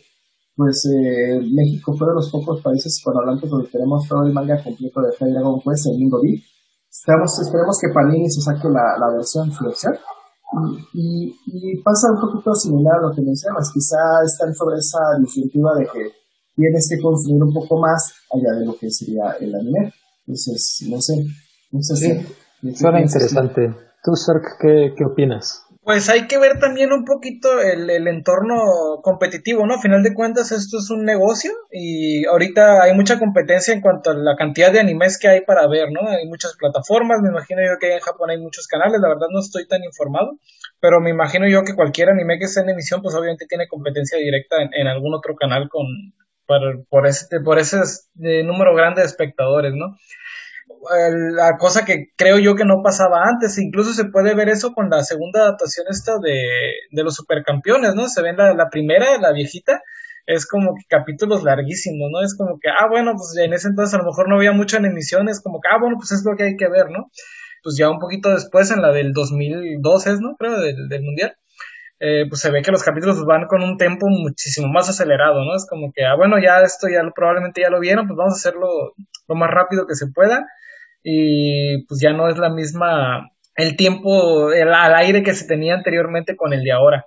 [0.55, 5.01] pues eh, México fue de los pocos países hispanohablantes donde tenemos todo el manga completo
[5.01, 6.21] de Fire Dragon Quest en Lingo
[6.87, 9.93] Esperemos, esperemos que Panini se saque la, la versión, su versión.
[10.93, 15.75] Y, y, pasa un poquito similar a lo que mencionas, quizá están sobre esa disyuntiva
[15.75, 16.11] de que
[16.55, 19.93] tienes que construir un poco más allá de lo que sería el anime.
[20.25, 21.25] Entonces, no sé,
[21.71, 22.75] no sé si...
[22.75, 23.75] Suena interesante.
[24.03, 25.66] ¿Tú, Sark, qué, qué opinas?
[25.87, 29.75] Pues hay que ver también un poquito el, entorno competitivo, ¿no?
[29.75, 34.09] A final de cuentas esto es un negocio y ahorita hay mucha competencia en cuanto
[34.09, 36.01] a la cantidad de animes que hay para ver, ¿no?
[36.09, 39.39] Hay muchas plataformas, me imagino yo que en Japón hay muchos canales, la verdad no
[39.39, 40.37] estoy tan informado,
[40.81, 44.17] pero me imagino yo que cualquier anime que esté en emisión pues obviamente tiene competencia
[44.17, 45.85] directa en, algún otro canal con,
[46.45, 47.77] por, por ese, por ese
[48.23, 49.95] eh, número grande de espectadores, ¿no?
[50.89, 53.57] La cosa que creo yo que no pasaba antes.
[53.57, 58.07] Incluso se puede ver eso con la segunda adaptación esta de, de los supercampeones, ¿no?
[58.07, 59.81] Se ven la, la primera, la viejita,
[60.25, 62.21] es como que capítulos larguísimos, ¿no?
[62.21, 64.77] Es como que, ah, bueno, pues en ese entonces a lo mejor no había mucho
[64.77, 67.09] en emisiones, como que, ah, bueno, pues es lo que hay que ver, ¿no?
[67.63, 70.35] Pues ya un poquito después, en la del 2012, ¿no?
[70.37, 71.35] Creo, del, del Mundial.
[71.99, 75.55] Eh, pues se ve que los capítulos van con un tempo muchísimo más acelerado, ¿no?
[75.55, 78.37] Es como que, ah, bueno, ya esto ya probablemente ya lo vieron, pues vamos a
[78.37, 78.93] hacerlo
[79.27, 80.45] lo más rápido que se pueda
[81.09, 85.73] y pues ya no es la misma el tiempo el, al aire que se tenía
[85.73, 87.05] anteriormente con el de ahora.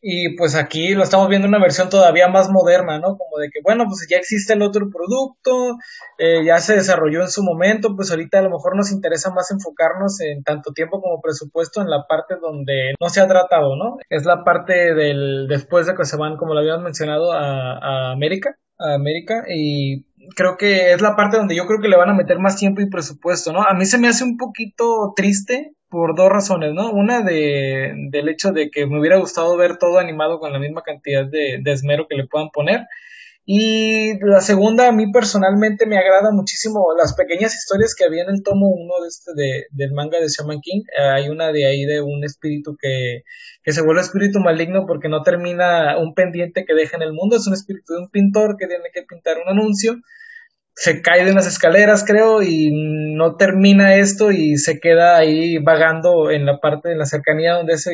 [0.00, 3.16] Y pues aquí lo estamos viendo una versión todavía más moderna, ¿no?
[3.16, 5.78] Como de que, bueno, pues ya existe el otro producto,
[6.18, 9.50] eh, ya se desarrolló en su momento, pues ahorita a lo mejor nos interesa más
[9.50, 13.96] enfocarnos en tanto tiempo como presupuesto en la parte donde no se ha tratado, ¿no?
[14.10, 18.12] Es la parte del después de que se van, como lo habíamos mencionado, a, a
[18.12, 20.04] América, a América, y
[20.34, 22.80] creo que es la parte donde yo creo que le van a meter más tiempo
[22.80, 23.62] y presupuesto, ¿no?
[23.62, 26.90] A mí se me hace un poquito triste por dos razones, ¿no?
[26.90, 30.82] Una de, del hecho de que me hubiera gustado ver todo animado con la misma
[30.82, 32.86] cantidad de, de esmero que le puedan poner.
[33.46, 38.30] Y la segunda, a mí personalmente me agrada muchísimo las pequeñas historias que había en
[38.30, 40.82] el tomo 1 de este de, del manga de Shaman King.
[40.98, 43.22] hay una de ahí de un espíritu que,
[43.62, 47.36] que se vuelve espíritu maligno porque no termina un pendiente que deja en el mundo.
[47.36, 49.96] Es un espíritu de un pintor que tiene que pintar un anuncio.
[50.74, 52.70] Se cae de unas escaleras, creo, y
[53.14, 57.74] no termina esto y se queda ahí vagando en la parte de la cercanía donde
[57.74, 57.92] ese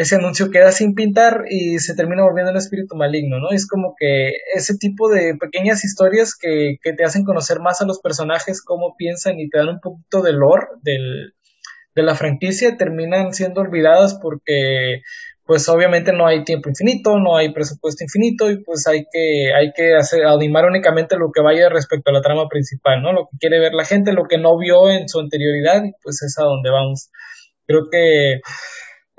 [0.00, 3.50] ese anuncio queda sin pintar y se termina volviendo un espíritu maligno, ¿no?
[3.50, 7.86] Es como que ese tipo de pequeñas historias que, que te hacen conocer más a
[7.86, 13.34] los personajes, cómo piensan y te dan un poquito de lore de la franquicia, terminan
[13.34, 15.02] siendo olvidadas porque
[15.44, 19.72] pues obviamente no hay tiempo infinito, no hay presupuesto infinito y pues hay que, hay
[19.74, 23.12] que hacer, animar únicamente lo que vaya respecto a la trama principal, ¿no?
[23.12, 26.22] Lo que quiere ver la gente, lo que no vio en su anterioridad y pues
[26.22, 27.10] es a donde vamos.
[27.66, 28.40] Creo que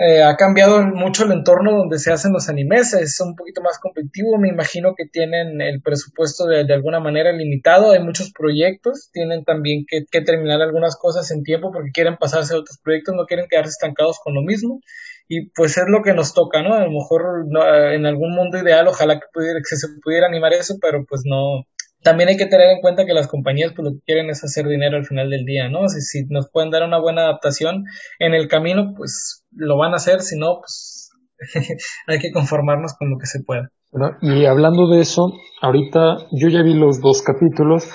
[0.03, 3.77] eh, ha cambiado mucho el entorno donde se hacen los animes, es un poquito más
[3.77, 9.43] competitivo, me imagino que tienen el presupuesto de, alguna manera limitado, hay muchos proyectos, tienen
[9.43, 13.25] también que, que, terminar algunas cosas en tiempo porque quieren pasarse a otros proyectos, no
[13.25, 14.79] quieren quedarse estancados con lo mismo
[15.27, 16.73] y pues es lo que nos toca, ¿no?
[16.73, 17.45] A lo mejor
[17.93, 21.65] en algún mundo ideal ojalá que, pudiera, que se pudiera animar eso, pero pues no,
[22.03, 24.67] también hay que tener en cuenta que las compañías pues lo que quieren es hacer
[24.67, 25.87] dinero al final del día, ¿no?
[25.87, 27.83] Si, si nos pueden dar una buena adaptación
[28.19, 31.09] en el camino, pues lo van a hacer, si no, pues
[32.07, 33.69] hay que conformarnos con lo que se pueda.
[34.21, 37.89] y hablando de eso, ahorita yo ya vi los dos capítulos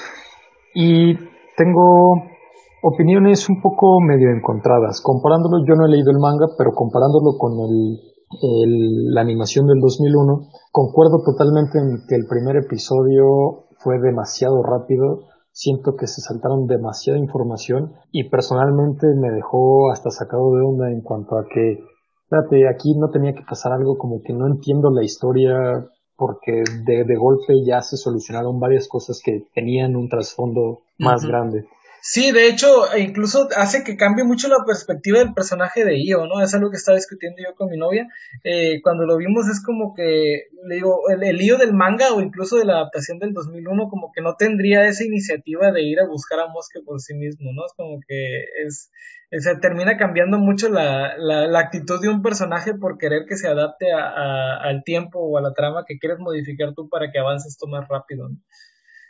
[0.75, 1.15] y
[1.57, 2.37] tengo
[2.83, 5.01] opiniones un poco medio encontradas.
[5.03, 7.99] Comparándolo, yo no he leído el manga, pero comparándolo con el,
[8.43, 15.25] el, la animación del 2001, concuerdo totalmente en que el primer episodio fue demasiado rápido,
[15.53, 21.01] siento que se saltaron demasiada información y personalmente me dejó hasta sacado de onda en
[21.01, 21.81] cuanto a que
[22.25, 25.87] espérate, aquí no tenía que pasar algo como que no entiendo la historia
[26.17, 31.67] porque de, de golpe ya se solucionaron varias cosas que tenían un trasfondo más grande.
[32.09, 36.25] Sí, de hecho, e incluso hace que cambie mucho la perspectiva del personaje de Io,
[36.29, 36.41] ¿no?
[36.41, 38.07] Es algo que estaba discutiendo yo con mi novia.
[38.45, 42.21] Eh, cuando lo vimos es como que, le digo, el, el Io del manga o
[42.21, 46.07] incluso de la adaptación del 2001, como que no tendría esa iniciativa de ir a
[46.07, 47.67] buscar a Mosque por sí mismo, ¿no?
[47.67, 48.93] Es como que es,
[49.33, 53.91] se termina cambiando mucho la, la, actitud de un personaje por querer que se adapte
[53.91, 57.67] a, al tiempo o a la trama que quieres modificar tú para que avances tú
[57.67, 58.37] más rápido, ¿no?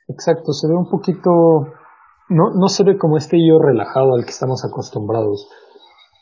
[0.09, 1.75] Exacto, se ve un poquito
[2.29, 5.49] no, no se ve como este yo relajado al que estamos acostumbrados.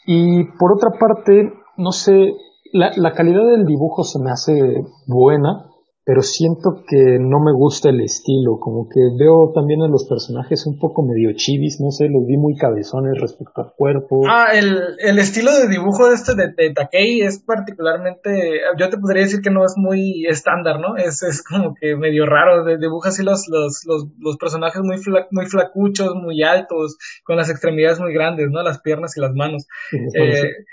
[0.07, 2.35] Y por otra parte, no sé,
[2.73, 5.71] la, la calidad del dibujo se me hace buena,
[6.05, 10.67] pero siento que no me gusta el estilo, como que veo también a los personajes
[10.67, 14.25] un poco medio chivis, no sé, los vi muy cabezones respecto al cuerpo.
[14.29, 18.99] Ah, el, el estilo de dibujo de este de, de, Takei es particularmente, yo te
[18.99, 20.97] podría decir que no es muy estándar, ¿no?
[20.99, 24.97] Es, es como que medio raro, de, dibuja así los, los, los, los personajes muy,
[25.31, 28.63] muy flacuchos, muy altos, con las extremidades muy grandes, ¿no?
[28.63, 29.67] Las piernas y las manos.
[29.93, 30.65] Eh,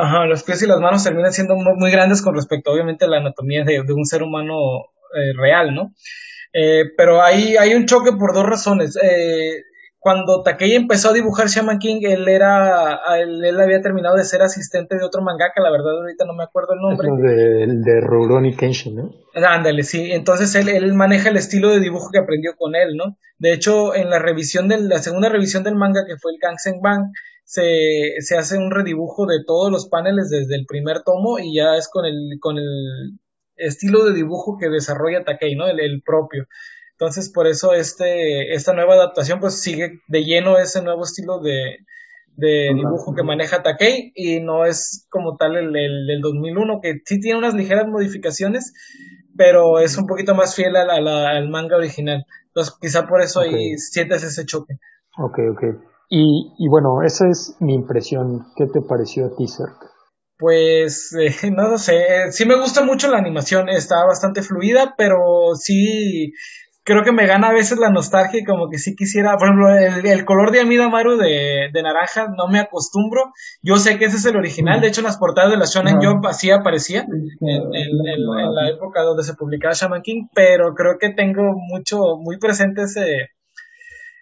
[0.00, 3.18] Ajá, los pies y las manos terminan siendo muy, grandes con respecto, obviamente, a la
[3.18, 4.54] anatomía de, un ser humano
[5.14, 5.92] eh, real, ¿no?
[6.52, 8.96] Eh, pero hay, hay un choque por dos razones.
[9.02, 9.62] Eh,
[10.00, 14.96] cuando Takei empezó a dibujar Shaman King, él era, él, había terminado de ser asistente
[14.96, 17.08] de otro mangaka, la verdad ahorita no me acuerdo el nombre.
[17.22, 19.10] de, de Rurouni Kenshin, ¿no?
[19.34, 20.10] Ándale, sí.
[20.12, 23.18] Entonces él, él maneja el estilo de dibujo que aprendió con él, ¿no?
[23.38, 26.80] De hecho, en la revisión de la segunda revisión del manga, que fue el Gangsen
[26.80, 27.12] Bang,
[27.50, 31.74] se, se hace un redibujo de todos los paneles desde el primer tomo y ya
[31.76, 33.18] es con el, con el
[33.56, 35.66] estilo de dibujo que desarrolla Takei, ¿no?
[35.66, 36.46] El, propio.
[36.92, 41.78] Entonces, por eso este, esta nueva adaptación pues sigue de lleno ese nuevo estilo de,
[42.36, 47.00] de dibujo que maneja Takei y no es como tal el, el, del 2001 que
[47.04, 48.74] sí tiene unas ligeras modificaciones
[49.36, 52.26] pero es un poquito más fiel a la, al manga original.
[52.46, 54.74] Entonces quizá por eso ahí sientes ese choque.
[55.18, 58.46] Ok ok y, y bueno, esa es mi impresión.
[58.56, 59.46] ¿Qué te pareció a ti,
[60.36, 65.54] Pues eh, no lo sé, sí me gusta mucho la animación, está bastante fluida, pero
[65.54, 66.32] sí
[66.82, 69.68] creo que me gana a veces la nostalgia y como que sí quisiera, por ejemplo,
[70.10, 73.32] el, color de Amida Maru de, de, naranja no me acostumbro,
[73.62, 76.00] yo sé que ese es el original, de hecho en las portadas de la Shonen
[76.00, 81.10] Jump así aparecía en, en, la época donde se publicaba Shaman King, pero creo que
[81.10, 83.28] tengo mucho, muy presente ese,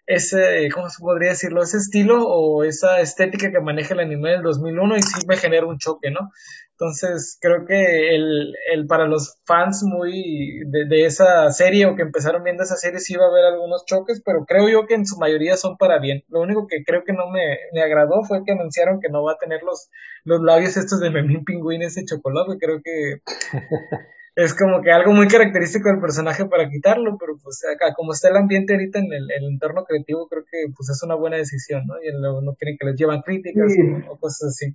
[0.09, 1.63] ese, ¿cómo se podría decirlo?
[1.63, 5.67] Ese estilo o esa estética que maneja el anime del 2001 y sí me genera
[5.67, 6.31] un choque, ¿no?
[6.73, 12.03] Entonces, creo que el, el para los fans muy de, de, esa serie o que
[12.03, 15.05] empezaron viendo esa serie sí va a haber algunos choques, pero creo yo que en
[15.05, 16.23] su mayoría son para bien.
[16.29, 19.33] Lo único que creo que no me, me agradó fue que anunciaron que no va
[19.33, 19.91] a tener los,
[20.25, 23.21] los labios estos de Memín Pingüín, ese chocolate, creo que
[24.39, 28.29] es como que algo muy característico del personaje para quitarlo, pero pues acá, como está
[28.29, 31.99] el ambiente ahorita en el, entorno creativo, creo que pues es una buena decisión, ¿no?
[31.99, 33.67] Y luego no quieren que les llevan críticas
[34.09, 34.71] o, cosas así.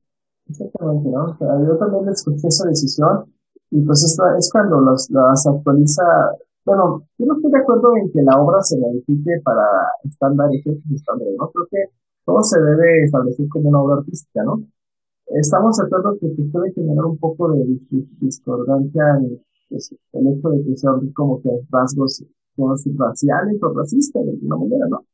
[0.50, 1.32] Exactamente, ¿no?
[1.32, 3.32] O sea, yo también escuché esa decisión
[3.72, 6.04] y pues esto es cuando los, las actualiza,
[6.66, 9.64] bueno, yo no estoy de acuerdo en que la obra se modifique para
[10.04, 11.48] estándares y estándares, ¿no?
[11.56, 11.96] Creo que
[12.26, 14.60] todo se debe establecer como una obra artística, ¿no?
[15.28, 17.64] Estamos de acuerdo que se puede generar un poco de
[18.20, 22.24] discordancia en pues, el hecho de que sean como que rasgos
[22.56, 25.06] raciales o racistas de alguna manera, ¿no?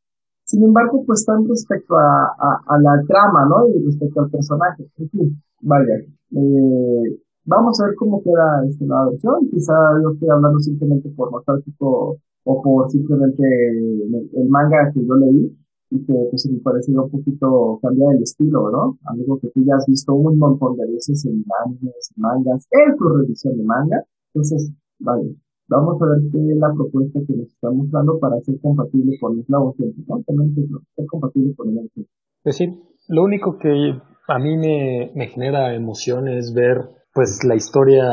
[0.50, 3.70] Sin embargo, pues están respecto a, la trama, ¿no?
[3.70, 4.84] Y respecto al personaje.
[4.98, 5.94] En fin, vaya.
[6.32, 9.48] Eh, vamos a ver cómo queda esta nueva versión.
[9.52, 15.56] Quizá yo estoy hablando simplemente por nostálgico o por simplemente el, manga que yo leí
[15.92, 18.98] y que pues me pareció un poquito cambiar el estilo, ¿no?
[19.06, 23.08] Algo que tú ya has visto un montón de veces en mangas, mangas, en tu
[23.08, 24.04] revisión de manga.
[24.34, 25.36] Entonces, vale,
[25.68, 29.44] vamos a ver qué es la propuesta que nos estamos dando para ser compatible con
[29.48, 30.24] nuevo tiempo, ¿no?
[30.26, 30.54] También
[30.96, 31.90] ser compatible con el.
[31.96, 32.06] Es
[32.44, 32.70] decir,
[33.08, 33.94] lo único que
[34.28, 36.78] a mí me, me genera emoción es ver
[37.14, 38.06] pues la historia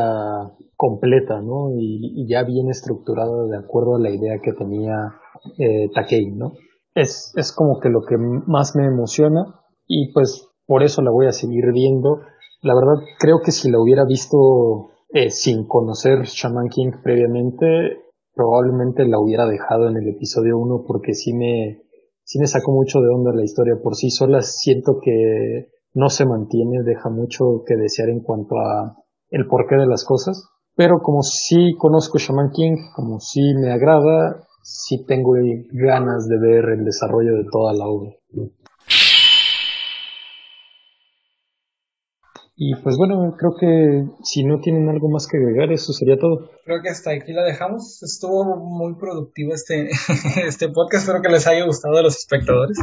[0.77, 1.71] completa, ¿no?
[1.77, 5.15] Y, y, ya bien estructurada de acuerdo a la idea que tenía
[5.59, 6.53] eh, Takei, ¿no?
[6.95, 9.45] Es, es como que lo que más me emociona
[9.87, 12.21] y pues por eso la voy a seguir viendo.
[12.63, 17.99] La verdad creo que si la hubiera visto eh, sin conocer Shaman King previamente,
[18.35, 21.83] probablemente la hubiera dejado en el episodio 1 porque sí me,
[22.23, 24.43] sí me sacó mucho de onda la historia por sí sola.
[24.43, 28.97] Siento que no se mantiene, deja mucho que desear en cuanto a
[29.31, 30.49] el porqué de las cosas.
[30.75, 35.33] Pero como sí conozco Shaman King, como sí me agrada, sí tengo
[35.73, 38.11] ganas de ver el desarrollo de toda la obra.
[42.59, 46.49] Y pues bueno, creo que si no tienen algo más que agregar, eso sería todo.
[46.65, 48.03] Creo que hasta aquí la dejamos.
[48.03, 49.91] Estuvo muy productivo este,
[50.49, 51.05] este podcast.
[51.05, 52.79] Espero que les haya gustado a los espectadores.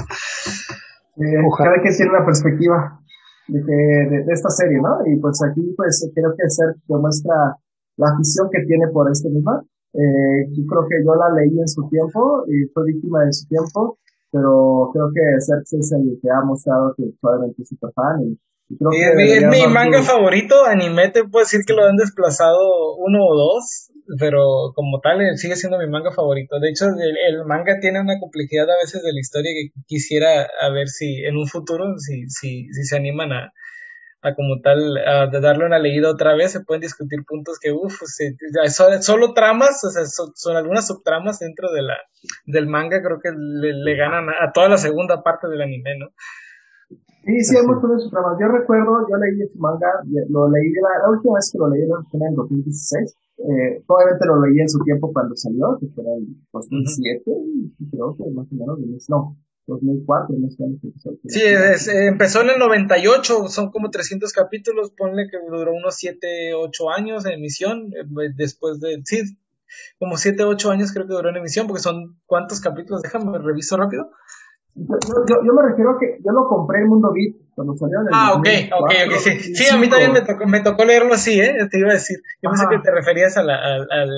[1.18, 3.02] Eh, cada quien tiene una perspectiva
[3.48, 5.02] de, de, de, esta serie, ¿no?
[5.10, 7.58] Y pues aquí pues creo que Ser demuestra
[7.98, 9.58] la afición que tiene por este misma.
[9.94, 13.48] Eh, yo creo que yo la leí en su tiempo y fue víctima de su
[13.48, 13.98] tiempo,
[14.32, 18.38] pero creo que Sergio es el que ha mostrado que probablemente es super fan y
[18.80, 23.92] es mi, manga favorito, anime te puedo decir que lo han desplazado uno o dos,
[24.20, 26.60] pero como tal eh, sigue siendo mi manga favorito.
[26.60, 30.70] De hecho, el, manga tiene una complejidad a veces de la historia que quisiera a
[30.70, 33.54] ver si en un futuro, si, si, si se animan a,
[34.22, 38.02] a como tal, a darle una leída otra vez, se pueden discutir puntos que, uff,
[39.02, 41.98] solo tramas, o sea, son, algunas subtramas dentro de la,
[42.46, 45.98] del manga, creo que le, le ganan a, a toda la segunda parte del anime,
[45.98, 46.08] ¿no?
[47.24, 48.38] Sí, sí, hay muchos dramas.
[48.40, 49.88] Yo recuerdo, yo leí su manga,
[50.30, 53.18] lo leí la, la última vez que lo leí fue en el 2016.
[53.38, 57.24] Eh, probablemente lo leí en su tiempo cuando salió, que fue en 2007,
[57.92, 59.38] creo que más o menos, no,
[59.68, 60.64] 2004, no sé.
[61.28, 66.54] Sí, es, empezó en el 98, son como 300 capítulos, ponle que duró unos 7,
[66.54, 68.06] 8 años en emisión, eh,
[68.36, 69.38] después de, sí,
[69.98, 73.02] como 7, 8 años creo que duró en emisión, porque son, ¿cuántos capítulos?
[73.02, 74.12] Déjame, reviso rápido.
[74.76, 74.98] Yo,
[75.30, 78.08] yo, yo, me refiero a que yo lo compré en Mundo Beat cuando salió en
[78.08, 79.54] el Ah, ok, ok, ok, sí.
[79.54, 81.54] Sí, a mí también me tocó, me tocó leerlo así, ¿eh?
[81.70, 82.18] Te iba a decir.
[82.42, 84.10] Yo pensé que te referías a la, al, al,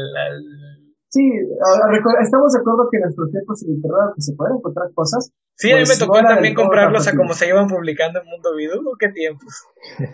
[1.10, 5.32] Sí, estamos de acuerdo que en nuestros tiempos en internet se pueden encontrar cosas.
[5.58, 8.54] Sí, a mí me pues, tocó también comprarlos a como se iban publicando en Mundo
[8.56, 9.64] Video, ¿qué tiempos?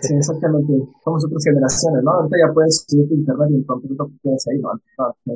[0.02, 0.70] Sí, exactamente.
[1.04, 2.12] Somos otras generaciones, ¿no?
[2.12, 4.78] Ahorita ya puedes subir internet y encontrar lo que quieras ahí, ¿no?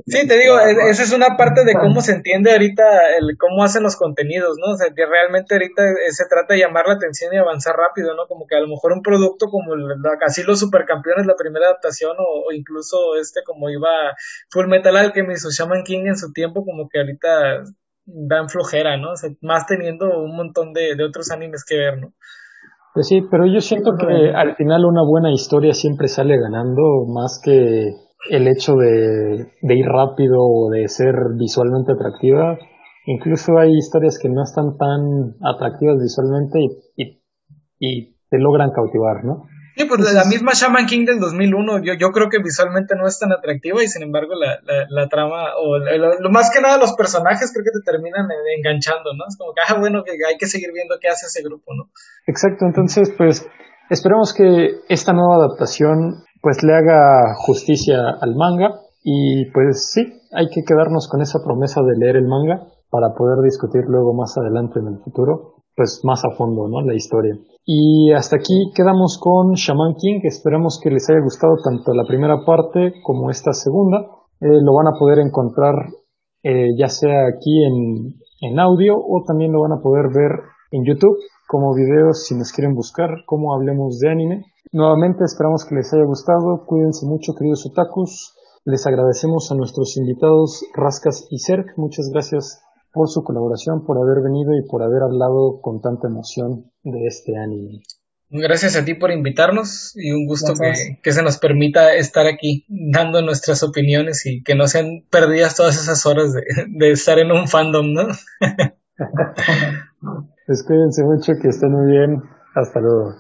[0.06, 3.82] sí, te digo, esa es una parte de cómo se entiende ahorita el cómo hacen
[3.82, 4.74] los contenidos, ¿no?
[4.74, 8.28] O sea, que realmente ahorita se trata de llamar la atención y avanzar rápido, ¿no?
[8.28, 9.74] Como que a lo mejor un producto como
[10.20, 13.90] casi los supercampeones, la primera adaptación, o, o incluso este como iba
[14.52, 17.66] Full Metal Alchemist o Shaman King en su tiempo, como que ahorita
[18.06, 19.10] dan flojera, ¿no?
[19.42, 22.14] más teniendo un montón de, otros animes que ver, ¿no?
[22.94, 27.42] Pues sí, pero yo siento que al final una buena historia siempre sale ganando más
[27.44, 27.94] que
[28.30, 32.58] el hecho de, ir rápido o de ser visualmente atractiva.
[33.06, 36.60] Incluso hay historias que no están tan atractivas visualmente
[36.96, 37.22] y,
[37.80, 39.44] y te logran cautivar, ¿no?
[39.76, 43.20] Sí, pues la misma Shaman King del 2001, yo, yo creo que visualmente no es
[43.20, 47.52] tan atractiva y sin embargo la, la, trama, o lo, más que nada los personajes
[47.52, 48.26] creo que te terminan
[48.56, 49.26] enganchando, ¿no?
[49.28, 51.92] Es como que, ah, bueno, que hay que seguir viendo qué hace ese grupo, ¿no?
[52.26, 53.46] Exacto, entonces pues
[53.90, 60.48] esperemos que esta nueva adaptación pues le haga justicia al manga y pues sí, hay
[60.48, 64.80] que quedarnos con esa promesa de leer el manga para poder discutir luego más adelante
[64.80, 66.82] en el futuro, pues más a fondo, ¿no?
[66.82, 67.38] La historia.
[67.66, 70.22] Y hasta aquí quedamos con Shaman King.
[70.24, 74.06] Esperamos que les haya gustado tanto la primera parte como esta segunda.
[74.40, 75.74] Eh, lo van a poder encontrar
[76.44, 80.32] eh, ya sea aquí en, en audio o también lo van a poder ver
[80.70, 84.46] en YouTube como videos si nos quieren buscar como hablemos de anime.
[84.72, 86.66] Nuevamente esperamos que les haya gustado.
[86.68, 88.36] Cuídense mucho queridos otakus.
[88.64, 91.78] Les agradecemos a nuestros invitados Rascas y Cerc.
[91.78, 92.65] Muchas gracias
[92.96, 97.38] por su colaboración, por haber venido y por haber hablado con tanta emoción de este
[97.38, 97.82] anime.
[98.30, 100.54] Gracias a ti por invitarnos y un gusto
[101.04, 105.76] que, se nos permita estar aquí dando nuestras opiniones y que no sean perdidas todas
[105.76, 108.08] esas horas de, estar en un fandom, ¿no?
[110.48, 110.66] pues
[111.04, 112.24] mucho, que estén muy bien.
[112.56, 113.14] Hasta luego.